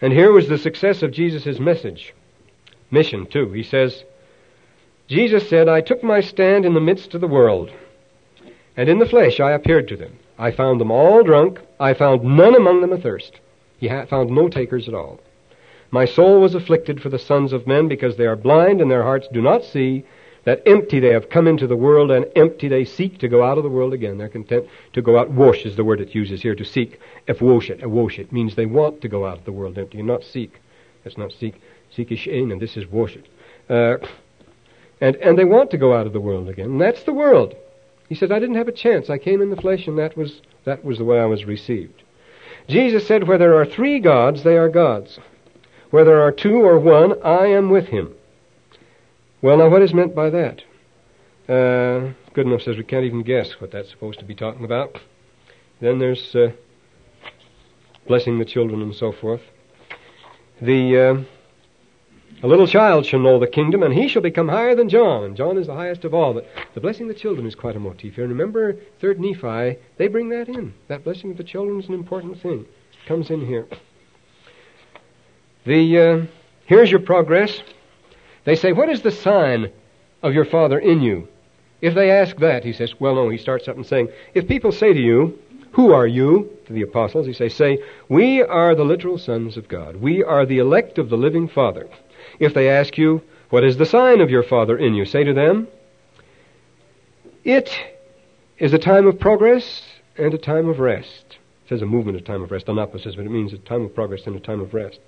and 0.00 0.12
here 0.12 0.30
was 0.30 0.48
the 0.48 0.58
success 0.58 1.02
of 1.02 1.10
Jesus' 1.10 1.58
message, 1.58 2.14
mission 2.90 3.26
too. 3.26 3.50
He 3.52 3.64
says, 3.64 4.04
Jesus 5.08 5.48
said, 5.48 5.68
I 5.68 5.80
took 5.80 6.02
my 6.02 6.20
stand 6.20 6.64
in 6.64 6.74
the 6.74 6.80
midst 6.80 7.14
of 7.14 7.20
the 7.20 7.26
world, 7.26 7.72
and 8.76 8.88
in 8.88 8.98
the 9.00 9.06
flesh 9.06 9.40
I 9.40 9.50
appeared 9.52 9.88
to 9.88 9.96
them. 9.96 10.18
I 10.38 10.50
found 10.50 10.80
them 10.80 10.90
all 10.90 11.22
drunk. 11.22 11.60
I 11.80 11.94
found 11.94 12.22
none 12.22 12.54
among 12.54 12.80
them 12.80 12.92
athirst. 12.92 13.40
He 13.78 13.88
found 13.88 14.30
no 14.30 14.48
takers 14.48 14.88
at 14.88 14.94
all. 14.94 15.20
My 15.90 16.04
soul 16.04 16.40
was 16.40 16.54
afflicted 16.54 17.00
for 17.00 17.08
the 17.08 17.18
sons 17.18 17.52
of 17.52 17.66
men 17.66 17.88
because 17.88 18.16
they 18.16 18.26
are 18.26 18.36
blind 18.36 18.80
and 18.80 18.90
their 18.90 19.02
hearts 19.02 19.28
do 19.32 19.40
not 19.40 19.64
see 19.64 20.04
that 20.44 20.62
empty 20.66 21.00
they 21.00 21.12
have 21.12 21.28
come 21.28 21.48
into 21.48 21.66
the 21.66 21.76
world 21.76 22.10
and 22.10 22.26
empty 22.36 22.68
they 22.68 22.84
seek 22.84 23.18
to 23.18 23.28
go 23.28 23.42
out 23.42 23.58
of 23.58 23.64
the 23.64 23.70
world 23.70 23.92
again. 23.92 24.16
They're 24.16 24.28
content 24.28 24.66
to 24.92 25.02
go 25.02 25.18
out. 25.18 25.30
Wash 25.30 25.66
is 25.66 25.76
the 25.76 25.84
word 25.84 26.00
it 26.00 26.14
uses 26.14 26.42
here 26.42 26.54
to 26.54 26.64
seek. 26.64 27.00
If 27.26 27.40
wash 27.40 27.68
it, 27.68 27.84
wash 27.88 28.18
it 28.18 28.32
means 28.32 28.54
they 28.54 28.66
want 28.66 29.00
to 29.02 29.08
go 29.08 29.26
out 29.26 29.38
of 29.38 29.44
the 29.44 29.52
world 29.52 29.76
empty 29.76 29.98
and 29.98 30.06
not 30.06 30.22
seek. 30.22 30.60
That's 31.02 31.18
not 31.18 31.32
seek. 31.32 31.60
Seek 31.90 32.12
is 32.12 32.18
shame 32.18 32.52
and 32.52 32.60
this 32.60 32.76
is 32.76 32.86
wash 32.86 33.16
it. 33.16 33.26
Uh, 33.68 33.96
and, 35.00 35.16
and 35.16 35.38
they 35.38 35.44
want 35.44 35.70
to 35.72 35.78
go 35.78 35.94
out 35.94 36.06
of 36.06 36.12
the 36.12 36.20
world 36.20 36.48
again. 36.48 36.66
And 36.66 36.80
that's 36.80 37.02
the 37.02 37.12
world. 37.12 37.54
He 38.08 38.14
said, 38.14 38.30
I 38.30 38.38
didn't 38.38 38.56
have 38.56 38.68
a 38.68 38.72
chance. 38.72 39.10
I 39.10 39.18
came 39.18 39.42
in 39.42 39.50
the 39.50 39.56
flesh, 39.56 39.86
and 39.86 39.98
that 39.98 40.16
was, 40.16 40.40
that 40.64 40.84
was 40.84 40.98
the 40.98 41.04
way 41.04 41.18
I 41.18 41.24
was 41.24 41.44
received. 41.44 42.02
Jesus 42.68 43.06
said, 43.06 43.26
Where 43.26 43.38
there 43.38 43.60
are 43.60 43.66
three 43.66 43.98
gods, 43.98 44.42
they 44.42 44.56
are 44.56 44.68
gods. 44.68 45.18
Where 45.90 46.04
there 46.04 46.20
are 46.20 46.32
two 46.32 46.56
or 46.56 46.78
one, 46.78 47.20
I 47.22 47.46
am 47.46 47.70
with 47.70 47.86
him. 47.86 48.14
Well, 49.42 49.58
now, 49.58 49.68
what 49.68 49.82
is 49.82 49.94
meant 49.94 50.14
by 50.14 50.30
that? 50.30 50.62
Uh, 51.48 52.12
Goodenough 52.34 52.62
says 52.62 52.76
we 52.76 52.84
can't 52.84 53.04
even 53.04 53.22
guess 53.22 53.60
what 53.60 53.70
that's 53.70 53.90
supposed 53.90 54.18
to 54.18 54.24
be 54.24 54.34
talking 54.34 54.64
about. 54.64 54.98
Then 55.80 55.98
there's 55.98 56.34
uh, 56.34 56.52
blessing 58.08 58.38
the 58.38 58.44
children 58.44 58.82
and 58.82 58.94
so 58.94 59.12
forth. 59.12 59.42
The. 60.60 60.98
Uh, 60.98 61.35
a 62.42 62.46
little 62.46 62.66
child 62.66 63.06
shall 63.06 63.20
know 63.20 63.38
the 63.38 63.46
kingdom, 63.46 63.82
and 63.82 63.94
he 63.94 64.08
shall 64.08 64.22
become 64.22 64.48
higher 64.48 64.74
than 64.74 64.88
John, 64.88 65.24
and 65.24 65.36
John 65.36 65.56
is 65.56 65.66
the 65.66 65.74
highest 65.74 66.04
of 66.04 66.12
all. 66.12 66.34
But 66.34 66.46
the 66.74 66.80
blessing 66.80 67.08
of 67.08 67.14
the 67.14 67.20
children 67.20 67.46
is 67.46 67.54
quite 67.54 67.76
a 67.76 67.80
motif 67.80 68.14
here. 68.14 68.24
And 68.24 68.32
remember, 68.32 68.76
third 69.00 69.18
Nephi, 69.18 69.78
they 69.96 70.08
bring 70.08 70.28
that 70.28 70.48
in. 70.48 70.74
That 70.88 71.02
blessing 71.02 71.30
of 71.30 71.38
the 71.38 71.44
children 71.44 71.80
is 71.80 71.88
an 71.88 71.94
important 71.94 72.40
thing. 72.42 72.66
It 72.92 73.08
comes 73.08 73.30
in 73.30 73.46
here. 73.46 73.66
The 75.64 75.98
uh, 75.98 76.26
here's 76.66 76.90
your 76.90 77.00
progress. 77.00 77.62
They 78.44 78.54
say, 78.54 78.72
"What 78.72 78.90
is 78.90 79.02
the 79.02 79.10
sign 79.10 79.72
of 80.22 80.34
your 80.34 80.44
Father 80.44 80.78
in 80.78 81.00
you?" 81.00 81.28
If 81.80 81.94
they 81.94 82.10
ask 82.10 82.36
that, 82.36 82.64
he 82.64 82.72
says, 82.72 83.00
"Well, 83.00 83.14
no." 83.14 83.28
He 83.30 83.38
starts 83.38 83.66
up 83.66 83.76
and 83.76 83.86
saying, 83.86 84.08
"If 84.34 84.46
people 84.46 84.72
say 84.72 84.92
to 84.92 85.00
you, 85.00 85.38
who 85.72 85.92
are 85.92 86.06
you?" 86.06 86.50
To 86.66 86.72
the 86.72 86.82
apostles, 86.82 87.26
he 87.26 87.32
says, 87.32 87.54
"Say, 87.54 87.78
we 88.08 88.42
are 88.42 88.74
the 88.74 88.84
literal 88.84 89.18
sons 89.18 89.56
of 89.56 89.68
God. 89.68 89.96
We 89.96 90.22
are 90.22 90.44
the 90.44 90.58
elect 90.58 90.98
of 90.98 91.08
the 91.08 91.16
living 91.16 91.48
Father." 91.48 91.88
If 92.38 92.54
they 92.54 92.68
ask 92.68 92.96
you, 92.98 93.22
What 93.50 93.64
is 93.64 93.76
the 93.76 93.86
sign 93.86 94.20
of 94.20 94.30
your 94.30 94.42
Father 94.42 94.76
in 94.76 94.94
you? 94.94 95.04
Say 95.04 95.24
to 95.24 95.32
them, 95.32 95.68
It 97.44 97.70
is 98.58 98.72
a 98.72 98.78
time 98.78 99.06
of 99.06 99.18
progress 99.18 99.82
and 100.16 100.32
a 100.32 100.38
time 100.38 100.68
of 100.68 100.78
rest. 100.78 101.38
It 101.64 101.68
says 101.70 101.82
a 101.82 101.86
movement, 101.86 102.16
a 102.16 102.20
time 102.20 102.42
of 102.42 102.50
rest, 102.50 102.68
opposites, 102.68 103.16
but 103.16 103.26
it 103.26 103.30
means 103.30 103.52
a 103.52 103.58
time 103.58 103.82
of 103.82 103.94
progress 103.94 104.26
and 104.26 104.36
a 104.36 104.40
time 104.40 104.60
of 104.60 104.72
rest. 104.72 105.00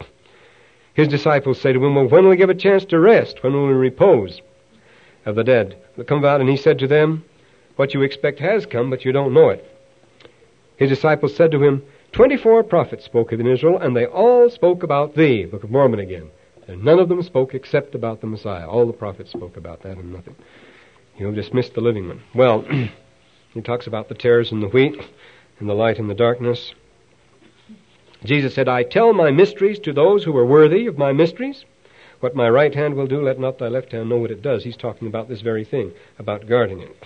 His 0.94 1.08
disciples 1.08 1.60
say 1.60 1.72
to 1.72 1.84
him, 1.84 1.94
Well, 1.94 2.08
when 2.08 2.24
will 2.24 2.30
we 2.30 2.36
give 2.36 2.50
a 2.50 2.54
chance 2.54 2.84
to 2.86 2.98
rest? 2.98 3.42
When 3.42 3.52
will 3.52 3.68
we 3.68 3.72
repose 3.72 4.42
of 5.24 5.36
the 5.36 5.44
dead? 5.44 5.76
They 5.96 6.04
come 6.04 6.18
about, 6.18 6.40
and 6.40 6.50
he 6.50 6.56
said 6.56 6.80
to 6.80 6.88
them, 6.88 7.24
What 7.76 7.94
you 7.94 8.02
expect 8.02 8.40
has 8.40 8.66
come, 8.66 8.90
but 8.90 9.04
you 9.04 9.12
don't 9.12 9.32
know 9.32 9.50
it. 9.50 9.64
His 10.76 10.88
disciples 10.88 11.36
said 11.36 11.52
to 11.52 11.62
him, 11.62 11.84
Twenty 12.10 12.36
four 12.36 12.64
prophets 12.64 13.04
spoke 13.04 13.32
in 13.32 13.46
Israel, 13.46 13.78
and 13.78 13.96
they 13.96 14.06
all 14.06 14.50
spoke 14.50 14.82
about 14.82 15.14
thee. 15.14 15.44
Book 15.44 15.62
of 15.62 15.70
Mormon 15.70 16.00
again. 16.00 16.30
And 16.68 16.84
none 16.84 16.98
of 16.98 17.08
them 17.08 17.22
spoke 17.22 17.54
except 17.54 17.94
about 17.94 18.20
the 18.20 18.26
Messiah. 18.26 18.68
All 18.68 18.86
the 18.86 18.92
prophets 18.92 19.32
spoke 19.32 19.56
about 19.56 19.82
that 19.82 19.96
and 19.96 20.12
nothing. 20.12 20.36
You'll 21.16 21.34
dismiss 21.34 21.70
the 21.70 21.80
living 21.80 22.06
one. 22.06 22.22
Well, 22.34 22.62
he 23.54 23.60
talks 23.62 23.86
about 23.86 24.08
the 24.08 24.14
tares 24.14 24.52
and 24.52 24.62
the 24.62 24.68
wheat, 24.68 25.00
and 25.58 25.68
the 25.68 25.74
light 25.74 25.98
and 25.98 26.08
the 26.08 26.14
darkness. 26.14 26.74
Jesus 28.24 28.54
said, 28.54 28.68
I 28.68 28.82
tell 28.82 29.12
my 29.14 29.30
mysteries 29.30 29.78
to 29.80 29.92
those 29.92 30.24
who 30.24 30.36
are 30.36 30.46
worthy 30.46 30.86
of 30.86 30.98
my 30.98 31.12
mysteries. 31.12 31.64
What 32.20 32.34
my 32.34 32.50
right 32.50 32.74
hand 32.74 32.94
will 32.94 33.06
do, 33.06 33.22
let 33.22 33.38
not 33.38 33.58
thy 33.58 33.68
left 33.68 33.92
hand 33.92 34.08
know 34.08 34.16
what 34.16 34.30
it 34.30 34.42
does. 34.42 34.64
He's 34.64 34.76
talking 34.76 35.08
about 35.08 35.28
this 35.28 35.40
very 35.40 35.64
thing, 35.64 35.92
about 36.18 36.48
guarding 36.48 36.80
it. 36.80 36.96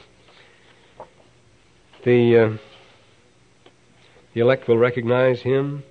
The, 2.04 2.38
uh, 2.38 2.56
the 4.34 4.40
elect 4.40 4.66
will 4.66 4.78
recognize 4.78 5.42
him. 5.42 5.84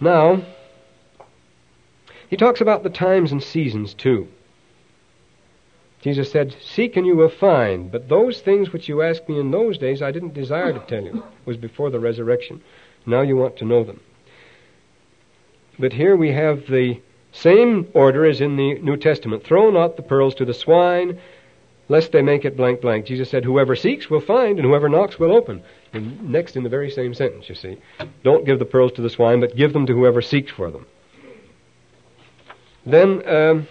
Now, 0.00 0.42
he 2.28 2.36
talks 2.36 2.60
about 2.60 2.82
the 2.82 2.90
times 2.90 3.32
and 3.32 3.42
seasons 3.42 3.94
too. 3.94 4.28
Jesus 6.00 6.30
said, 6.30 6.54
Seek 6.60 6.96
and 6.96 7.06
you 7.06 7.16
will 7.16 7.28
find, 7.28 7.90
but 7.90 8.08
those 8.08 8.40
things 8.40 8.72
which 8.72 8.88
you 8.88 9.02
asked 9.02 9.28
me 9.28 9.40
in 9.40 9.50
those 9.50 9.78
days 9.78 10.02
I 10.02 10.12
didn't 10.12 10.34
desire 10.34 10.72
to 10.72 10.78
tell 10.80 11.02
you. 11.02 11.16
It 11.16 11.46
was 11.46 11.56
before 11.56 11.90
the 11.90 12.00
resurrection. 12.00 12.62
Now 13.06 13.22
you 13.22 13.36
want 13.36 13.56
to 13.58 13.64
know 13.64 13.84
them. 13.84 14.00
But 15.78 15.92
here 15.92 16.16
we 16.16 16.32
have 16.32 16.66
the 16.68 17.00
same 17.32 17.88
order 17.92 18.24
as 18.24 18.40
in 18.40 18.56
the 18.56 18.78
New 18.78 18.96
Testament. 18.96 19.44
Throw 19.44 19.70
not 19.70 19.96
the 19.96 20.02
pearls 20.02 20.34
to 20.36 20.44
the 20.44 20.54
swine, 20.54 21.18
lest 21.88 22.12
they 22.12 22.22
make 22.22 22.44
it 22.44 22.56
blank 22.56 22.80
blank. 22.80 23.06
Jesus 23.06 23.28
said, 23.28 23.44
Whoever 23.44 23.76
seeks 23.76 24.08
will 24.08 24.20
find, 24.20 24.58
and 24.58 24.66
whoever 24.66 24.88
knocks 24.88 25.18
will 25.18 25.32
open. 25.32 25.62
And 25.92 26.30
next 26.30 26.56
in 26.56 26.62
the 26.62 26.68
very 26.68 26.90
same 26.90 27.14
sentence, 27.14 27.48
you 27.48 27.54
see. 27.54 27.78
Don't 28.22 28.46
give 28.46 28.58
the 28.58 28.64
pearls 28.64 28.92
to 28.92 29.02
the 29.02 29.10
swine, 29.10 29.40
but 29.40 29.56
give 29.56 29.72
them 29.72 29.86
to 29.86 29.92
whoever 29.92 30.22
seeks 30.22 30.50
for 30.50 30.70
them. 30.70 30.86
Then, 32.86 33.28
um, 33.28 33.68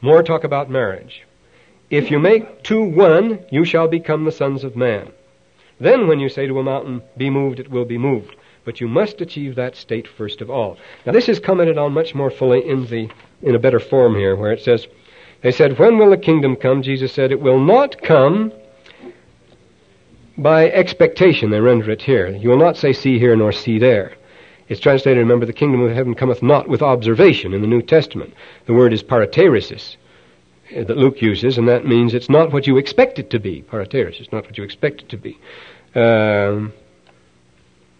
more 0.00 0.22
talk 0.22 0.42
about 0.42 0.68
marriage. 0.68 1.22
If 1.90 2.10
you 2.10 2.18
make 2.18 2.62
two 2.64 2.82
one, 2.82 3.38
you 3.50 3.64
shall 3.64 3.88
become 3.88 4.24
the 4.24 4.32
sons 4.32 4.64
of 4.64 4.76
man. 4.76 5.12
Then, 5.80 6.08
when 6.08 6.18
you 6.18 6.28
say 6.28 6.46
to 6.46 6.58
a 6.58 6.62
mountain, 6.62 7.02
Be 7.16 7.30
moved, 7.30 7.60
it 7.60 7.70
will 7.70 7.84
be 7.84 7.96
moved. 7.96 8.34
But 8.64 8.80
you 8.80 8.88
must 8.88 9.20
achieve 9.20 9.54
that 9.54 9.76
state 9.76 10.06
first 10.06 10.40
of 10.40 10.50
all. 10.50 10.76
Now, 11.06 11.12
this 11.12 11.28
is 11.28 11.38
commented 11.38 11.78
on 11.78 11.92
much 11.92 12.14
more 12.14 12.30
fully 12.30 12.68
in, 12.68 12.86
the, 12.86 13.08
in 13.42 13.54
a 13.54 13.58
better 13.58 13.80
form 13.80 14.16
here, 14.16 14.36
where 14.36 14.52
it 14.52 14.60
says, 14.60 14.86
They 15.42 15.52
said, 15.52 15.78
When 15.78 15.98
will 15.98 16.10
the 16.10 16.18
kingdom 16.18 16.56
come? 16.56 16.82
Jesus 16.82 17.12
said, 17.12 17.30
It 17.30 17.40
will 17.40 17.60
not 17.60 18.02
come 18.02 18.52
by 20.36 20.70
expectation, 20.70 21.50
they 21.50 21.60
render 21.60 21.90
it 21.90 22.02
here. 22.02 22.28
You 22.28 22.50
will 22.50 22.58
not 22.58 22.76
say, 22.76 22.92
See 22.92 23.18
here 23.18 23.36
nor 23.36 23.52
see 23.52 23.78
there. 23.78 24.17
It's 24.68 24.80
translated, 24.80 25.18
remember, 25.18 25.46
the 25.46 25.52
kingdom 25.52 25.80
of 25.80 25.92
heaven 25.92 26.14
cometh 26.14 26.42
not 26.42 26.68
with 26.68 26.82
observation 26.82 27.54
in 27.54 27.62
the 27.62 27.66
New 27.66 27.80
Testament. 27.80 28.34
The 28.66 28.74
word 28.74 28.92
is 28.92 29.02
parateresis 29.02 29.96
uh, 30.76 30.84
that 30.84 30.96
Luke 30.96 31.22
uses, 31.22 31.56
and 31.56 31.66
that 31.68 31.86
means 31.86 32.12
it's 32.12 32.28
not 32.28 32.52
what 32.52 32.66
you 32.66 32.76
expect 32.76 33.18
it 33.18 33.30
to 33.30 33.38
be. 33.38 33.62
Parateresis, 33.62 34.30
not 34.30 34.44
what 34.44 34.58
you 34.58 34.64
expect 34.64 35.02
it 35.02 35.08
to 35.08 35.16
be. 35.16 35.38
Um, 35.94 36.74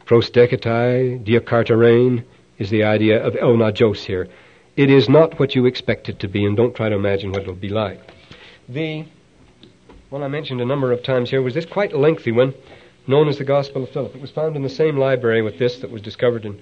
prosdeketai, 0.05 1.25
diakarterein, 1.25 2.25
is 2.59 2.69
the 2.69 2.85
idea 2.85 3.25
of 3.25 3.35
onagos 3.35 4.05
here. 4.05 4.29
It 4.77 4.91
is 4.91 5.09
not 5.09 5.39
what 5.39 5.55
you 5.55 5.65
expect 5.65 6.09
it 6.09 6.19
to 6.21 6.29
be, 6.29 6.45
and 6.45 6.57
don't 6.57 6.77
try 6.77 6.91
to 6.91 6.97
imagine 6.97 7.33
what 7.33 7.43
it'll 7.43 7.55
be 7.55 7.71
like. 7.71 8.01
The 8.69 9.07
one 10.11 10.23
I 10.23 10.29
mentioned 10.29 10.61
a 10.61 10.67
number 10.67 10.93
of 10.93 11.03
times 11.03 11.31
here 11.31 11.41
was 11.41 11.55
this 11.55 11.67
quite 11.67 11.97
lengthy 11.97 12.33
one 12.33 12.55
known 13.09 13.27
as 13.27 13.39
the 13.39 13.45
Gospel 13.45 13.83
of 13.83 13.91
Philip. 13.91 14.15
It 14.15 14.21
was 14.21 14.31
found 14.31 14.55
in 14.55 14.63
the 14.63 14.69
same 14.69 14.99
library 14.99 15.41
with 15.41 15.59
this 15.59 15.79
that 15.79 15.91
was 15.91 16.03
discovered 16.03 16.45
in, 16.45 16.61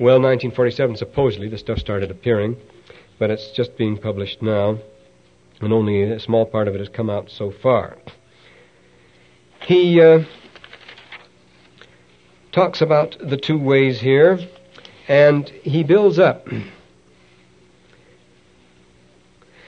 well, 0.00 0.16
1947, 0.16 0.96
supposedly. 0.96 1.48
The 1.48 1.58
stuff 1.58 1.78
started 1.78 2.10
appearing, 2.10 2.56
but 3.18 3.30
it's 3.30 3.52
just 3.52 3.76
being 3.76 3.98
published 3.98 4.40
now, 4.40 4.78
and 5.60 5.72
only 5.72 6.02
a 6.02 6.18
small 6.18 6.46
part 6.46 6.66
of 6.66 6.74
it 6.74 6.78
has 6.78 6.88
come 6.88 7.10
out 7.10 7.30
so 7.30 7.50
far. 7.50 7.98
He 9.66 10.00
uh, 10.00 10.24
talks 12.52 12.80
about 12.80 13.16
the 13.22 13.36
two 13.36 13.58
ways 13.58 14.00
here, 14.00 14.38
and 15.06 15.46
he 15.62 15.84
builds 15.84 16.18
up. 16.18 16.48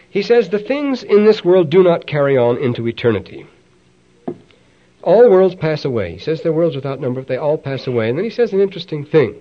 He 0.09 0.23
says, 0.23 0.49
The 0.49 0.59
things 0.59 1.03
in 1.03 1.27
this 1.27 1.45
world 1.45 1.69
do 1.69 1.83
not 1.83 2.07
carry 2.07 2.39
on 2.39 2.57
into 2.57 2.89
eternity. 2.89 3.47
All 5.03 5.31
worlds 5.31 5.55
pass 5.55 5.85
away. 5.85 6.13
He 6.13 6.19
says 6.19 6.43
they're 6.43 6.53
worlds 6.53 6.77
without 6.77 7.01
number, 7.01 7.23
they 7.23 7.37
all 7.37 7.59
pass 7.59 7.87
away. 7.87 8.09
And 8.09 8.19
then 8.19 8.25
he 8.25 8.31
says 8.31 8.53
an 8.53 8.61
interesting 8.61 9.05
thing. 9.05 9.35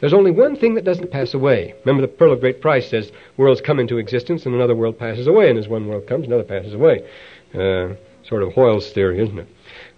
There's 0.00 0.14
only 0.14 0.30
one 0.30 0.56
thing 0.56 0.74
that 0.74 0.84
doesn't 0.84 1.10
pass 1.10 1.34
away. 1.34 1.74
Remember, 1.84 2.02
the 2.02 2.12
Pearl 2.12 2.32
of 2.32 2.40
Great 2.40 2.60
Price 2.60 2.88
says 2.88 3.12
worlds 3.36 3.60
come 3.60 3.78
into 3.78 3.98
existence 3.98 4.46
and 4.46 4.54
another 4.54 4.74
world 4.74 4.98
passes 4.98 5.26
away, 5.26 5.50
and 5.50 5.58
as 5.58 5.68
one 5.68 5.86
world 5.86 6.06
comes, 6.06 6.26
another 6.26 6.44
passes 6.44 6.74
away. 6.74 7.04
Uh, 7.54 7.94
sort 8.24 8.42
of 8.42 8.52
Hoyle's 8.52 8.90
theory, 8.92 9.22
isn't 9.22 9.38
it? 9.38 9.48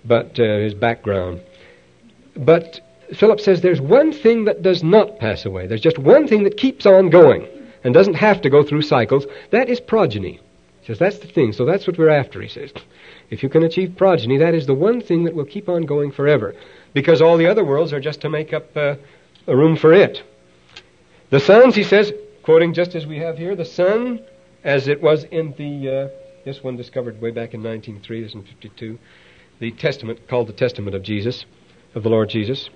But 0.04 0.38
uh, 0.38 0.58
his 0.58 0.74
background. 0.74 1.42
But 2.36 2.80
Philip 3.14 3.40
says 3.40 3.60
there's 3.60 3.80
one 3.80 4.12
thing 4.12 4.44
that 4.44 4.62
does 4.62 4.82
not 4.82 5.18
pass 5.18 5.44
away. 5.44 5.66
There's 5.66 5.80
just 5.80 5.98
one 5.98 6.26
thing 6.26 6.44
that 6.44 6.56
keeps 6.56 6.86
on 6.86 7.10
going 7.10 7.48
and 7.84 7.94
doesn't 7.94 8.14
have 8.14 8.40
to 8.42 8.50
go 8.50 8.62
through 8.62 8.82
cycles. 8.82 9.26
That 9.50 9.68
is 9.68 9.80
progeny. 9.80 10.40
He 10.84 10.88
says 10.88 10.98
that's 10.98 11.18
the 11.18 11.28
thing. 11.28 11.54
So 11.54 11.64
that's 11.64 11.86
what 11.86 11.96
we're 11.96 12.10
after, 12.10 12.42
he 12.42 12.48
says. 12.48 12.70
If 13.30 13.42
you 13.42 13.48
can 13.48 13.62
achieve 13.62 13.96
progeny, 13.96 14.36
that 14.36 14.54
is 14.54 14.66
the 14.66 14.74
one 14.74 15.00
thing 15.00 15.24
that 15.24 15.34
will 15.34 15.46
keep 15.46 15.66
on 15.66 15.86
going 15.86 16.12
forever, 16.12 16.54
because 16.92 17.22
all 17.22 17.38
the 17.38 17.46
other 17.46 17.64
worlds 17.64 17.94
are 17.94 18.00
just 18.00 18.20
to 18.20 18.28
make 18.28 18.52
up 18.52 18.76
uh, 18.76 18.96
a 19.46 19.56
room 19.56 19.76
for 19.76 19.94
it. 19.94 20.22
The 21.30 21.40
sons, 21.40 21.74
he 21.74 21.84
says, 21.84 22.12
quoting 22.42 22.74
just 22.74 22.94
as 22.94 23.06
we 23.06 23.16
have 23.16 23.38
here, 23.38 23.56
the 23.56 23.64
sun, 23.64 24.20
as 24.62 24.86
it 24.86 25.00
was 25.00 25.24
in 25.24 25.54
the 25.56 25.88
uh, 25.88 26.08
this 26.44 26.62
one 26.62 26.76
discovered 26.76 27.18
way 27.18 27.30
back 27.30 27.54
in 27.54 27.62
1903, 27.62 28.22
this 28.22 28.34
in 28.34 28.42
52, 28.42 28.98
the 29.60 29.70
Testament 29.70 30.28
called 30.28 30.48
the 30.48 30.52
Testament 30.52 30.94
of 30.94 31.02
Jesus, 31.02 31.46
of 31.94 32.02
the 32.02 32.10
Lord 32.10 32.28
Jesus. 32.28 32.68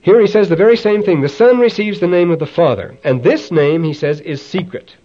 Here 0.00 0.18
he 0.18 0.26
says 0.26 0.48
the 0.48 0.56
very 0.56 0.78
same 0.78 1.02
thing. 1.02 1.20
The 1.20 1.28
Son 1.28 1.58
receives 1.58 2.00
the 2.00 2.06
name 2.06 2.30
of 2.30 2.38
the 2.38 2.46
Father, 2.46 2.96
and 3.04 3.22
this 3.22 3.50
name, 3.50 3.84
he 3.84 3.92
says, 3.92 4.20
is 4.22 4.40
secret. 4.40 4.96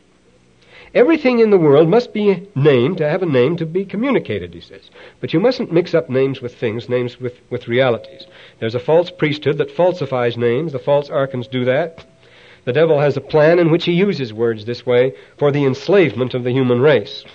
Everything 0.96 1.40
in 1.40 1.50
the 1.50 1.58
world 1.58 1.90
must 1.90 2.14
be 2.14 2.48
named 2.56 2.98
to 3.00 3.10
have 3.10 3.22
a 3.22 3.26
name 3.26 3.58
to 3.58 3.66
be 3.66 3.84
communicated, 3.84 4.54
he 4.54 4.62
says. 4.62 4.90
But 5.20 5.34
you 5.34 5.42
mustn't 5.42 5.74
mix 5.74 5.94
up 5.94 6.10
names 6.10 6.42
with 6.42 6.56
things, 6.56 6.88
names 6.88 7.20
with, 7.20 7.34
with 7.50 7.68
realities. 7.68 8.26
There's 8.62 8.76
a 8.76 8.80
false 8.80 9.12
priesthood 9.12 9.58
that 9.58 9.70
falsifies 9.70 10.38
names. 10.38 10.72
The 10.72 10.80
false 10.80 11.10
archons 11.10 11.50
do 11.50 11.66
that. 11.66 12.06
The 12.64 12.72
devil 12.72 13.02
has 13.02 13.18
a 13.18 13.22
plan 13.22 13.60
in 13.60 13.72
which 13.72 13.84
he 13.84 13.92
uses 13.92 14.32
words 14.32 14.64
this 14.64 14.86
way 14.86 15.14
for 15.38 15.52
the 15.52 15.66
enslavement 15.66 16.34
of 16.34 16.46
the 16.46 16.52
human 16.52 16.80
race. 16.80 17.26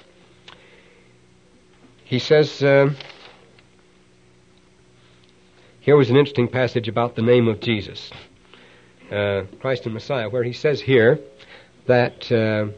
He 2.03 2.19
says, 2.19 2.63
uh, 2.63 2.95
here 5.81 5.97
was 5.97 6.09
an 6.09 6.17
interesting 6.17 6.49
passage 6.49 6.89
about 6.89 7.15
the 7.15 7.23
name 7.23 7.47
of 7.47 7.61
Jesus, 7.61 8.11
uh, 9.13 9.43
Christ 9.61 9.85
and 9.85 9.93
Messiah, 9.93 10.31
where 10.31 10.45
he 10.45 10.55
says 10.55 10.81
here 10.81 11.21
that. 11.87 12.33
Uh, 12.33 12.73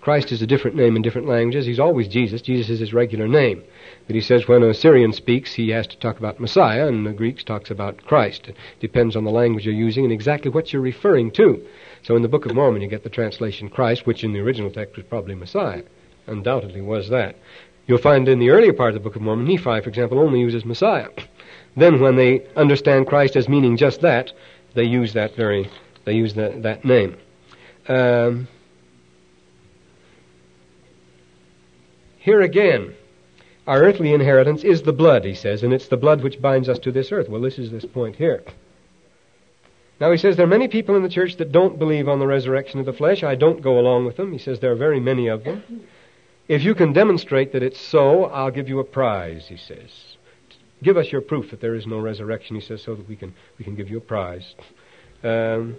Christ 0.00 0.32
is 0.32 0.40
a 0.40 0.46
different 0.46 0.76
name 0.76 0.96
in 0.96 1.02
different 1.02 1.28
languages. 1.28 1.66
He's 1.66 1.78
always 1.78 2.08
Jesus. 2.08 2.40
Jesus 2.40 2.70
is 2.70 2.80
his 2.80 2.94
regular 2.94 3.28
name. 3.28 3.62
But 4.06 4.16
he 4.16 4.22
says 4.22 4.48
when 4.48 4.62
a 4.62 4.72
Syrian 4.72 5.12
speaks, 5.12 5.52
he 5.52 5.68
has 5.70 5.86
to 5.88 5.98
talk 5.98 6.18
about 6.18 6.40
Messiah, 6.40 6.88
and 6.88 7.06
the 7.06 7.12
Greeks 7.12 7.44
talks 7.44 7.70
about 7.70 8.04
Christ. 8.06 8.48
It 8.48 8.56
depends 8.80 9.14
on 9.14 9.24
the 9.24 9.30
language 9.30 9.66
you're 9.66 9.74
using 9.74 10.04
and 10.04 10.12
exactly 10.12 10.50
what 10.50 10.72
you're 10.72 10.80
referring 10.80 11.30
to. 11.32 11.62
So 12.02 12.16
in 12.16 12.22
the 12.22 12.28
Book 12.28 12.46
of 12.46 12.54
Mormon, 12.54 12.80
you 12.80 12.88
get 12.88 13.02
the 13.02 13.10
translation 13.10 13.68
Christ, 13.68 14.06
which 14.06 14.24
in 14.24 14.32
the 14.32 14.40
original 14.40 14.70
text 14.70 14.96
was 14.96 15.04
probably 15.04 15.34
Messiah. 15.34 15.82
Undoubtedly 16.26 16.80
was 16.80 17.10
that. 17.10 17.36
You'll 17.86 17.98
find 17.98 18.26
in 18.28 18.38
the 18.38 18.50
earlier 18.50 18.72
part 18.72 18.90
of 18.90 18.94
the 18.94 19.00
Book 19.00 19.16
of 19.16 19.22
Mormon, 19.22 19.46
Nephi, 19.46 19.82
for 19.82 19.88
example, 19.88 20.18
only 20.18 20.40
uses 20.40 20.64
Messiah. 20.64 21.08
Then 21.76 22.00
when 22.00 22.16
they 22.16 22.46
understand 22.56 23.06
Christ 23.06 23.36
as 23.36 23.48
meaning 23.48 23.76
just 23.76 24.00
that, 24.00 24.32
they 24.74 24.84
use 24.84 25.12
that 25.12 25.36
very, 25.36 25.70
they 26.04 26.14
use 26.14 26.34
that, 26.34 26.62
that 26.62 26.84
name. 26.84 27.16
Um, 27.88 28.48
Here 32.20 32.42
again, 32.42 32.94
our 33.66 33.82
earthly 33.82 34.12
inheritance 34.12 34.62
is 34.62 34.82
the 34.82 34.92
blood, 34.92 35.24
he 35.24 35.34
says, 35.34 35.62
and 35.62 35.72
it's 35.72 35.88
the 35.88 35.96
blood 35.96 36.22
which 36.22 36.40
binds 36.40 36.68
us 36.68 36.78
to 36.80 36.92
this 36.92 37.10
earth. 37.12 37.30
Well, 37.30 37.40
this 37.40 37.58
is 37.58 37.70
this 37.70 37.86
point 37.86 38.16
here. 38.16 38.42
Now, 39.98 40.12
he 40.12 40.18
says 40.18 40.36
there 40.36 40.44
are 40.44 40.58
many 40.58 40.68
people 40.68 40.96
in 40.96 41.02
the 41.02 41.08
church 41.08 41.36
that 41.38 41.50
don't 41.50 41.78
believe 41.78 42.08
on 42.08 42.18
the 42.18 42.26
resurrection 42.26 42.78
of 42.78 42.84
the 42.84 42.92
flesh. 42.92 43.22
I 43.22 43.36
don't 43.36 43.62
go 43.62 43.78
along 43.78 44.04
with 44.04 44.16
them. 44.16 44.32
He 44.32 44.38
says 44.38 44.60
there 44.60 44.72
are 44.72 44.76
very 44.76 45.00
many 45.00 45.28
of 45.28 45.44
them. 45.44 45.62
If 46.46 46.62
you 46.62 46.74
can 46.74 46.92
demonstrate 46.92 47.52
that 47.52 47.62
it's 47.62 47.80
so, 47.80 48.26
I'll 48.26 48.50
give 48.50 48.68
you 48.68 48.80
a 48.80 48.84
prize, 48.84 49.46
he 49.48 49.56
says. 49.56 49.90
Give 50.82 50.98
us 50.98 51.10
your 51.10 51.22
proof 51.22 51.50
that 51.50 51.62
there 51.62 51.74
is 51.74 51.86
no 51.86 52.00
resurrection, 52.00 52.54
he 52.54 52.62
says, 52.62 52.82
so 52.82 52.94
that 52.94 53.08
we 53.08 53.16
can, 53.16 53.34
we 53.58 53.64
can 53.64 53.76
give 53.76 53.88
you 53.88 53.96
a 53.96 54.02
prize. 54.02 54.54
Um, 55.22 55.76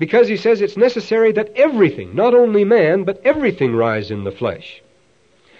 because 0.00 0.28
he 0.28 0.36
says 0.38 0.62
it's 0.62 0.78
necessary 0.78 1.30
that 1.30 1.52
everything, 1.54 2.16
not 2.16 2.34
only 2.34 2.64
man, 2.64 3.04
but 3.04 3.20
everything 3.22 3.76
rise 3.76 4.10
in 4.10 4.24
the 4.24 4.32
flesh. 4.32 4.82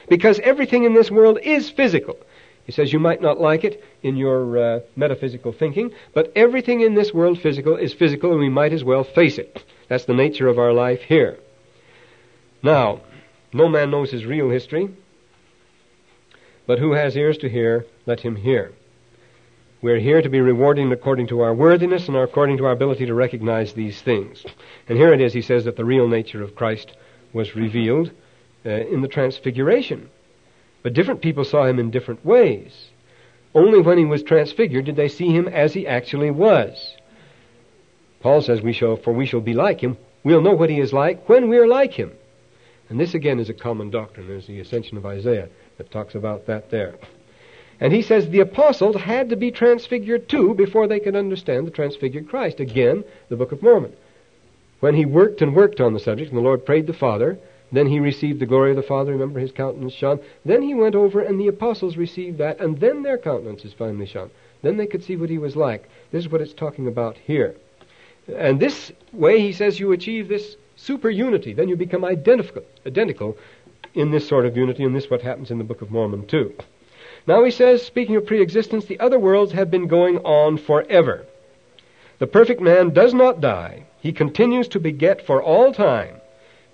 Because 0.08 0.40
everything 0.40 0.84
in 0.84 0.94
this 0.94 1.10
world 1.10 1.38
is 1.42 1.68
physical. 1.68 2.16
He 2.64 2.72
says 2.72 2.90
you 2.90 2.98
might 2.98 3.20
not 3.20 3.38
like 3.38 3.64
it 3.64 3.84
in 4.02 4.16
your 4.16 4.58
uh, 4.58 4.80
metaphysical 4.96 5.52
thinking, 5.52 5.92
but 6.14 6.32
everything 6.34 6.80
in 6.80 6.94
this 6.94 7.12
world 7.12 7.38
physical 7.38 7.76
is 7.76 7.92
physical, 7.92 8.30
and 8.30 8.40
we 8.40 8.48
might 8.48 8.72
as 8.72 8.82
well 8.82 9.04
face 9.04 9.36
it. 9.36 9.62
That's 9.88 10.06
the 10.06 10.14
nature 10.14 10.48
of 10.48 10.58
our 10.58 10.72
life 10.72 11.02
here. 11.02 11.38
Now, 12.62 13.02
no 13.52 13.68
man 13.68 13.90
knows 13.90 14.10
his 14.10 14.24
real 14.24 14.48
history, 14.48 14.88
but 16.66 16.78
who 16.78 16.92
has 16.92 17.14
ears 17.14 17.36
to 17.38 17.48
hear, 17.50 17.84
let 18.06 18.20
him 18.20 18.36
hear. 18.36 18.72
We're 19.82 19.98
here 19.98 20.20
to 20.20 20.28
be 20.28 20.40
rewarded 20.40 20.92
according 20.92 21.28
to 21.28 21.40
our 21.40 21.54
worthiness 21.54 22.06
and 22.06 22.16
according 22.16 22.58
to 22.58 22.66
our 22.66 22.72
ability 22.72 23.06
to 23.06 23.14
recognize 23.14 23.72
these 23.72 24.02
things. 24.02 24.44
And 24.86 24.98
here 24.98 25.14
it 25.14 25.22
is, 25.22 25.32
he 25.32 25.40
says, 25.40 25.64
that 25.64 25.76
the 25.76 25.86
real 25.86 26.06
nature 26.06 26.42
of 26.42 26.54
Christ 26.54 26.92
was 27.32 27.56
revealed 27.56 28.10
uh, 28.66 28.68
in 28.68 29.00
the 29.00 29.08
transfiguration. 29.08 30.10
But 30.82 30.92
different 30.92 31.22
people 31.22 31.44
saw 31.44 31.64
him 31.64 31.78
in 31.78 31.90
different 31.90 32.26
ways. 32.26 32.90
Only 33.54 33.80
when 33.80 33.96
he 33.96 34.04
was 34.04 34.22
transfigured 34.22 34.84
did 34.84 34.96
they 34.96 35.08
see 35.08 35.34
him 35.34 35.48
as 35.48 35.72
he 35.72 35.86
actually 35.86 36.30
was. 36.30 36.94
Paul 38.20 38.42
says, 38.42 38.60
we 38.60 38.74
shall, 38.74 38.96
for 38.96 39.14
we 39.14 39.24
shall 39.24 39.40
be 39.40 39.54
like 39.54 39.80
him. 39.80 39.96
We'll 40.24 40.42
know 40.42 40.52
what 40.52 40.68
he 40.68 40.78
is 40.78 40.92
like 40.92 41.26
when 41.26 41.48
we 41.48 41.56
are 41.56 41.66
like 41.66 41.94
him. 41.94 42.12
And 42.90 43.00
this 43.00 43.14
again 43.14 43.40
is 43.40 43.48
a 43.48 43.54
common 43.54 43.90
doctrine. 43.90 44.28
There's 44.28 44.46
the 44.46 44.60
ascension 44.60 44.98
of 44.98 45.06
Isaiah 45.06 45.48
that 45.78 45.90
talks 45.90 46.14
about 46.14 46.46
that 46.46 46.70
there. 46.70 46.96
And 47.80 47.92
he 47.92 48.02
says 48.02 48.28
the 48.28 48.40
apostles 48.40 48.96
had 48.96 49.30
to 49.30 49.36
be 49.36 49.50
transfigured 49.50 50.28
too 50.28 50.54
before 50.54 50.86
they 50.86 51.00
could 51.00 51.16
understand 51.16 51.66
the 51.66 51.70
transfigured 51.70 52.28
Christ. 52.28 52.60
Again, 52.60 53.04
the 53.30 53.36
Book 53.36 53.52
of 53.52 53.62
Mormon. 53.62 53.94
When 54.80 54.94
he 54.94 55.06
worked 55.06 55.40
and 55.42 55.56
worked 55.56 55.80
on 55.80 55.94
the 55.94 56.00
subject, 56.00 56.30
and 56.30 56.38
the 56.38 56.42
Lord 56.42 56.66
prayed 56.66 56.86
the 56.86 56.92
Father, 56.92 57.38
then 57.72 57.86
he 57.86 58.00
received 58.00 58.40
the 58.40 58.46
glory 58.46 58.70
of 58.70 58.76
the 58.76 58.82
Father. 58.82 59.12
Remember, 59.12 59.40
his 59.40 59.52
countenance 59.52 59.92
shone. 59.92 60.20
Then 60.44 60.62
he 60.62 60.74
went 60.74 60.94
over, 60.94 61.20
and 61.20 61.40
the 61.40 61.48
apostles 61.48 61.96
received 61.96 62.38
that, 62.38 62.60
and 62.60 62.80
then 62.80 63.02
their 63.02 63.18
countenances 63.18 63.72
finally 63.72 64.06
shone. 64.06 64.30
Then 64.62 64.76
they 64.76 64.86
could 64.86 65.04
see 65.04 65.16
what 65.16 65.30
he 65.30 65.38
was 65.38 65.56
like. 65.56 65.88
This 66.10 66.24
is 66.24 66.30
what 66.30 66.40
it's 66.40 66.52
talking 66.52 66.88
about 66.88 67.16
here. 67.16 67.54
And 68.34 68.60
this 68.60 68.92
way, 69.12 69.40
he 69.40 69.52
says, 69.52 69.78
you 69.78 69.92
achieve 69.92 70.28
this 70.28 70.56
super 70.76 71.10
unity. 71.10 71.52
Then 71.52 71.68
you 71.68 71.76
become 71.76 72.04
identical, 72.04 72.64
identical 72.86 73.36
in 73.94 74.10
this 74.10 74.26
sort 74.26 74.46
of 74.46 74.56
unity, 74.56 74.84
and 74.84 74.94
this 74.94 75.04
is 75.04 75.10
what 75.10 75.22
happens 75.22 75.50
in 75.50 75.58
the 75.58 75.64
Book 75.64 75.82
of 75.82 75.90
Mormon, 75.90 76.26
too. 76.26 76.54
Now 77.26 77.44
he 77.44 77.50
says, 77.50 77.82
speaking 77.82 78.16
of 78.16 78.26
pre-existence, 78.26 78.86
the 78.86 79.00
other 79.00 79.18
worlds 79.18 79.52
have 79.52 79.70
been 79.70 79.86
going 79.86 80.18
on 80.18 80.58
forever. 80.58 81.26
The 82.18 82.26
perfect 82.26 82.60
man 82.60 82.90
does 82.90 83.14
not 83.14 83.40
die. 83.40 83.86
He 84.00 84.12
continues 84.12 84.68
to 84.68 84.80
beget 84.80 85.26
for 85.26 85.42
all 85.42 85.72
time. 85.72 86.20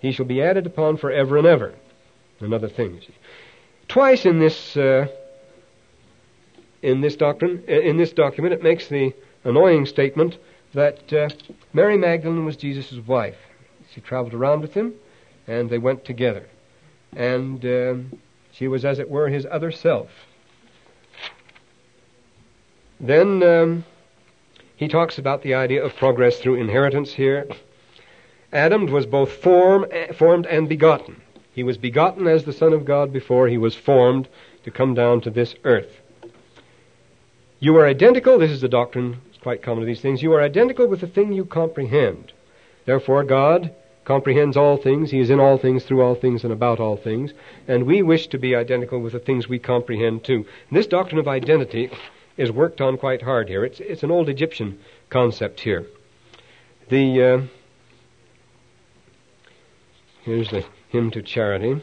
He 0.01 0.13
shall 0.13 0.27
be 0.27 0.43
added 0.43 0.67
upon 0.67 0.97
forever 0.97 1.37
and 1.37 1.47
ever. 1.47 1.75
Another 2.41 2.69
thing, 2.69 3.01
Twice 3.89 4.27
in 4.27 4.41
this, 4.41 4.77
uh, 4.77 5.07
in 6.83 7.01
this 7.01 7.17
doctrine, 7.17 7.65
uh, 7.69 7.73
in 7.73 7.97
this 7.97 8.13
document, 8.13 8.53
it 8.53 8.63
makes 8.63 8.89
the 8.89 9.15
annoying 9.45 9.87
statement 9.87 10.37
that 10.75 11.13
uh, 11.13 11.29
Mary 11.73 11.97
Magdalene 11.97 12.45
was 12.45 12.57
Jesus' 12.57 12.99
wife. 13.07 13.39
She 13.95 14.01
traveled 14.01 14.35
around 14.35 14.61
with 14.61 14.75
him, 14.75 14.95
and 15.47 15.71
they 15.71 15.79
went 15.79 16.05
together. 16.05 16.47
And 17.15 17.65
um, 17.65 18.19
she 18.53 18.69
was, 18.69 18.85
as 18.85 18.99
it 18.99 19.09
were, 19.09 19.29
his 19.29 19.47
other 19.51 19.71
self. 19.71 20.11
Then 23.01 23.43
um, 23.43 23.85
he 24.77 24.89
talks 24.89 25.19
about 25.19 25.43
the 25.43 25.55
idea 25.55 25.85
of 25.85 25.97
progress 25.97 26.39
through 26.39 26.61
inheritance 26.61 27.13
here. 27.13 27.47
Adam 28.53 28.87
was 28.87 29.07
both 29.07 29.33
form, 29.33 29.87
formed 30.15 30.47
and 30.47 30.69
begotten. 30.69 31.21
He 31.53 31.63
was 31.63 31.79
begotten 31.79 32.27
as 32.27 32.45
the 32.45 32.53
Son 32.53 32.73
of 32.73 32.85
God 32.85 33.13
before 33.13 33.49
he 33.49 33.59
was 33.59 33.75
formed 33.75 34.29
to 34.65 34.71
come 34.71 34.95
down 34.95 35.21
to 35.23 35.31
this 35.31 35.55
earth. 35.65 36.01
You 37.59 37.77
are 37.77 37.87
identical, 37.87 38.39
this 38.39 38.51
is 38.51 38.61
the 38.61 38.69
doctrine, 38.69 39.21
it's 39.29 39.39
quite 39.39 39.63
common 39.63 39.81
to 39.81 39.87
these 39.87 40.03
things. 40.03 40.23
You 40.23 40.33
are 40.35 40.43
identical 40.43 40.87
with 40.87 41.01
the 41.01 41.07
thing 41.07 41.33
you 41.33 41.45
comprehend. 41.45 42.33
Therefore, 42.85 43.25
God 43.25 43.75
comprehends 44.05 44.57
all 44.57 44.77
things. 44.77 45.11
He 45.11 45.19
is 45.19 45.31
in 45.31 45.41
all 45.41 45.59
things, 45.59 45.85
through 45.85 46.03
all 46.03 46.15
things, 46.15 46.45
and 46.45 46.53
about 46.53 46.81
all 46.81 46.97
things. 46.97 47.33
And 47.67 47.85
we 47.85 48.03
wish 48.03 48.29
to 48.29 48.39
be 48.39 48.55
identical 48.55 49.01
with 49.01 49.15
the 49.15 49.19
things 49.19 49.49
we 49.49 49.59
comprehend 49.59 50.25
too. 50.25 50.47
And 50.69 50.79
this 50.79 50.87
doctrine 50.87 51.19
of 51.19 51.27
identity 51.27 51.91
is 52.37 52.51
worked 52.51 52.81
on 52.81 52.99
quite 52.99 53.23
hard 53.23 53.49
here. 53.49 53.65
It's, 53.65 53.81
it's 53.81 54.03
an 54.03 54.11
old 54.11 54.29
Egyptian 54.29 54.79
concept 55.11 55.61
here. 55.61 55.87
The, 56.89 57.23
uh, 57.23 57.43
here's 60.23 60.51
the 60.51 60.65
hymn 60.89 61.11
to 61.13 61.23
charity. 61.23 61.83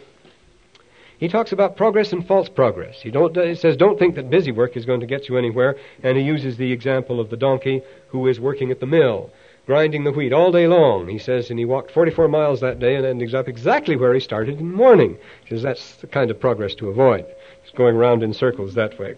He 1.17 1.27
talks 1.27 1.51
about 1.51 1.77
progress 1.77 2.11
and 2.11 2.25
false 2.27 2.49
progress. 2.49 3.01
He, 3.01 3.09
don't, 3.09 3.35
he 3.35 3.55
says, 3.55 3.77
don't 3.77 3.97
think 3.97 4.15
that 4.15 4.29
busy 4.29 4.51
work 4.51 4.75
is 4.75 4.85
going 4.85 4.99
to 4.99 5.05
get 5.05 5.29
you 5.29 5.37
anywhere, 5.37 5.77
and 6.03 6.17
he 6.17 6.23
uses 6.23 6.57
the 6.57 6.71
example 6.71 7.19
of 7.19 7.29
the 7.29 7.37
donkey 7.37 7.81
who 8.09 8.27
is 8.27 8.39
working 8.39 8.71
at 8.71 8.79
the 8.79 8.85
mill, 8.85 9.29
grinding 9.65 10.03
the 10.03 10.11
wheat 10.11 10.33
all 10.33 10.51
day 10.51 10.67
long. 10.67 11.07
He 11.07 11.19
says, 11.19 11.49
and 11.49 11.57
he 11.57 11.65
walked 11.65 11.91
44 11.91 12.27
miles 12.27 12.59
that 12.59 12.79
day 12.79 12.95
and 12.95 13.05
ended 13.05 13.33
up 13.33 13.47
exactly 13.47 13.95
where 13.95 14.13
he 14.13 14.19
started 14.19 14.59
in 14.59 14.71
the 14.71 14.75
morning. 14.75 15.17
He 15.45 15.49
says, 15.51 15.61
that's 15.61 15.95
the 15.95 16.07
kind 16.07 16.29
of 16.29 16.39
progress 16.39 16.75
to 16.75 16.89
avoid. 16.89 17.25
He's 17.61 17.71
going 17.71 17.95
round 17.95 18.21
in 18.21 18.33
circles 18.33 18.73
that 18.73 18.99
way. 18.99 19.15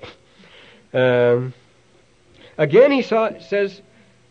Um, 0.96 1.54
again, 2.58 2.91
he 2.91 3.02
saw, 3.02 3.38
says, 3.39 3.82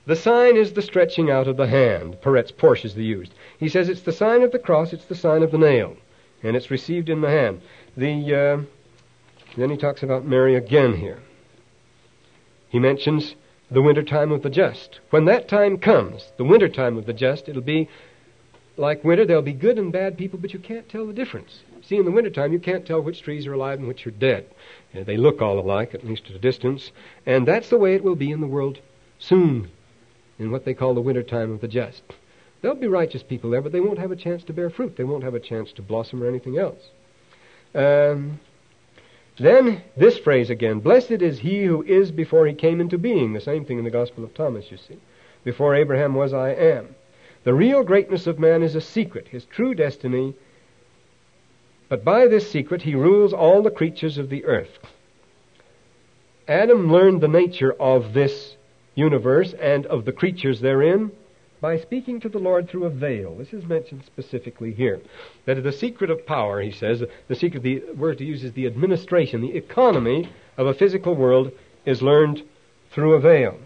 the 0.07 0.17
sign 0.17 0.57
is 0.57 0.73
the 0.73 0.83
stretching 0.83 1.31
out 1.31 1.47
of 1.47 1.57
the 1.57 1.67
hand. 1.67 2.17
Peretz 2.23 2.53
Porsche 2.53 2.87
is 2.87 2.95
the 2.95 3.05
used. 3.05 3.35
He 3.59 3.69
says 3.69 3.89
it's 3.89 4.03
the 4.03 4.13
sign 4.13 4.43
of 4.43 4.51
the 4.51 4.59
cross, 4.59 4.93
it's 4.93 5.05
the 5.05 5.15
sign 5.15 5.43
of 5.43 5.51
the 5.51 5.59
nail, 5.59 5.97
and 6.43 6.57
it's 6.57 6.71
received 6.71 7.09
in 7.09 7.21
the 7.21 7.31
hand. 7.31 7.61
The 7.97 8.35
uh, 8.35 8.63
then 9.57 9.71
he 9.71 9.77
talks 9.77 10.03
about 10.03 10.27
Mary 10.27 10.57
again 10.57 10.95
here. 10.95 11.23
He 12.69 12.79
mentions 12.79 13.37
the 13.71 13.83
winter 13.83 14.03
time 14.03 14.33
of 14.33 14.43
the 14.43 14.51
just. 14.51 15.01
When 15.11 15.27
that 15.27 15.49
time 15.49 15.79
comes, 15.79 16.33
the 16.37 16.45
winter 16.45 16.69
time 16.69 16.99
of 16.99 17.07
the 17.07 17.13
just, 17.13 17.49
it'll 17.49 17.63
be 17.63 17.89
like 18.77 19.05
winter. 19.05 19.25
There'll 19.25 19.43
be 19.43 19.53
good 19.53 19.79
and 19.79 19.93
bad 19.93 20.19
people, 20.19 20.39
but 20.39 20.53
you 20.53 20.59
can't 20.59 20.89
tell 20.89 21.07
the 21.07 21.13
difference. 21.13 21.61
See, 21.83 21.97
in 21.97 22.05
the 22.05 22.11
wintertime, 22.11 22.53
you 22.53 22.59
can't 22.59 22.87
tell 22.87 23.01
which 23.01 23.23
trees 23.23 23.47
are 23.47 23.53
alive 23.53 23.79
and 23.79 23.89
which 23.89 24.07
are 24.07 24.11
dead. 24.11 24.47
They 24.93 25.17
look 25.17 25.43
all 25.43 25.59
alike, 25.59 25.95
at 25.95 26.07
least 26.07 26.31
at 26.31 26.37
a 26.37 26.39
distance. 26.39 26.93
And 27.27 27.47
that's 27.47 27.69
the 27.69 27.79
way 27.79 27.95
it 27.95 28.05
will 28.05 28.15
be 28.15 28.31
in 28.31 28.41
the 28.41 28.47
world 28.47 28.79
soon, 29.19 29.71
in 30.39 30.51
what 30.51 30.65
they 30.65 30.75
call 30.75 30.95
the 30.95 31.01
wintertime 31.01 31.51
of 31.53 31.61
the 31.61 31.69
just. 31.69 32.03
There'll 32.63 32.77
be 32.77 32.87
righteous 32.87 33.23
people 33.23 33.51
there, 33.51 33.61
but 33.61 33.73
they 33.73 33.81
won't 33.81 33.99
have 33.99 34.13
a 34.13 34.17
chance 34.17 34.43
to 34.45 34.53
bear 34.53 34.71
fruit. 34.71 34.97
They 34.97 35.05
won't 35.05 35.25
have 35.25 35.35
a 35.35 35.41
chance 35.41 35.73
to 35.73 35.83
blossom 35.83 36.23
or 36.23 36.29
anything 36.29 36.57
else. 36.57 36.81
Um, 37.75 38.41
then 39.37 39.83
this 39.97 40.17
phrase 40.19 40.49
again 40.49 40.79
Blessed 40.81 41.11
is 41.11 41.41
he 41.41 41.65
who 41.65 41.83
is 41.83 42.11
before 42.13 42.47
he 42.47 42.55
came 42.55 42.81
into 42.81 42.97
being. 42.97 43.33
The 43.33 43.41
same 43.41 43.65
thing 43.65 43.79
in 43.79 43.85
the 43.85 43.91
Gospel 43.91 44.25
of 44.25 44.33
Thomas, 44.33 44.71
you 44.71 44.77
see. 44.77 44.99
Before 45.43 45.75
Abraham 45.75 46.15
was, 46.15 46.33
I 46.33 46.51
am. 46.51 46.95
The 47.45 47.55
real 47.55 47.83
greatness 47.83 48.27
of 48.27 48.39
man 48.39 48.63
is 48.63 48.75
a 48.75 48.81
secret. 48.81 49.29
His 49.29 49.45
true 49.45 49.75
destiny 49.75 50.35
but 51.89 52.05
by 52.05 52.27
this 52.27 52.51
secret 52.51 52.83
he 52.83 52.95
rules 52.95 53.33
all 53.33 53.63
the 53.63 53.71
creatures 53.71 54.19
of 54.19 54.29
the 54.29 54.45
earth. 54.45 54.79
Adam 56.49 56.91
learned 56.91 57.21
the 57.21 57.29
nature 57.29 57.73
of 57.73 58.15
this 58.15 58.57
universe 58.95 59.53
and 59.55 59.87
of 59.87 60.05
the 60.05 60.13
creatures 60.13 60.61
therein 60.61 61.13
by 61.61 61.79
speaking 61.79 62.21
to 62.21 62.29
the 62.29 62.39
Lord 62.39 62.69
through 62.69 62.85
a 62.85 62.91
veil. 62.91 63.37
This 63.37 63.53
is 63.53 63.65
mentioned 63.65 64.03
specifically 64.05 64.73
here. 64.73 65.01
That 65.47 65.63
the 65.63 65.73
secret 65.73 66.11
of 66.11 66.27
power, 66.27 66.61
he 66.61 66.71
says, 66.73 67.03
the 67.29 67.35
secret, 67.35 67.63
the 67.63 67.83
word 67.97 68.19
to 68.19 68.25
use 68.25 68.45
is 68.45 68.53
the 68.53 68.67
administration, 68.67 69.41
the 69.41 69.57
economy 69.57 70.29
of 70.57 70.67
a 70.67 70.75
physical 70.75 71.15
world 71.15 71.53
is 71.87 72.03
learned 72.03 72.43
through 72.91 73.15
a 73.15 73.21
veil. 73.21 73.59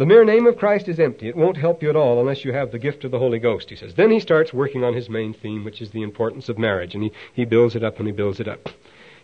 The 0.00 0.06
mere 0.06 0.24
name 0.24 0.46
of 0.46 0.56
Christ 0.56 0.88
is 0.88 0.98
empty. 0.98 1.28
It 1.28 1.36
won't 1.36 1.58
help 1.58 1.82
you 1.82 1.90
at 1.90 1.94
all 1.94 2.18
unless 2.20 2.42
you 2.42 2.54
have 2.54 2.72
the 2.72 2.78
gift 2.78 3.04
of 3.04 3.10
the 3.10 3.18
Holy 3.18 3.38
Ghost, 3.38 3.68
he 3.68 3.76
says. 3.76 3.92
Then 3.92 4.10
he 4.10 4.18
starts 4.18 4.50
working 4.50 4.82
on 4.82 4.94
his 4.94 5.10
main 5.10 5.34
theme, 5.34 5.62
which 5.62 5.82
is 5.82 5.90
the 5.90 6.00
importance 6.00 6.48
of 6.48 6.58
marriage, 6.58 6.94
and 6.94 7.04
he, 7.04 7.12
he 7.34 7.44
builds 7.44 7.76
it 7.76 7.84
up 7.84 7.98
and 7.98 8.06
he 8.06 8.12
builds 8.12 8.40
it 8.40 8.48
up. 8.48 8.70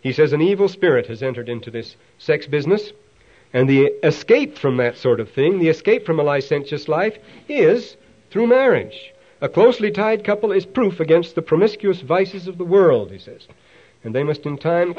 He 0.03 0.13
says 0.13 0.33
an 0.33 0.41
evil 0.43 0.67
spirit 0.67 1.07
has 1.07 1.23
entered 1.23 1.49
into 1.49 1.71
this 1.71 1.95
sex 2.19 2.45
business, 2.45 2.91
and 3.53 3.67
the 3.67 3.85
escape 4.03 4.55
from 4.55 4.77
that 4.77 4.97
sort 4.97 5.19
of 5.19 5.31
thing, 5.31 5.57
the 5.57 5.69
escape 5.69 6.05
from 6.05 6.19
a 6.19 6.23
licentious 6.23 6.87
life, 6.87 7.17
is 7.49 7.97
through 8.29 8.45
marriage. 8.45 9.15
A 9.41 9.49
closely 9.49 9.89
tied 9.89 10.23
couple 10.23 10.51
is 10.51 10.67
proof 10.67 10.99
against 10.99 11.33
the 11.33 11.41
promiscuous 11.41 12.01
vices 12.01 12.47
of 12.47 12.59
the 12.59 12.63
world, 12.63 13.09
he 13.09 13.17
says. 13.17 13.47
And 14.03 14.13
they 14.13 14.21
must 14.21 14.45
in 14.45 14.59
time 14.59 14.93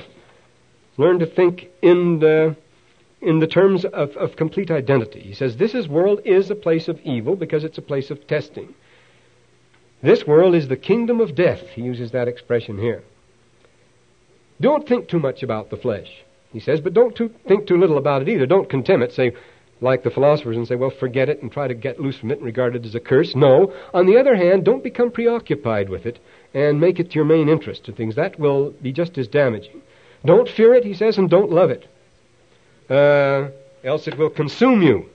learn 0.97 1.21
to 1.21 1.27
think 1.27 1.69
in 1.83 2.19
the 2.19 2.57
in 3.21 3.41
the 3.41 3.47
terms 3.47 3.85
of, 3.85 4.17
of 4.17 4.37
complete 4.37 4.71
identity. 4.71 5.21
He 5.21 5.35
says 5.35 5.57
this 5.57 5.75
is, 5.75 5.89
world 5.89 6.21
is 6.25 6.51
a 6.51 6.55
place 6.55 6.89
of 6.89 7.01
evil 7.01 7.37
because 7.37 7.65
it's 7.65 7.79
a 7.79 7.83
place 7.83 8.11
of 8.11 8.27
testing. 8.27 8.75
This 10.03 10.27
world 10.27 10.55
is 10.55 10.69
the 10.69 10.77
kingdom 10.77 11.21
of 11.21 11.35
death. 11.35 11.61
He 11.75 11.83
uses 11.83 12.13
that 12.13 12.29
expression 12.29 12.79
here. 12.79 13.03
Don't 14.61 14.87
think 14.87 15.09
too 15.09 15.19
much 15.19 15.43
about 15.43 15.71
the 15.71 15.77
flesh, 15.77 16.25
he 16.53 16.61
says, 16.61 16.81
but 16.81 16.95
don't 16.95 17.15
too, 17.15 17.31
think 17.47 17.67
too 17.67 17.77
little 17.77 17.99
about 17.99 18.23
it 18.23 18.29
either. 18.29 18.47
Don't 18.47 18.69
contemn 18.69 19.03
it, 19.03 19.13
say, 19.13 19.33
like 19.81 20.03
the 20.03 20.11
philosophers, 20.11 20.57
and 20.57 20.67
say, 20.67 20.75
well, 20.75 20.91
forget 20.91 21.29
it 21.29 21.43
and 21.43 21.53
try 21.53 21.69
to 21.69 21.75
get 21.75 22.01
loose 22.01 22.19
from 22.19 22.31
it 22.31 22.39
and 22.39 22.47
regard 22.47 22.75
it 22.75 22.85
as 22.85 22.95
a 22.95 23.01
curse. 23.01 23.37
No. 23.37 23.73
On 23.95 24.07
the 24.07 24.19
other 24.19 24.35
hand, 24.35 24.65
don't 24.65 24.83
become 24.83 25.11
preoccupied 25.13 25.89
with 25.89 26.07
it 26.07 26.19
and 26.55 26.81
make 26.81 26.99
it 26.99 27.15
your 27.15 27.25
main 27.25 27.49
interest 27.49 27.89
in 27.89 27.95
things. 27.95 28.17
That 28.17 28.39
will 28.39 28.71
be 28.71 28.93
just 28.93 29.19
as 29.19 29.29
damaging. 29.29 29.83
Don't 30.25 30.49
fear 30.49 30.75
it, 30.75 30.85
he 30.85 30.95
says, 30.95 31.19
and 31.19 31.31
don't 31.31 31.51
love 31.51 31.71
it, 31.71 31.87
uh, 32.91 33.49
else 33.85 34.09
it 34.09 34.19
will 34.19 34.31
consume 34.31 34.83
you. 34.83 35.09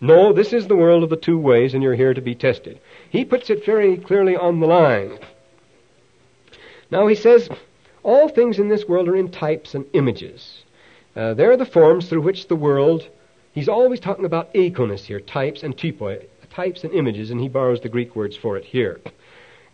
No, 0.00 0.32
this 0.32 0.52
is 0.52 0.66
the 0.66 0.76
world 0.76 1.02
of 1.02 1.10
the 1.10 1.16
two 1.16 1.38
ways, 1.38 1.72
and 1.72 1.82
you're 1.82 1.94
here 1.94 2.12
to 2.12 2.20
be 2.20 2.34
tested. 2.34 2.80
He 3.08 3.24
puts 3.24 3.48
it 3.48 3.64
very 3.64 3.96
clearly 3.96 4.36
on 4.36 4.60
the 4.60 4.66
line. 4.66 5.18
Now 6.90 7.06
he 7.06 7.14
says, 7.14 7.48
all 8.02 8.28
things 8.28 8.58
in 8.58 8.68
this 8.68 8.86
world 8.86 9.08
are 9.08 9.16
in 9.16 9.30
types 9.30 9.74
and 9.74 9.86
images. 9.94 10.62
Uh, 11.16 11.34
they're 11.34 11.56
the 11.56 11.64
forms 11.64 12.08
through 12.08 12.20
which 12.20 12.46
the 12.46 12.56
world, 12.56 13.08
he's 13.52 13.68
always 13.68 14.00
talking 14.00 14.26
about 14.26 14.52
iconos 14.54 15.00
here, 15.00 15.18
types 15.18 15.62
and 15.62 15.76
typoi, 15.76 16.26
types 16.50 16.84
and 16.84 16.92
images, 16.92 17.30
and 17.30 17.40
he 17.40 17.48
borrows 17.48 17.80
the 17.80 17.88
Greek 17.88 18.14
words 18.14 18.36
for 18.36 18.56
it 18.56 18.64
here. 18.64 19.00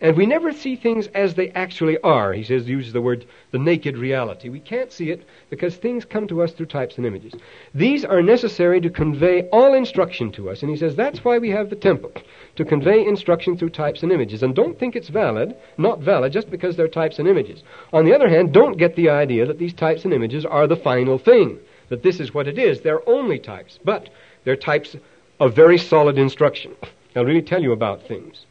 And 0.02 0.16
we 0.16 0.26
never 0.26 0.52
see 0.52 0.74
things 0.74 1.06
as 1.14 1.34
they 1.34 1.50
actually 1.50 1.96
are. 2.00 2.32
He 2.32 2.42
says, 2.42 2.68
uses 2.68 2.92
the 2.92 3.00
word 3.00 3.24
the 3.52 3.58
naked 3.58 3.96
reality. 3.96 4.48
We 4.48 4.58
can't 4.58 4.90
see 4.90 5.10
it 5.10 5.24
because 5.48 5.76
things 5.76 6.04
come 6.04 6.26
to 6.26 6.42
us 6.42 6.50
through 6.52 6.66
types 6.66 6.96
and 6.96 7.06
images. 7.06 7.32
These 7.72 8.04
are 8.04 8.20
necessary 8.20 8.80
to 8.80 8.90
convey 8.90 9.48
all 9.50 9.74
instruction 9.74 10.32
to 10.32 10.50
us. 10.50 10.62
And 10.62 10.70
he 10.70 10.76
says, 10.76 10.96
that's 10.96 11.24
why 11.24 11.38
we 11.38 11.50
have 11.50 11.70
the 11.70 11.76
temple, 11.76 12.10
to 12.56 12.64
convey 12.64 13.06
instruction 13.06 13.56
through 13.56 13.70
types 13.70 14.02
and 14.02 14.10
images. 14.10 14.42
And 14.42 14.56
don't 14.56 14.76
think 14.76 14.96
it's 14.96 15.08
valid, 15.08 15.54
not 15.78 16.00
valid, 16.00 16.32
just 16.32 16.50
because 16.50 16.74
they're 16.74 16.88
types 16.88 17.20
and 17.20 17.28
images. 17.28 17.62
On 17.92 18.04
the 18.04 18.12
other 18.12 18.28
hand, 18.28 18.52
don't 18.52 18.76
get 18.76 18.96
the 18.96 19.08
idea 19.08 19.46
that 19.46 19.60
these 19.60 19.72
types 19.72 20.04
and 20.04 20.12
images 20.12 20.44
are 20.44 20.66
the 20.66 20.74
final 20.74 21.16
thing, 21.16 21.60
that 21.90 22.02
this 22.02 22.18
is 22.18 22.34
what 22.34 22.48
it 22.48 22.58
is. 22.58 22.80
They're 22.80 23.08
only 23.08 23.38
types, 23.38 23.78
but 23.84 24.08
they're 24.42 24.56
types 24.56 24.96
of 25.38 25.54
very 25.54 25.78
solid 25.78 26.18
instruction. 26.18 26.74
They'll 27.14 27.24
really 27.24 27.40
tell 27.40 27.62
you 27.62 27.70
about 27.70 28.08
things. 28.08 28.46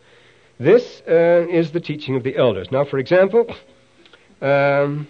This 0.62 1.02
uh, 1.08 1.48
is 1.50 1.72
the 1.72 1.80
teaching 1.80 2.16
of 2.16 2.22
the 2.22 2.38
elders. 2.38 2.72
Now, 2.72 2.86
for 2.86 3.00
example, 3.00 3.48
um, 4.44 5.08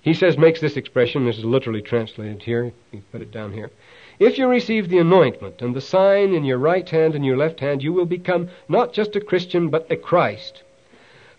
he 0.00 0.12
says, 0.12 0.36
makes 0.36 0.60
this 0.60 0.76
expression, 0.76 1.24
this 1.24 1.38
is 1.38 1.44
literally 1.44 1.82
translated 1.82 2.42
here, 2.42 2.72
you 2.90 3.02
put 3.12 3.22
it 3.22 3.30
down 3.30 3.52
here. 3.52 3.70
If 4.18 4.38
you 4.38 4.48
receive 4.48 4.88
the 4.88 4.98
anointment 4.98 5.62
and 5.62 5.72
the 5.72 5.80
sign 5.80 6.34
in 6.34 6.44
your 6.44 6.58
right 6.58 6.88
hand 6.88 7.14
and 7.14 7.24
your 7.24 7.36
left 7.36 7.60
hand, 7.60 7.80
you 7.80 7.92
will 7.92 8.04
become 8.04 8.48
not 8.68 8.92
just 8.92 9.14
a 9.14 9.20
Christian, 9.20 9.68
but 9.68 9.88
a 9.88 9.94
Christ. 9.94 10.64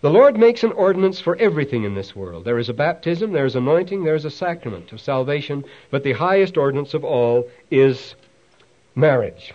The 0.00 0.08
Lord 0.08 0.38
makes 0.38 0.64
an 0.64 0.72
ordinance 0.72 1.20
for 1.20 1.36
everything 1.36 1.84
in 1.84 1.94
this 1.94 2.16
world. 2.16 2.46
There 2.46 2.58
is 2.58 2.70
a 2.70 2.74
baptism, 2.74 3.32
there 3.32 3.44
is 3.44 3.56
anointing, 3.56 4.04
there 4.04 4.14
is 4.14 4.24
a 4.24 4.30
sacrament 4.30 4.90
of 4.90 5.02
salvation, 5.02 5.66
but 5.90 6.02
the 6.02 6.12
highest 6.14 6.56
ordinance 6.56 6.94
of 6.94 7.04
all 7.04 7.46
is 7.70 8.14
marriage. 8.94 9.52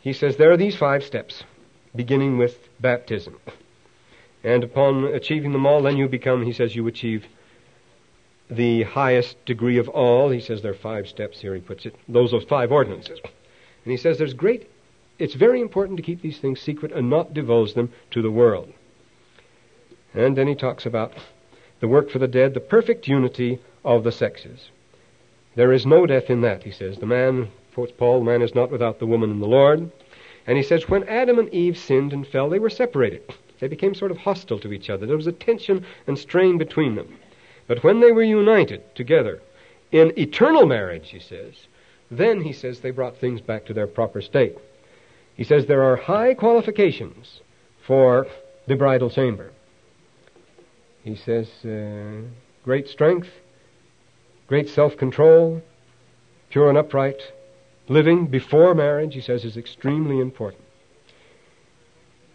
He 0.00 0.12
says 0.12 0.36
there 0.36 0.50
are 0.50 0.56
these 0.56 0.74
five 0.74 1.04
steps 1.04 1.44
beginning 1.96 2.38
with 2.38 2.68
baptism. 2.80 3.38
And 4.44 4.62
upon 4.62 5.04
achieving 5.04 5.52
them 5.52 5.66
all, 5.66 5.82
then 5.82 5.96
you 5.96 6.08
become, 6.08 6.44
he 6.44 6.52
says, 6.52 6.76
you 6.76 6.86
achieve 6.86 7.26
the 8.48 8.84
highest 8.84 9.44
degree 9.44 9.78
of 9.78 9.88
all. 9.88 10.30
He 10.30 10.40
says 10.40 10.62
there 10.62 10.72
are 10.72 10.74
five 10.74 11.08
steps 11.08 11.40
here, 11.40 11.54
he 11.54 11.60
puts 11.60 11.86
it. 11.86 11.96
Those 12.08 12.32
are 12.32 12.40
five 12.40 12.70
ordinances. 12.70 13.18
And 13.24 13.90
he 13.90 13.96
says 13.96 14.18
there's 14.18 14.34
great, 14.34 14.70
it's 15.18 15.34
very 15.34 15.60
important 15.60 15.96
to 15.96 16.02
keep 16.02 16.22
these 16.22 16.38
things 16.38 16.60
secret 16.60 16.92
and 16.92 17.10
not 17.10 17.34
divulge 17.34 17.74
them 17.74 17.92
to 18.12 18.22
the 18.22 18.30
world. 18.30 18.72
And 20.14 20.36
then 20.36 20.46
he 20.46 20.54
talks 20.54 20.86
about 20.86 21.12
the 21.80 21.88
work 21.88 22.10
for 22.10 22.18
the 22.18 22.28
dead, 22.28 22.54
the 22.54 22.60
perfect 22.60 23.08
unity 23.08 23.58
of 23.84 24.04
the 24.04 24.12
sexes. 24.12 24.70
There 25.56 25.72
is 25.72 25.86
no 25.86 26.06
death 26.06 26.30
in 26.30 26.42
that, 26.42 26.62
he 26.62 26.70
says. 26.70 26.98
The 26.98 27.06
man, 27.06 27.48
quotes 27.74 27.92
Paul, 27.92 28.20
the 28.20 28.30
man 28.30 28.42
is 28.42 28.54
not 28.54 28.70
without 28.70 28.98
the 28.98 29.06
woman 29.06 29.30
in 29.30 29.40
the 29.40 29.46
Lord. 29.46 29.90
And 30.46 30.56
he 30.56 30.62
says, 30.62 30.88
when 30.88 31.08
Adam 31.08 31.38
and 31.38 31.52
Eve 31.52 31.76
sinned 31.76 32.12
and 32.12 32.26
fell, 32.26 32.48
they 32.48 32.58
were 32.58 32.70
separated. 32.70 33.22
They 33.58 33.68
became 33.68 33.94
sort 33.94 34.10
of 34.10 34.18
hostile 34.18 34.58
to 34.60 34.72
each 34.72 34.90
other. 34.90 35.06
There 35.06 35.16
was 35.16 35.26
a 35.26 35.32
tension 35.32 35.84
and 36.06 36.18
strain 36.18 36.58
between 36.58 36.94
them. 36.94 37.16
But 37.66 37.82
when 37.82 38.00
they 38.00 38.12
were 38.12 38.22
united 38.22 38.94
together 38.94 39.42
in 39.90 40.16
eternal 40.18 40.66
marriage, 40.66 41.10
he 41.10 41.18
says, 41.18 41.54
then, 42.10 42.42
he 42.42 42.52
says, 42.52 42.80
they 42.80 42.92
brought 42.92 43.16
things 43.16 43.40
back 43.40 43.66
to 43.66 43.74
their 43.74 43.88
proper 43.88 44.20
state. 44.20 44.56
He 45.36 45.44
says 45.44 45.66
there 45.66 45.82
are 45.82 45.96
high 45.96 46.34
qualifications 46.34 47.40
for 47.82 48.26
the 48.66 48.76
bridal 48.76 49.10
chamber. 49.10 49.50
He 51.02 51.16
says 51.16 51.48
uh, 51.64 52.22
great 52.64 52.88
strength, 52.88 53.28
great 54.46 54.68
self 54.68 54.96
control, 54.96 55.62
pure 56.50 56.68
and 56.68 56.78
upright 56.78 57.20
living 57.88 58.26
before 58.26 58.74
marriage, 58.74 59.14
he 59.14 59.20
says, 59.20 59.44
is 59.44 59.56
extremely 59.56 60.20
important. 60.20 60.62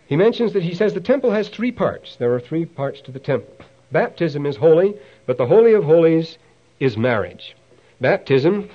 He 0.07 0.15
mentions 0.15 0.53
that 0.53 0.63
he 0.63 0.75
says 0.75 0.93
the 0.93 0.99
temple 0.99 1.31
has 1.31 1.49
three 1.49 1.71
parts. 1.71 2.17
There 2.17 2.33
are 2.33 2.39
three 2.39 2.65
parts 2.65 3.01
to 3.01 3.11
the 3.11 3.19
temple. 3.19 3.53
Baptism 3.91 4.45
is 4.45 4.57
holy, 4.57 4.95
but 5.25 5.37
the 5.37 5.47
Holy 5.47 5.73
of 5.73 5.83
Holies 5.83 6.37
is 6.79 6.97
marriage. 6.97 7.55
Baptism 7.99 8.69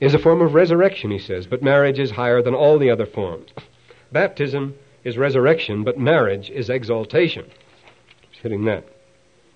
is 0.00 0.14
a 0.14 0.18
form 0.18 0.42
of 0.42 0.54
resurrection, 0.54 1.10
he 1.10 1.18
says, 1.18 1.46
but 1.46 1.62
marriage 1.62 1.98
is 1.98 2.10
higher 2.10 2.42
than 2.42 2.54
all 2.54 2.78
the 2.78 2.90
other 2.90 3.06
forms. 3.06 3.50
Baptism 4.12 4.74
is 5.02 5.16
resurrection, 5.16 5.84
but 5.84 5.98
marriage 5.98 6.50
is 6.50 6.68
exaltation. 6.68 7.46
He's 8.30 8.42
hitting 8.42 8.64
that. 8.64 8.84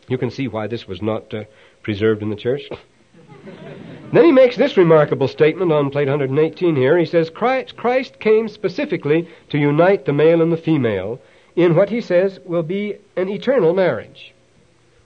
You 0.09 0.17
can 0.17 0.31
see 0.31 0.49
why 0.49 0.67
this 0.67 0.87
was 0.87 1.03
not 1.03 1.33
uh, 1.35 1.45
preserved 1.83 2.23
in 2.23 2.31
the 2.31 2.37
church. 2.37 2.63
Then 4.11 4.25
he 4.25 4.33
makes 4.33 4.57
this 4.57 4.79
remarkable 4.79 5.29
statement 5.29 5.71
on 5.71 5.91
plate 5.91 6.09
118 6.09 6.77
here. 6.77 6.97
He 6.97 7.05
says, 7.05 7.29
Christ 7.29 8.19
came 8.19 8.49
specifically 8.49 9.29
to 9.51 9.59
unite 9.59 10.07
the 10.07 10.15
male 10.15 10.41
and 10.41 10.51
the 10.51 10.57
female 10.57 11.21
in 11.55 11.75
what 11.75 11.91
he 11.91 12.01
says 12.01 12.41
will 12.45 12.63
be 12.63 12.97
an 13.17 13.29
eternal 13.29 13.75
marriage, 13.75 14.33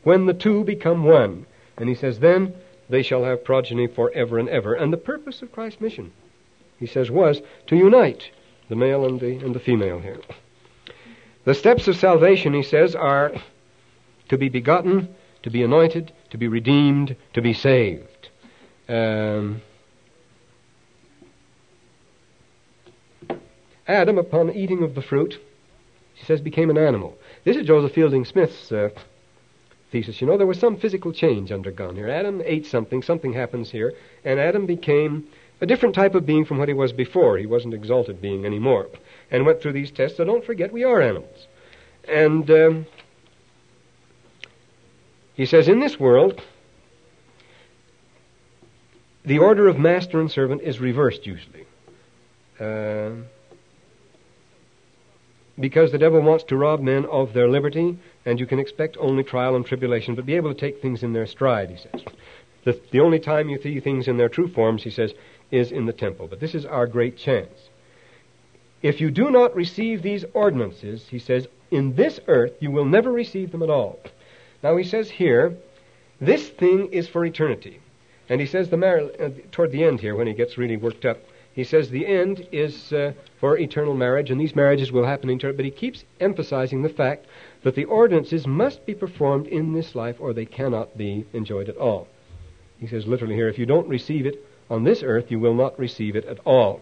when 0.05 0.27
the 0.27 0.35
two 0.35 0.63
become 0.63 1.03
one. 1.03 1.47
And 1.79 1.89
he 1.89 1.97
says, 1.97 2.21
then 2.21 2.55
they 2.89 3.03
shall 3.03 3.25
have 3.25 3.45
progeny 3.45 3.89
forever 3.89 4.39
and 4.39 4.49
ever. 4.49 4.75
And 4.75 4.93
the 4.93 4.99
purpose 4.99 5.43
of 5.43 5.51
Christ's 5.51 5.81
mission, 5.81 6.13
he 6.79 6.87
says, 6.87 7.11
was 7.11 7.43
to 7.67 7.77
unite 7.77 8.31
the 8.69 8.77
male 8.77 9.05
and 9.05 9.19
the, 9.19 9.37
and 9.37 9.53
the 9.53 9.61
female 9.61 9.99
here. 9.99 10.21
The 11.45 11.55
steps 11.55 11.89
of 11.89 11.97
salvation, 11.97 12.55
he 12.55 12.63
says, 12.63 12.95
are 12.95 13.33
to 14.29 14.39
be 14.39 14.49
begotten, 14.49 15.13
to 15.43 15.51
be 15.51 15.65
anointed, 15.65 16.13
to 16.31 16.39
be 16.39 16.47
redeemed, 16.47 17.17
to 17.33 17.43
be 17.43 17.53
saved. 17.53 18.07
Um, 18.89 19.62
Adam, 23.87 24.18
upon 24.18 24.53
eating 24.53 24.83
of 24.83 24.95
the 24.95 25.03
fruit, 25.03 25.39
she 26.14 26.24
says, 26.24 26.41
became 26.41 26.70
an 26.70 26.78
animal. 26.78 27.16
This 27.45 27.57
is 27.57 27.66
Joseph 27.66 27.93
Fielding 27.93 28.24
Smith's 28.24 28.70
uh, 28.70 28.91
thesis. 29.91 30.20
You 30.20 30.26
know, 30.26 30.39
there 30.39 30.47
was 30.47 30.59
some 30.59 30.76
physical 30.76 31.12
change 31.12 31.51
undergone 31.53 31.97
here. 31.97 32.09
Adam 32.09 32.43
ate 32.45 32.66
something, 32.66 33.03
something 33.03 33.33
happens 33.33 33.70
here, 33.70 33.93
and 34.24 34.39
Adam 34.39 34.66
became 34.66 35.26
a 35.61 35.66
different 35.66 35.95
type 35.95 36.14
of 36.14 36.26
being 36.26 36.45
from 36.45 36.59
what 36.59 36.68
he 36.68 36.74
was 36.74 36.93
before. 36.93 37.39
He 37.39 37.47
wasn't 37.47 37.74
exalted 37.74 38.20
being 38.20 38.45
anymore. 38.45 38.89
And 39.30 39.47
went 39.47 39.61
through 39.61 39.74
these 39.74 39.91
tests, 39.91 40.16
so 40.16 40.24
don't 40.24 40.45
forget 40.45 40.72
we 40.72 40.85
are 40.85 41.01
animals. 41.01 41.47
And 42.09 42.51
um, 42.51 42.87
he 45.35 45.47
says, 45.47 45.68
in 45.68 45.80
this 45.80 46.01
world, 46.01 46.43
the 49.25 49.39
order 49.39 49.68
of 49.68 49.79
master 49.79 50.20
and 50.20 50.31
servant 50.31 50.62
is 50.62 50.81
reversed 50.81 51.27
usually. 51.27 51.66
Uh, 52.59 53.11
because 55.59 55.93
the 55.93 55.99
devil 55.99 56.20
wants 56.20 56.45
to 56.45 56.57
rob 56.57 56.81
men 56.81 57.05
of 57.07 57.33
their 57.33 57.49
liberty, 57.49 57.99
and 58.25 58.41
you 58.41 58.47
can 58.47 58.59
expect 58.59 58.97
only 58.99 59.23
trial 59.23 59.55
and 59.55 59.66
tribulation, 59.66 60.14
but 60.14 60.27
be 60.27 60.35
able 60.35 60.53
to 60.53 60.59
take 60.59 60.81
things 60.81 61.03
in 61.03 61.12
their 61.12 61.27
stride, 61.27 61.70
he 61.70 61.77
says. 61.77 62.03
The, 62.64 62.81
the 62.91 63.01
only 63.01 63.18
time 63.18 63.49
you 63.49 63.61
see 63.61 63.79
things 63.81 64.09
in 64.09 64.16
their 64.16 64.29
true 64.29 64.49
forms, 64.49 64.83
he 64.83 64.91
says, 64.91 65.12
is 65.51 65.73
in 65.73 65.87
the 65.87 65.93
temple. 65.93 66.27
But 66.27 66.41
this 66.41 66.55
is 66.55 66.64
our 66.64 66.87
great 66.87 67.16
chance. 67.16 67.68
If 68.83 69.01
you 69.01 69.11
do 69.11 69.31
not 69.31 69.55
receive 69.55 70.03
these 70.03 70.25
ordinances, 70.33 71.07
he 71.09 71.18
says, 71.18 71.47
in 71.70 71.95
this 71.95 72.18
earth 72.27 72.53
you 72.61 72.70
will 72.70 72.85
never 72.85 73.12
receive 73.12 73.53
them 73.53 73.62
at 73.62 73.70
all. 73.70 74.01
Now 74.62 74.77
he 74.77 74.85
says 74.85 75.11
here, 75.11 75.57
this 76.20 76.49
thing 76.49 76.89
is 76.93 77.09
for 77.09 77.25
eternity. 77.25 77.81
And 78.29 78.41
he 78.41 78.47
says 78.47 78.68
the 78.68 78.77
mar- 78.77 79.11
uh, 79.20 79.31
toward 79.51 79.73
the 79.73 79.85
end 79.85 80.01
here, 80.01 80.14
when 80.14 80.27
he 80.27 80.33
gets 80.33 80.59
really 80.59 80.77
worked 80.77 81.05
up, 81.05 81.18
he 81.53 81.64
says 81.64 81.91
the 81.91 82.07
end 82.07 82.47
is 82.51 82.93
uh, 82.93 83.12
for 83.39 83.59
eternal 83.59 83.95
marriage, 83.95 84.31
and 84.31 84.41
these 84.41 84.57
marriages 84.57 84.91
will 84.91 85.05
happen 85.05 85.29
in 85.29 85.37
eternity. 85.37 85.57
But 85.57 85.64
he 85.66 85.70
keeps 85.70 86.05
emphasizing 86.18 86.83
the 86.83 86.89
fact 86.89 87.27
that 87.62 87.75
the 87.75 87.85
ordinances 87.85 88.47
must 88.47 88.87
be 88.87 88.95
performed 88.95 89.47
in 89.47 89.75
this 89.75 89.95
life, 89.95 90.16
or 90.18 90.33
they 90.33 90.47
cannot 90.47 90.97
be 90.97 91.27
enjoyed 91.33 91.68
at 91.68 91.77
all. 91.77 92.09
He 92.79 92.87
says 92.87 93.07
literally 93.07 93.35
here, 93.35 93.49
if 93.49 93.59
you 93.59 93.66
don't 93.66 93.89
receive 93.89 94.27
it 94.27 94.45
on 94.70 94.85
this 94.85 95.03
earth, 95.03 95.31
you 95.31 95.39
will 95.39 95.55
not 95.55 95.79
receive 95.79 96.16
it 96.16 96.25
at 96.25 96.39
all. 96.47 96.81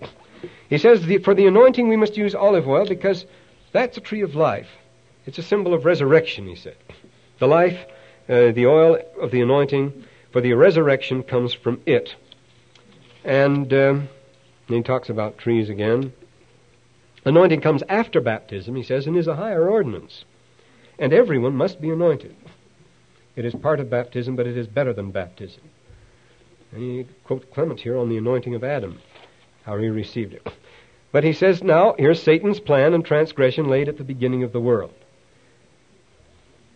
He 0.69 0.79
says 0.79 1.05
the, 1.05 1.19
for 1.19 1.35
the 1.35 1.47
anointing 1.47 1.89
we 1.89 1.97
must 1.97 2.17
use 2.17 2.35
olive 2.35 2.69
oil 2.69 2.87
because 2.87 3.27
that's 3.73 3.97
a 3.97 4.01
tree 4.01 4.23
of 4.23 4.35
life. 4.35 4.69
It's 5.27 5.39
a 5.39 5.43
symbol 5.43 5.75
of 5.75 5.85
resurrection, 5.85 6.47
he 6.47 6.55
said. 6.55 6.77
The 7.39 7.49
life, 7.49 7.79
uh, 8.29 8.53
the 8.53 8.67
oil 8.67 8.99
of 9.21 9.31
the 9.31 9.43
anointing 9.43 10.05
for 10.33 10.41
the 10.41 10.53
resurrection 10.53 11.23
comes 11.23 11.53
from 11.53 11.81
it. 11.87 12.15
And 13.25 13.73
um, 13.73 14.09
he 14.69 14.83
talks 14.83 15.09
about 15.09 15.39
trees 15.39 15.69
again. 15.69 16.13
Anointing 17.25 17.61
comes 17.61 17.83
after 17.89 18.21
baptism, 18.21 18.75
he 18.77 18.83
says, 18.83 19.07
and 19.07 19.17
is 19.17 19.27
a 19.27 19.37
higher 19.37 19.69
ordinance. 19.69 20.25
And 20.99 21.13
everyone 21.13 21.55
must 21.55 21.81
be 21.81 21.91
anointed. 21.91 22.35
It 23.37 23.45
is 23.45 23.55
part 23.55 23.81
of 23.81 23.91
baptism, 23.91 24.37
but 24.37 24.47
it 24.47 24.57
is 24.57 24.67
better 24.67 24.93
than 24.93 25.11
baptism. 25.11 25.63
And 26.73 26.83
he 26.83 27.07
quotes 27.25 27.47
Clement 27.53 27.81
here 27.81 27.97
on 27.97 28.09
the 28.09 28.17
anointing 28.17 28.55
of 28.55 28.65
Adam, 28.65 29.01
how 29.65 29.77
he 29.79 29.89
received 29.89 30.35
it. 30.35 30.47
But 31.13 31.25
he 31.25 31.33
says, 31.33 31.63
now, 31.63 31.95
here's 31.99 32.23
Satan's 32.23 32.61
plan 32.61 32.95
and 32.95 33.05
transgression 33.05 33.69
laid 33.69 33.89
at 33.89 33.99
the 33.99 34.05
beginning 34.05 34.45
of 34.45 34.53
the 34.53 34.61
world. 34.61 34.95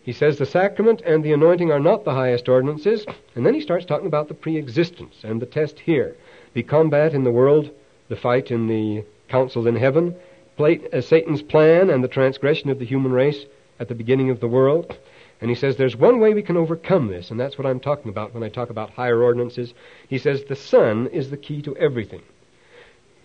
He 0.05 0.13
says 0.13 0.37
the 0.37 0.45
sacrament 0.45 1.01
and 1.01 1.23
the 1.23 1.33
anointing 1.33 1.71
are 1.71 1.79
not 1.79 2.03
the 2.03 2.13
highest 2.13 2.47
ordinances, 2.47 3.07
and 3.33 3.43
then 3.43 3.55
he 3.55 3.59
starts 3.59 3.85
talking 3.85 4.05
about 4.05 4.27
the 4.27 4.35
pre-existence 4.35 5.15
and 5.23 5.41
the 5.41 5.47
test 5.47 5.79
here. 5.79 6.15
The 6.53 6.61
combat 6.61 7.15
in 7.15 7.23
the 7.23 7.31
world, 7.31 7.71
the 8.07 8.15
fight 8.15 8.51
in 8.51 8.67
the 8.67 9.03
council 9.29 9.65
in 9.65 9.75
heaven, 9.75 10.15
uh, 10.59 11.01
Satan's 11.01 11.41
plan 11.41 11.89
and 11.89 12.03
the 12.03 12.07
transgression 12.07 12.69
of 12.69 12.77
the 12.77 12.85
human 12.85 13.13
race 13.13 13.47
at 13.79 13.87
the 13.87 13.95
beginning 13.95 14.29
of 14.29 14.41
the 14.41 14.47
world. 14.47 14.95
And 15.41 15.49
he 15.49 15.55
says 15.55 15.75
there's 15.75 15.95
one 15.95 16.19
way 16.19 16.35
we 16.35 16.43
can 16.43 16.55
overcome 16.55 17.07
this, 17.07 17.31
and 17.31 17.39
that's 17.39 17.57
what 17.57 17.65
I'm 17.65 17.79
talking 17.79 18.09
about 18.09 18.31
when 18.31 18.43
I 18.43 18.49
talk 18.49 18.69
about 18.69 18.91
higher 18.91 19.23
ordinances. 19.23 19.73
He 20.07 20.19
says 20.19 20.43
the 20.43 20.55
Son 20.55 21.07
is 21.07 21.31
the 21.31 21.37
key 21.37 21.63
to 21.63 21.75
everything. 21.77 22.21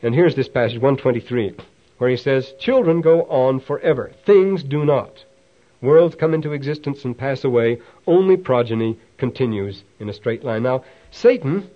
And 0.02 0.14
here's 0.14 0.34
this 0.34 0.48
passage, 0.48 0.78
123, 0.78 1.56
where 1.98 2.08
he 2.08 2.16
says, 2.16 2.54
Children 2.58 3.02
go 3.02 3.24
on 3.24 3.60
forever. 3.60 4.12
Things 4.24 4.62
do 4.62 4.86
not. 4.86 5.24
Worlds 5.82 6.14
come 6.14 6.34
into 6.34 6.52
existence 6.52 7.04
and 7.06 7.16
pass 7.16 7.42
away. 7.42 7.80
Only 8.06 8.36
progeny 8.36 8.98
continues 9.16 9.84
in 9.98 10.10
a 10.10 10.12
straight 10.12 10.44
line. 10.44 10.62
Now, 10.62 10.84
Satan 11.10 11.70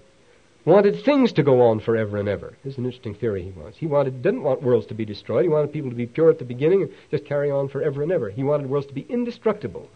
wanted 0.66 1.02
things 1.02 1.32
to 1.32 1.42
go 1.42 1.62
on 1.62 1.80
forever 1.80 2.18
and 2.18 2.28
ever. 2.28 2.54
This 2.62 2.74
is 2.74 2.78
an 2.78 2.84
interesting 2.84 3.14
theory 3.14 3.42
he 3.42 3.50
wants. 3.50 3.78
He 3.78 3.86
wanted 3.86 4.22
didn't 4.22 4.42
want 4.42 4.62
worlds 4.62 4.86
to 4.88 4.94
be 4.94 5.04
destroyed. 5.04 5.44
He 5.44 5.48
wanted 5.48 5.72
people 5.72 5.90
to 5.90 5.96
be 5.96 6.06
pure 6.06 6.28
at 6.28 6.38
the 6.38 6.44
beginning 6.44 6.82
and 6.82 6.90
just 7.10 7.24
carry 7.24 7.50
on 7.50 7.68
forever 7.68 8.02
and 8.02 8.12
ever. 8.12 8.28
He 8.28 8.42
wanted 8.42 8.68
worlds 8.68 8.86
to 8.88 8.94
be 8.94 9.06
indestructible. 9.08 9.88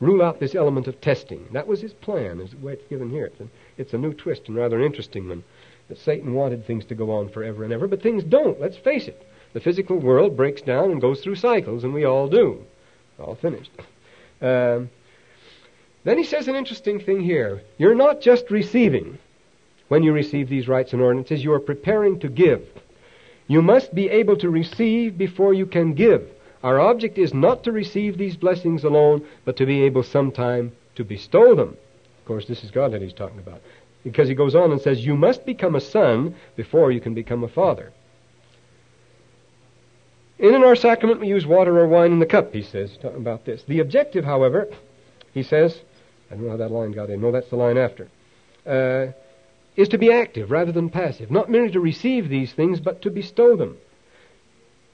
Rule 0.00 0.22
out 0.22 0.40
this 0.40 0.54
element 0.54 0.88
of 0.88 0.98
testing. 1.02 1.46
That 1.52 1.66
was 1.66 1.82
his 1.82 1.92
plan, 1.92 2.40
is 2.40 2.52
the 2.52 2.58
way 2.58 2.72
it's 2.72 2.88
given 2.88 3.10
here. 3.10 3.26
It's 3.26 3.40
a, 3.40 3.48
it's 3.76 3.92
a 3.92 3.98
new 3.98 4.14
twist 4.14 4.48
and 4.48 4.56
rather 4.56 4.78
an 4.78 4.86
interesting 4.86 5.28
one. 5.28 5.44
That 5.88 5.98
Satan 5.98 6.32
wanted 6.32 6.66
things 6.66 6.86
to 6.86 6.94
go 6.94 7.10
on 7.10 7.28
forever 7.28 7.64
and 7.64 7.72
ever, 7.72 7.86
but 7.86 8.00
things 8.00 8.24
don't. 8.24 8.58
Let's 8.58 8.78
face 8.78 9.06
it. 9.06 9.26
The 9.52 9.60
physical 9.60 9.98
world 9.98 10.36
breaks 10.36 10.62
down 10.62 10.90
and 10.90 11.00
goes 11.00 11.20
through 11.20 11.34
cycles, 11.34 11.84
and 11.84 11.92
we 11.92 12.04
all 12.04 12.28
do. 12.28 12.64
All 13.20 13.34
finished. 13.34 13.70
Um, 14.40 14.90
then 16.04 16.16
he 16.16 16.24
says 16.24 16.48
an 16.48 16.56
interesting 16.56 17.00
thing 17.00 17.20
here. 17.20 17.62
You're 17.78 17.94
not 17.94 18.20
just 18.20 18.50
receiving 18.50 19.18
when 19.90 20.04
you 20.04 20.12
receive 20.12 20.48
these 20.48 20.68
rites 20.68 20.92
and 20.92 21.02
ordinances, 21.02 21.42
you 21.42 21.52
are 21.52 21.58
preparing 21.58 22.20
to 22.20 22.28
give. 22.28 22.62
You 23.48 23.60
must 23.60 23.92
be 23.92 24.08
able 24.08 24.36
to 24.36 24.48
receive 24.48 25.18
before 25.18 25.52
you 25.52 25.66
can 25.66 25.94
give. 25.94 26.30
Our 26.62 26.78
object 26.78 27.18
is 27.18 27.34
not 27.34 27.64
to 27.64 27.72
receive 27.72 28.16
these 28.16 28.36
blessings 28.36 28.84
alone, 28.84 29.26
but 29.44 29.56
to 29.56 29.66
be 29.66 29.82
able 29.82 30.04
sometime 30.04 30.70
to 30.94 31.02
bestow 31.02 31.56
them. 31.56 31.76
Of 32.20 32.24
course, 32.24 32.46
this 32.46 32.62
is 32.62 32.70
God 32.70 32.92
that 32.92 33.02
he's 33.02 33.12
talking 33.12 33.40
about. 33.40 33.62
Because 34.04 34.28
he 34.28 34.34
goes 34.36 34.54
on 34.54 34.70
and 34.70 34.80
says, 34.80 35.04
You 35.04 35.16
must 35.16 35.44
become 35.44 35.74
a 35.74 35.80
son 35.80 36.36
before 36.54 36.92
you 36.92 37.00
can 37.00 37.12
become 37.12 37.42
a 37.42 37.48
father. 37.48 37.92
In 40.40 40.54
our 40.64 40.74
sacrament, 40.74 41.20
we 41.20 41.28
use 41.28 41.46
water 41.46 41.78
or 41.78 41.86
wine 41.86 42.12
in 42.12 42.18
the 42.18 42.24
cup, 42.24 42.54
he 42.54 42.62
says, 42.62 42.96
talking 42.96 43.18
about 43.18 43.44
this. 43.44 43.62
The 43.68 43.80
objective, 43.80 44.24
however, 44.24 44.68
he 45.34 45.42
says, 45.42 45.78
I 46.30 46.34
don't 46.34 46.44
know 46.44 46.50
how 46.52 46.56
that 46.56 46.72
line 46.72 46.92
got 46.92 47.10
in. 47.10 47.20
No, 47.20 47.30
that's 47.30 47.50
the 47.50 47.56
line 47.56 47.76
after. 47.76 48.08
Uh, 48.66 49.12
is 49.76 49.88
to 49.88 49.98
be 49.98 50.10
active 50.10 50.50
rather 50.50 50.72
than 50.72 50.88
passive, 50.88 51.30
not 51.30 51.50
merely 51.50 51.70
to 51.72 51.80
receive 51.80 52.30
these 52.30 52.54
things, 52.54 52.80
but 52.80 53.02
to 53.02 53.10
bestow 53.10 53.54
them. 53.54 53.76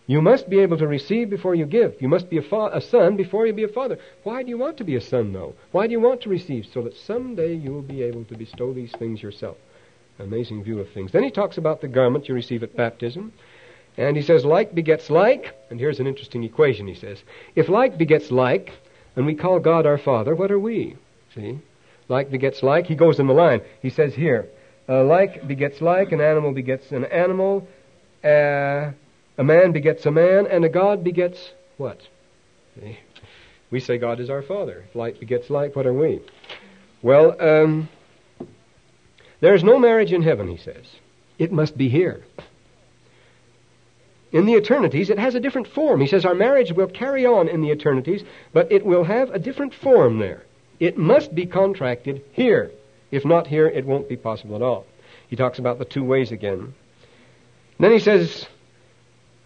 You 0.09 0.20
must 0.20 0.51
be 0.51 0.59
able 0.61 0.78
to 0.78 0.86
receive 0.88 1.30
before 1.30 1.55
you 1.55 1.64
give. 1.64 1.94
You 2.01 2.09
must 2.09 2.28
be 2.28 2.38
a, 2.38 2.42
fa- 2.42 2.70
a, 2.72 2.80
son 2.80 3.16
before 3.16 3.47
you 3.47 3.53
be 3.53 3.64
a 3.64 3.68
father. 3.68 3.99
Why 4.24 4.42
do 4.42 4.49
you 4.49 4.59
want 4.59 4.76
to 4.78 4.84
be 4.84 4.97
a 4.97 5.01
son, 5.01 5.32
though? 5.32 5.55
Why 5.70 5.86
do 5.86 5.92
you 5.92 6.01
want 6.01 6.22
to 6.22 6.28
receive? 6.28 6.66
So 6.72 6.82
that 6.82 6.97
someday 6.97 7.55
you 7.55 7.72
will 7.72 7.82
be 7.82 8.03
able 8.03 8.24
to 8.24 8.36
bestow 8.36 8.72
these 8.72 8.92
things 8.92 9.22
yourself. 9.22 9.57
Amazing 10.18 10.64
view 10.64 10.80
of 10.80 10.90
things. 10.90 11.12
Then 11.12 11.22
he 11.22 11.30
talks 11.30 11.59
about 11.59 11.80
the 11.80 11.88
garment 11.88 12.28
you 12.28 12.34
receive 12.34 12.62
at 12.62 12.76
baptism. 12.76 13.32
And 13.97 14.16
he 14.16 14.22
says, 14.22 14.44
like 14.44 14.74
begets 14.74 15.11
like. 15.11 15.55
And 15.70 15.80
here's 15.80 16.01
an 16.01 16.07
interesting 16.07 16.44
equation, 16.44 16.86
he 16.86 16.94
says. 16.94 17.22
If 17.55 17.68
like 17.68 17.99
begets 17.99 18.30
like, 18.30 18.72
and 19.14 19.26
we 19.26 19.34
call 19.34 19.59
God 19.59 19.86
our 19.86 19.99
Father, 19.99 20.34
what 20.34 20.51
are 20.51 20.59
we? 20.59 20.97
See? 21.34 21.59
Like 22.09 22.30
begets 22.30 22.62
like. 22.62 22.86
He 22.86 22.94
goes 22.94 23.18
in 23.18 23.26
the 23.26 23.34
line. 23.34 23.62
He 23.80 23.90
says 23.90 24.14
here, 24.14 24.49
uh, 24.88 25.05
like 25.05 25.47
begets 25.49 25.80
like, 25.80 26.12
an 26.12 26.20
animal 26.20 26.53
begets 26.53 26.92
an 26.92 27.05
animal, 27.07 27.66
uh, 28.22 28.92
a 29.38 29.44
man 29.44 29.72
begets 29.72 30.07
a 30.07 30.11
man, 30.11 30.47
and 30.47 30.64
a 30.64 30.68
God 30.68 31.03
begets 31.03 31.53
what? 31.76 32.01
See? 32.78 32.99
We 33.70 33.80
say 33.80 33.99
God 33.99 34.20
is 34.20 34.30
our 34.30 34.42
Father. 34.42 34.84
If 34.88 34.94
like 34.94 35.18
begets 35.18 35.51
like, 35.51 35.74
what 35.74 35.86
are 35.86 35.92
we? 35.92 36.20
Well, 37.03 37.36
um, 37.40 37.88
there's 39.40 39.64
no 39.64 39.78
marriage 39.78 40.12
in 40.12 40.22
heaven, 40.22 40.49
he 40.49 40.57
says. 40.57 40.84
It 41.38 41.53
must 41.53 41.76
be 41.76 41.88
here. 41.88 42.24
In 44.33 44.45
the 44.45 44.55
eternities, 44.55 45.11
it 45.11 45.18
has 45.18 45.35
a 45.35 45.41
different 45.41 45.68
form. 45.68 46.01
He 46.01 46.07
says 46.07 46.24
our 46.24 46.35
marriage 46.35 46.72
will 46.72 46.89
carry 46.89 47.24
on 47.24 47.49
in 47.49 47.62
the 47.62 47.70
eternities, 47.70 48.24
but 48.53 48.70
it 48.72 48.85
will 48.85 49.05
have 49.05 49.31
a 49.31 49.39
different 49.39 49.72
form 49.72 50.18
there. 50.18 50.43
It 50.81 50.99
must 50.99 51.35
be 51.35 51.47
contracted 51.47 52.22
here. 52.33 52.70
If 53.11 53.24
not 53.24 53.47
here, 53.47 53.68
it 53.68 53.87
won't 53.87 54.09
be 54.09 54.16
possible 54.16 54.57
at 54.57 54.62
all. 54.62 54.87
He 55.29 55.37
talks 55.37 55.59
about 55.59 55.79
the 55.79 55.85
two 55.85 56.05
ways 56.05 56.33
again. 56.33 56.74
then 57.79 57.93
he 57.93 57.99
says, 57.99 58.47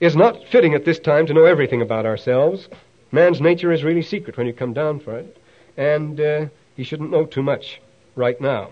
It's 0.00 0.16
not 0.16 0.46
fitting 0.48 0.74
at 0.74 0.84
this 0.84 0.98
time 0.98 1.26
to 1.26 1.34
know 1.34 1.44
everything 1.44 1.82
about 1.82 2.06
ourselves. 2.06 2.68
Man's 3.12 3.40
nature 3.40 3.72
is 3.72 3.84
really 3.84 4.02
secret 4.02 4.36
when 4.36 4.46
you 4.46 4.52
come 4.52 4.72
down 4.72 5.00
for 5.00 5.18
it, 5.18 5.36
and 5.76 6.20
uh, 6.20 6.46
he 6.76 6.84
shouldn't 6.84 7.10
know 7.10 7.26
too 7.26 7.42
much 7.42 7.80
right 8.14 8.40
now. 8.40 8.70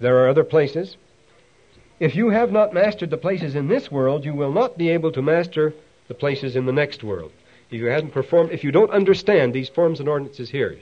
There 0.00 0.18
are 0.24 0.28
other 0.28 0.44
places. 0.44 0.96
If 2.00 2.16
you 2.16 2.30
have 2.30 2.50
not 2.50 2.72
mastered 2.72 3.10
the 3.10 3.18
places 3.18 3.54
in 3.54 3.68
this 3.68 3.92
world, 3.92 4.24
you 4.24 4.32
will 4.32 4.52
not 4.52 4.78
be 4.78 4.88
able 4.88 5.12
to 5.12 5.20
master 5.20 5.74
the 6.08 6.14
places 6.14 6.56
in 6.56 6.64
the 6.64 6.72
next 6.72 7.04
world. 7.04 7.30
If 7.70 7.78
you 7.78 7.86
haven't 7.86 8.14
performed, 8.14 8.52
if 8.52 8.64
you 8.64 8.72
don't 8.72 8.90
understand 8.90 9.52
these 9.52 9.68
forms 9.68 10.00
and 10.00 10.08
ordinances 10.08 10.48
here. 10.48 10.74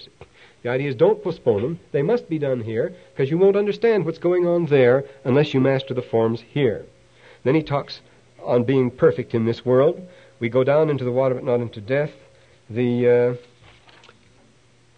The 0.63 0.69
idea 0.69 0.89
is 0.89 0.95
don't 0.95 1.23
postpone 1.23 1.63
them. 1.63 1.81
They 1.91 2.03
must 2.03 2.29
be 2.29 2.39
done 2.39 2.61
here 2.61 2.95
because 3.13 3.31
you 3.31 3.37
won't 3.37 3.57
understand 3.57 4.05
what's 4.05 4.19
going 4.19 4.47
on 4.47 4.67
there 4.67 5.05
unless 5.25 5.53
you 5.53 5.61
master 5.61 5.93
the 5.93 6.03
forms 6.03 6.41
here. 6.41 6.87
Then 7.43 7.57
he 7.57 7.65
talks 7.65 8.01
on 8.45 8.63
being 8.63 8.89
perfect 8.89 9.35
in 9.35 9.45
this 9.45 9.67
world. 9.67 10.01
We 10.39 10.49
go 10.49 10.63
down 10.63 10.89
into 10.89 11.05
the 11.05 11.11
water 11.11 11.35
but 11.35 11.45
not 11.45 11.61
into 11.61 11.81
death. 11.81 12.13
The, 12.71 13.09
uh, 13.09 14.13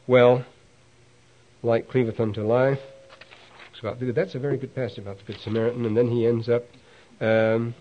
well, 0.07 0.45
light 1.63 1.89
cleaveth 1.89 2.21
unto 2.21 2.43
life. 2.43 2.81
That's 3.83 4.35
a 4.35 4.39
very 4.39 4.59
good 4.59 4.75
passage 4.75 4.99
about 4.99 5.19
the 5.19 5.25
Good 5.25 5.41
Samaritan. 5.41 5.87
And 5.87 5.97
then 5.97 6.09
he 6.09 6.27
ends 6.27 6.49
up, 6.49 6.65
um, 7.21 7.75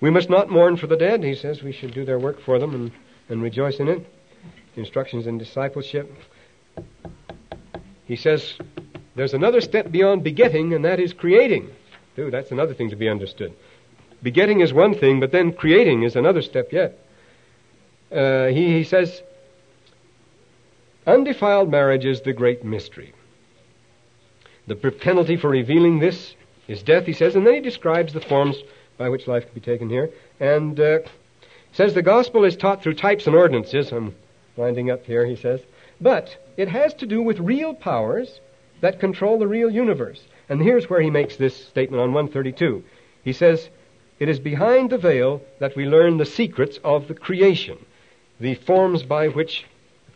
we 0.00 0.10
must 0.10 0.30
not 0.30 0.48
mourn 0.50 0.76
for 0.76 0.86
the 0.86 0.96
dead. 0.96 1.22
He 1.22 1.34
says 1.34 1.62
we 1.62 1.72
should 1.72 1.92
do 1.92 2.04
their 2.04 2.18
work 2.18 2.40
for 2.40 2.58
them 2.58 2.74
and, 2.74 2.92
and 3.28 3.42
rejoice 3.42 3.78
in 3.80 3.88
it. 3.88 4.06
Instructions 4.76 5.26
in 5.26 5.38
discipleship. 5.38 6.10
He 8.06 8.16
says 8.16 8.54
there's 9.14 9.34
another 9.34 9.60
step 9.60 9.90
beyond 9.90 10.24
begetting, 10.24 10.72
and 10.72 10.84
that 10.84 10.98
is 10.98 11.12
creating. 11.12 11.70
Dude, 12.16 12.32
that's 12.32 12.50
another 12.50 12.74
thing 12.74 12.90
to 12.90 12.96
be 12.96 13.08
understood. 13.08 13.52
Begetting 14.22 14.60
is 14.60 14.72
one 14.72 14.94
thing, 14.94 15.20
but 15.20 15.32
then 15.32 15.52
creating 15.52 16.02
is 16.02 16.16
another 16.16 16.42
step 16.42 16.72
yet. 16.72 16.98
Uh, 18.10 18.46
he, 18.46 18.78
he 18.78 18.84
says, 18.84 19.22
undefiled 21.06 21.70
marriage 21.70 22.04
is 22.04 22.20
the 22.22 22.32
great 22.32 22.64
mystery. 22.64 23.12
The 24.66 24.76
penalty 24.76 25.36
for 25.36 25.50
revealing 25.50 25.98
this 25.98 26.34
is 26.68 26.82
death, 26.82 27.06
he 27.06 27.12
says, 27.12 27.34
and 27.34 27.46
then 27.46 27.54
he 27.54 27.60
describes 27.60 28.12
the 28.12 28.20
forms 28.20 28.56
by 28.96 29.08
which 29.08 29.26
life 29.26 29.44
can 29.44 29.54
be 29.54 29.60
taken 29.60 29.88
here, 29.88 30.10
and 30.38 30.78
uh, 30.78 31.00
says 31.72 31.94
the 31.94 32.02
gospel 32.02 32.44
is 32.44 32.56
taught 32.56 32.82
through 32.82 32.94
types 32.94 33.26
and 33.26 33.34
ordinances. 33.34 33.90
I'm 33.90 34.14
winding 34.56 34.90
up 34.90 35.04
here, 35.04 35.26
he 35.26 35.36
says. 35.36 35.60
But 36.00 36.36
it 36.56 36.68
has 36.68 36.94
to 36.94 37.06
do 37.06 37.22
with 37.22 37.40
real 37.40 37.74
powers 37.74 38.40
that 38.80 39.00
control 39.00 39.38
the 39.38 39.46
real 39.46 39.70
universe. 39.70 40.22
And 40.48 40.60
here's 40.60 40.90
where 40.90 41.00
he 41.00 41.10
makes 41.10 41.36
this 41.36 41.56
statement 41.66 42.00
on 42.00 42.12
132. 42.12 42.84
He 43.24 43.32
says, 43.32 43.68
It 44.18 44.28
is 44.28 44.38
behind 44.38 44.90
the 44.90 44.98
veil 44.98 45.42
that 45.58 45.76
we 45.76 45.86
learn 45.86 46.18
the 46.18 46.26
secrets 46.26 46.78
of 46.84 47.08
the 47.08 47.14
creation, 47.14 47.78
the 48.38 48.54
forms 48.54 49.02
by 49.02 49.28
which 49.28 49.64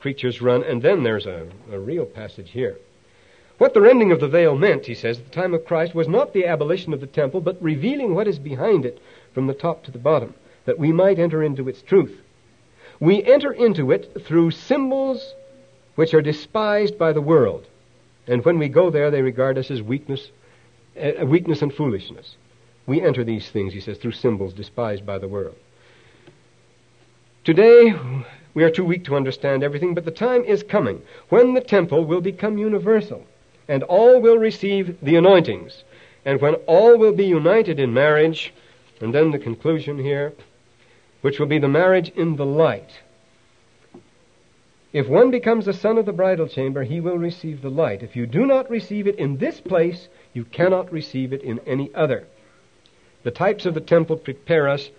creatures 0.01 0.43
run. 0.43 0.63
And 0.63 0.83
then 0.83 1.03
there's 1.03 1.27
a, 1.27 1.49
a 1.73 1.79
real 1.79 2.05
passage 2.05 2.51
here. 2.51 2.77
What 3.59 3.73
the 3.73 3.81
rending 3.81 4.13
of 4.13 4.21
the 4.21 4.29
veil 4.29 4.55
meant, 4.55 4.85
he 4.85 4.95
says, 4.95 5.19
at 5.19 5.25
the 5.25 5.31
time 5.31 5.55
of 5.55 5.65
Christ 5.65 5.95
was 5.95 6.09
not 6.09 6.35
the 6.35 6.47
abolition 6.47 6.93
of 6.93 7.01
the 7.01 7.07
temple, 7.07 7.41
but 7.41 7.63
revealing 7.63 8.15
what 8.15 8.29
is 8.29 8.39
behind 8.39 8.85
it 8.85 9.01
from 9.33 9.47
the 9.47 9.55
top 9.55 9.83
to 9.85 9.91
the 9.91 9.99
bottom, 9.99 10.35
that 10.67 10.79
we 10.79 10.93
might 10.93 11.19
enter 11.19 11.43
into 11.43 11.69
its 11.69 11.81
truth. 11.81 12.21
We 13.01 13.25
enter 13.25 13.53
into 13.53 13.91
it 13.93 14.25
through 14.27 14.51
symbols 14.51 15.35
which 15.95 16.13
are 16.13 16.21
despised 16.21 16.99
by 16.99 17.13
the 17.13 17.23
world. 17.23 17.67
And 18.27 18.45
when 18.45 18.59
we 18.59 18.69
go 18.69 18.91
there, 18.91 19.11
they 19.11 19.23
regard 19.23 19.57
us 19.57 19.71
as 19.71 19.81
weakness, 19.81 20.31
uh, 21.01 21.25
weakness 21.25 21.63
and 21.63 21.73
foolishness. 21.73 22.37
We 22.87 23.01
enter 23.01 23.25
these 23.25 23.51
things, 23.51 23.73
he 23.73 23.81
says, 23.81 23.97
through 23.97 24.13
symbols 24.13 24.53
despised 24.53 25.07
by 25.07 25.19
the 25.19 25.29
world. 25.29 25.57
Today, 27.45 27.95
We 28.57 28.65
are 28.65 28.71
too 28.71 28.87
weak 28.87 29.05
to 29.05 29.17
understand 29.17 29.63
everything, 29.63 29.93
but 29.93 30.07
the 30.07 30.11
time 30.11 30.43
is 30.43 30.63
coming 30.63 31.03
when 31.29 31.53
the 31.53 31.61
temple 31.61 32.07
will 32.07 32.23
become 32.23 32.57
universal 32.57 33.23
and 33.69 33.83
all 33.85 34.21
will 34.21 34.39
receive 34.39 34.97
the 35.03 35.17
anointings. 35.17 35.85
And 36.25 36.41
when 36.41 36.55
all 36.67 36.97
will 36.99 37.13
be 37.13 37.27
united 37.27 37.79
in 37.79 37.93
marriage, 37.93 38.53
and 39.01 39.15
then 39.15 39.31
the 39.31 39.39
conclusion 39.39 39.99
here, 39.99 40.33
which 41.21 41.39
will 41.39 41.47
be 41.47 41.59
the 41.59 41.69
marriage 41.69 42.11
in 42.11 42.37
the 42.37 42.47
light. 42.47 43.01
If 44.93 45.09
one 45.09 45.31
becomes 45.31 45.69
a 45.69 45.73
son 45.73 45.99
of 45.99 46.07
the 46.07 46.13
bridal 46.13 46.49
chamber, 46.49 46.85
he 46.85 47.01
will 47.01 47.19
receive 47.19 47.61
the 47.61 47.71
light. 47.71 48.03
If 48.03 48.17
you 48.17 48.27
do 48.27 48.47
not 48.47 48.71
receive 48.71 49.07
it 49.07 49.19
in 49.19 49.37
this 49.37 49.61
place, 49.61 50.09
you 50.33 50.45
cannot 50.45 50.91
receive 50.93 51.33
it 51.33 51.43
in 51.43 51.59
any 51.67 51.95
other. 51.95 52.27
The 53.23 53.31
types 53.31 53.67
of 53.67 53.75
the 53.75 53.81
temple 53.81 54.17
prepare 54.17 54.69
us 54.69 54.91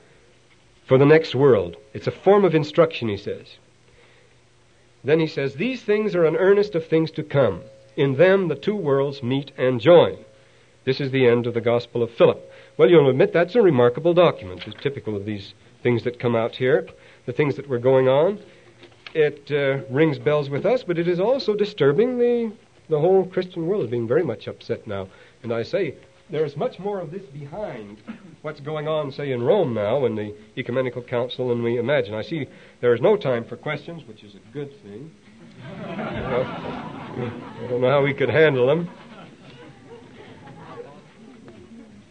for 0.85 0.97
the 0.97 1.05
next 1.05 1.33
world. 1.33 1.77
It's 1.93 2.07
a 2.07 2.11
form 2.11 2.45
of 2.45 2.53
instruction, 2.53 3.09
he 3.09 3.17
says. 3.17 3.57
Then 5.03 5.19
he 5.19 5.27
says, 5.27 5.55
These 5.55 5.81
things 5.83 6.13
are 6.13 6.25
an 6.25 6.35
earnest 6.35 6.75
of 6.75 6.85
things 6.85 7.09
to 7.11 7.23
come. 7.23 7.61
In 7.97 8.15
them 8.15 8.47
the 8.47 8.55
two 8.55 8.75
worlds 8.75 9.23
meet 9.23 9.51
and 9.57 9.81
join. 9.81 10.19
This 10.85 11.01
is 11.01 11.09
the 11.09 11.27
end 11.27 11.47
of 11.47 11.55
the 11.55 11.61
Gospel 11.61 12.03
of 12.03 12.11
Philip. 12.11 12.39
Well, 12.77 12.91
you'll 12.91 13.09
admit 13.09 13.33
that's 13.33 13.55
a 13.55 13.61
remarkable 13.61 14.13
document. 14.13 14.67
It's 14.67 14.79
typical 14.79 15.15
of 15.15 15.25
these 15.25 15.55
things 15.81 16.03
that 16.03 16.19
come 16.19 16.35
out 16.35 16.55
here, 16.55 16.87
the 17.25 17.33
things 17.33 17.55
that 17.55 17.67
were 17.67 17.79
going 17.79 18.07
on. 18.07 18.39
It 19.15 19.51
uh, 19.51 19.83
rings 19.91 20.19
bells 20.19 20.47
with 20.47 20.63
us, 20.63 20.83
but 20.83 20.99
it 20.99 21.07
is 21.07 21.19
also 21.19 21.55
disturbing. 21.55 22.19
The, 22.19 22.53
the 22.87 22.99
whole 22.99 23.25
Christian 23.25 23.65
world 23.65 23.83
is 23.83 23.89
being 23.89 24.07
very 24.07 24.23
much 24.23 24.47
upset 24.47 24.85
now. 24.85 25.07
And 25.41 25.51
I 25.51 25.63
say, 25.63 25.95
there's 26.29 26.55
much 26.55 26.77
more 26.77 26.99
of 26.99 27.09
this 27.09 27.25
behind 27.25 27.97
what's 28.43 28.59
going 28.59 28.87
on, 28.87 29.11
say, 29.11 29.31
in 29.31 29.41
Rome 29.41 29.73
now 29.73 30.05
in 30.05 30.15
the 30.15 30.35
Ecumenical 30.55 31.01
Council 31.01 31.49
than 31.49 31.63
we 31.63 31.79
imagine. 31.79 32.13
I 32.13 32.21
see 32.21 32.47
there 32.79 32.93
is 32.93 33.01
no 33.01 33.17
time 33.17 33.43
for 33.43 33.57
questions, 33.57 34.03
which 34.07 34.23
is 34.23 34.35
a 34.35 34.53
good 34.53 34.71
thing. 34.83 35.11
I 37.17 37.67
don't 37.67 37.81
know 37.81 37.89
how 37.89 38.03
we 38.03 38.13
could 38.13 38.29
handle 38.29 38.67
them. 38.67 38.89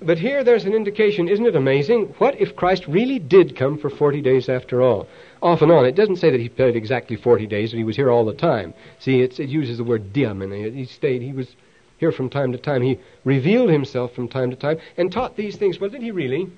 But 0.02 0.18
here 0.18 0.44
there's 0.44 0.64
an 0.64 0.74
indication, 0.74 1.28
isn't 1.28 1.46
it 1.46 1.57
amazing? 1.57 2.14
What 2.18 2.40
if 2.40 2.54
Christ 2.54 2.86
really 2.86 3.18
did 3.18 3.57
come 3.57 3.78
for 3.78 3.90
40 3.90 4.20
days 4.20 4.48
after 4.48 4.82
all? 4.82 5.09
Off 5.42 5.62
and 5.62 5.72
on. 5.72 5.84
It 5.84 5.94
doesn't 5.94 6.16
say 6.16 6.30
that 6.30 6.40
he 6.40 6.48
stayed 6.48 6.76
exactly 6.76 7.16
40 7.16 7.46
days 7.46 7.72
and 7.72 7.78
he 7.78 7.84
was 7.84 7.96
here 7.96 8.11
all 8.11 8.24
the 8.24 8.34
time. 8.34 8.74
See, 8.98 9.20
it 9.20 9.38
uses 9.38 9.78
the 9.78 9.84
word 9.84 10.12
diam, 10.12 10.42
and 10.42 10.52
he 10.52 10.84
stayed, 10.84 11.22
he 11.22 11.32
was 11.32 11.57
here 11.98 12.12
from 12.12 12.28
time 12.28 12.52
to 12.52 12.59
time. 12.59 12.82
He 12.82 12.98
revealed 13.24 13.70
himself 13.70 14.12
from 14.12 14.28
time 14.28 14.50
to 14.50 14.57
time 14.57 14.78
and 14.96 15.11
taught 15.11 15.36
these 15.36 15.57
things. 15.57 15.80
Well, 15.80 15.90
did 15.90 16.02
he 16.02 16.11
really? 16.11 16.50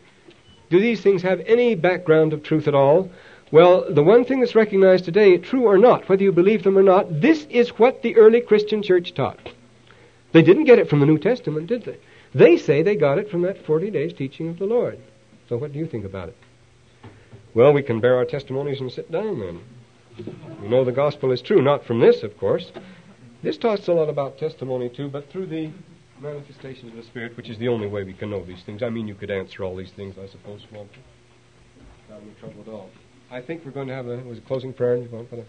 Do 0.68 0.80
these 0.80 1.00
things 1.00 1.22
have 1.22 1.40
any 1.46 1.74
background 1.74 2.32
of 2.32 2.42
truth 2.42 2.68
at 2.68 2.74
all? 2.74 3.10
Well, 3.50 3.86
the 3.88 4.02
one 4.02 4.24
thing 4.24 4.40
that's 4.40 4.54
recognized 4.54 5.06
today, 5.06 5.38
true 5.38 5.64
or 5.64 5.78
not, 5.78 6.08
whether 6.08 6.22
you 6.22 6.32
believe 6.32 6.64
them 6.64 6.76
or 6.76 6.82
not, 6.82 7.20
this 7.20 7.46
is 7.48 7.70
what 7.70 8.02
the 8.02 8.16
early 8.16 8.40
Christian 8.42 8.82
church 8.82 9.14
taught. 9.14 9.38
They 10.32 10.42
didn't 10.42 10.64
get 10.64 10.78
it 10.78 10.90
from 10.90 11.00
the 11.00 11.06
New 11.06 11.18
Testament, 11.18 11.66
did 11.66 11.84
they? 11.84 11.96
They 12.34 12.58
say 12.58 12.82
they 12.82 12.96
got 12.96 13.16
it 13.16 13.30
from 13.30 13.42
that 13.42 13.64
40 13.64 13.90
days 13.90 14.12
teaching 14.12 14.48
of 14.48 14.58
the 14.58 14.66
Lord. 14.66 14.98
So 15.48 15.56
what 15.56 15.72
do 15.72 15.78
you 15.78 15.86
think 15.86 16.04
about 16.04 16.28
it? 16.28 16.36
Well, 17.54 17.72
we 17.72 17.82
can 17.82 18.00
bear 18.00 18.16
our 18.16 18.26
testimonies 18.26 18.80
and 18.80 18.92
sit 18.92 19.10
down 19.10 19.40
then. 19.40 19.60
We 20.60 20.68
know 20.68 20.84
the 20.84 20.92
gospel 20.92 21.32
is 21.32 21.40
true, 21.40 21.62
not 21.62 21.86
from 21.86 22.00
this, 22.00 22.22
of 22.22 22.36
course. 22.36 22.70
This 23.42 23.56
talks 23.56 23.88
a 23.88 23.92
lot 23.92 24.10
about 24.10 24.36
testimony 24.36 24.90
too, 24.90 25.08
but 25.08 25.30
through 25.30 25.46
the 25.46 25.70
manifestation 26.20 26.88
of 26.88 26.96
the 26.96 27.02
Spirit, 27.02 27.36
which 27.36 27.48
is 27.48 27.56
the 27.58 27.68
only 27.68 27.86
way 27.86 28.02
we 28.02 28.12
can 28.12 28.30
know 28.30 28.44
these 28.44 28.62
things. 28.62 28.82
I 28.82 28.90
mean, 28.90 29.08
you 29.08 29.14
could 29.14 29.30
answer 29.30 29.64
all 29.64 29.76
these 29.76 29.92
things, 29.92 30.16
I 30.18 30.26
suppose, 30.26 30.66
you? 30.70 30.78
Not 32.10 32.20
any 32.20 32.32
trouble 32.40 32.62
at 32.62 32.68
all. 32.68 32.90
I 33.30 33.42
think 33.42 33.64
we're 33.64 33.72
going 33.72 33.88
to 33.88 33.94
have 33.94 34.06
a, 34.06 34.16
was 34.20 34.38
a 34.38 34.42
closing 34.42 34.72
prayer. 34.72 34.96
You 34.96 35.08
want 35.10 35.28
for 35.28 35.36
that? 35.36 35.46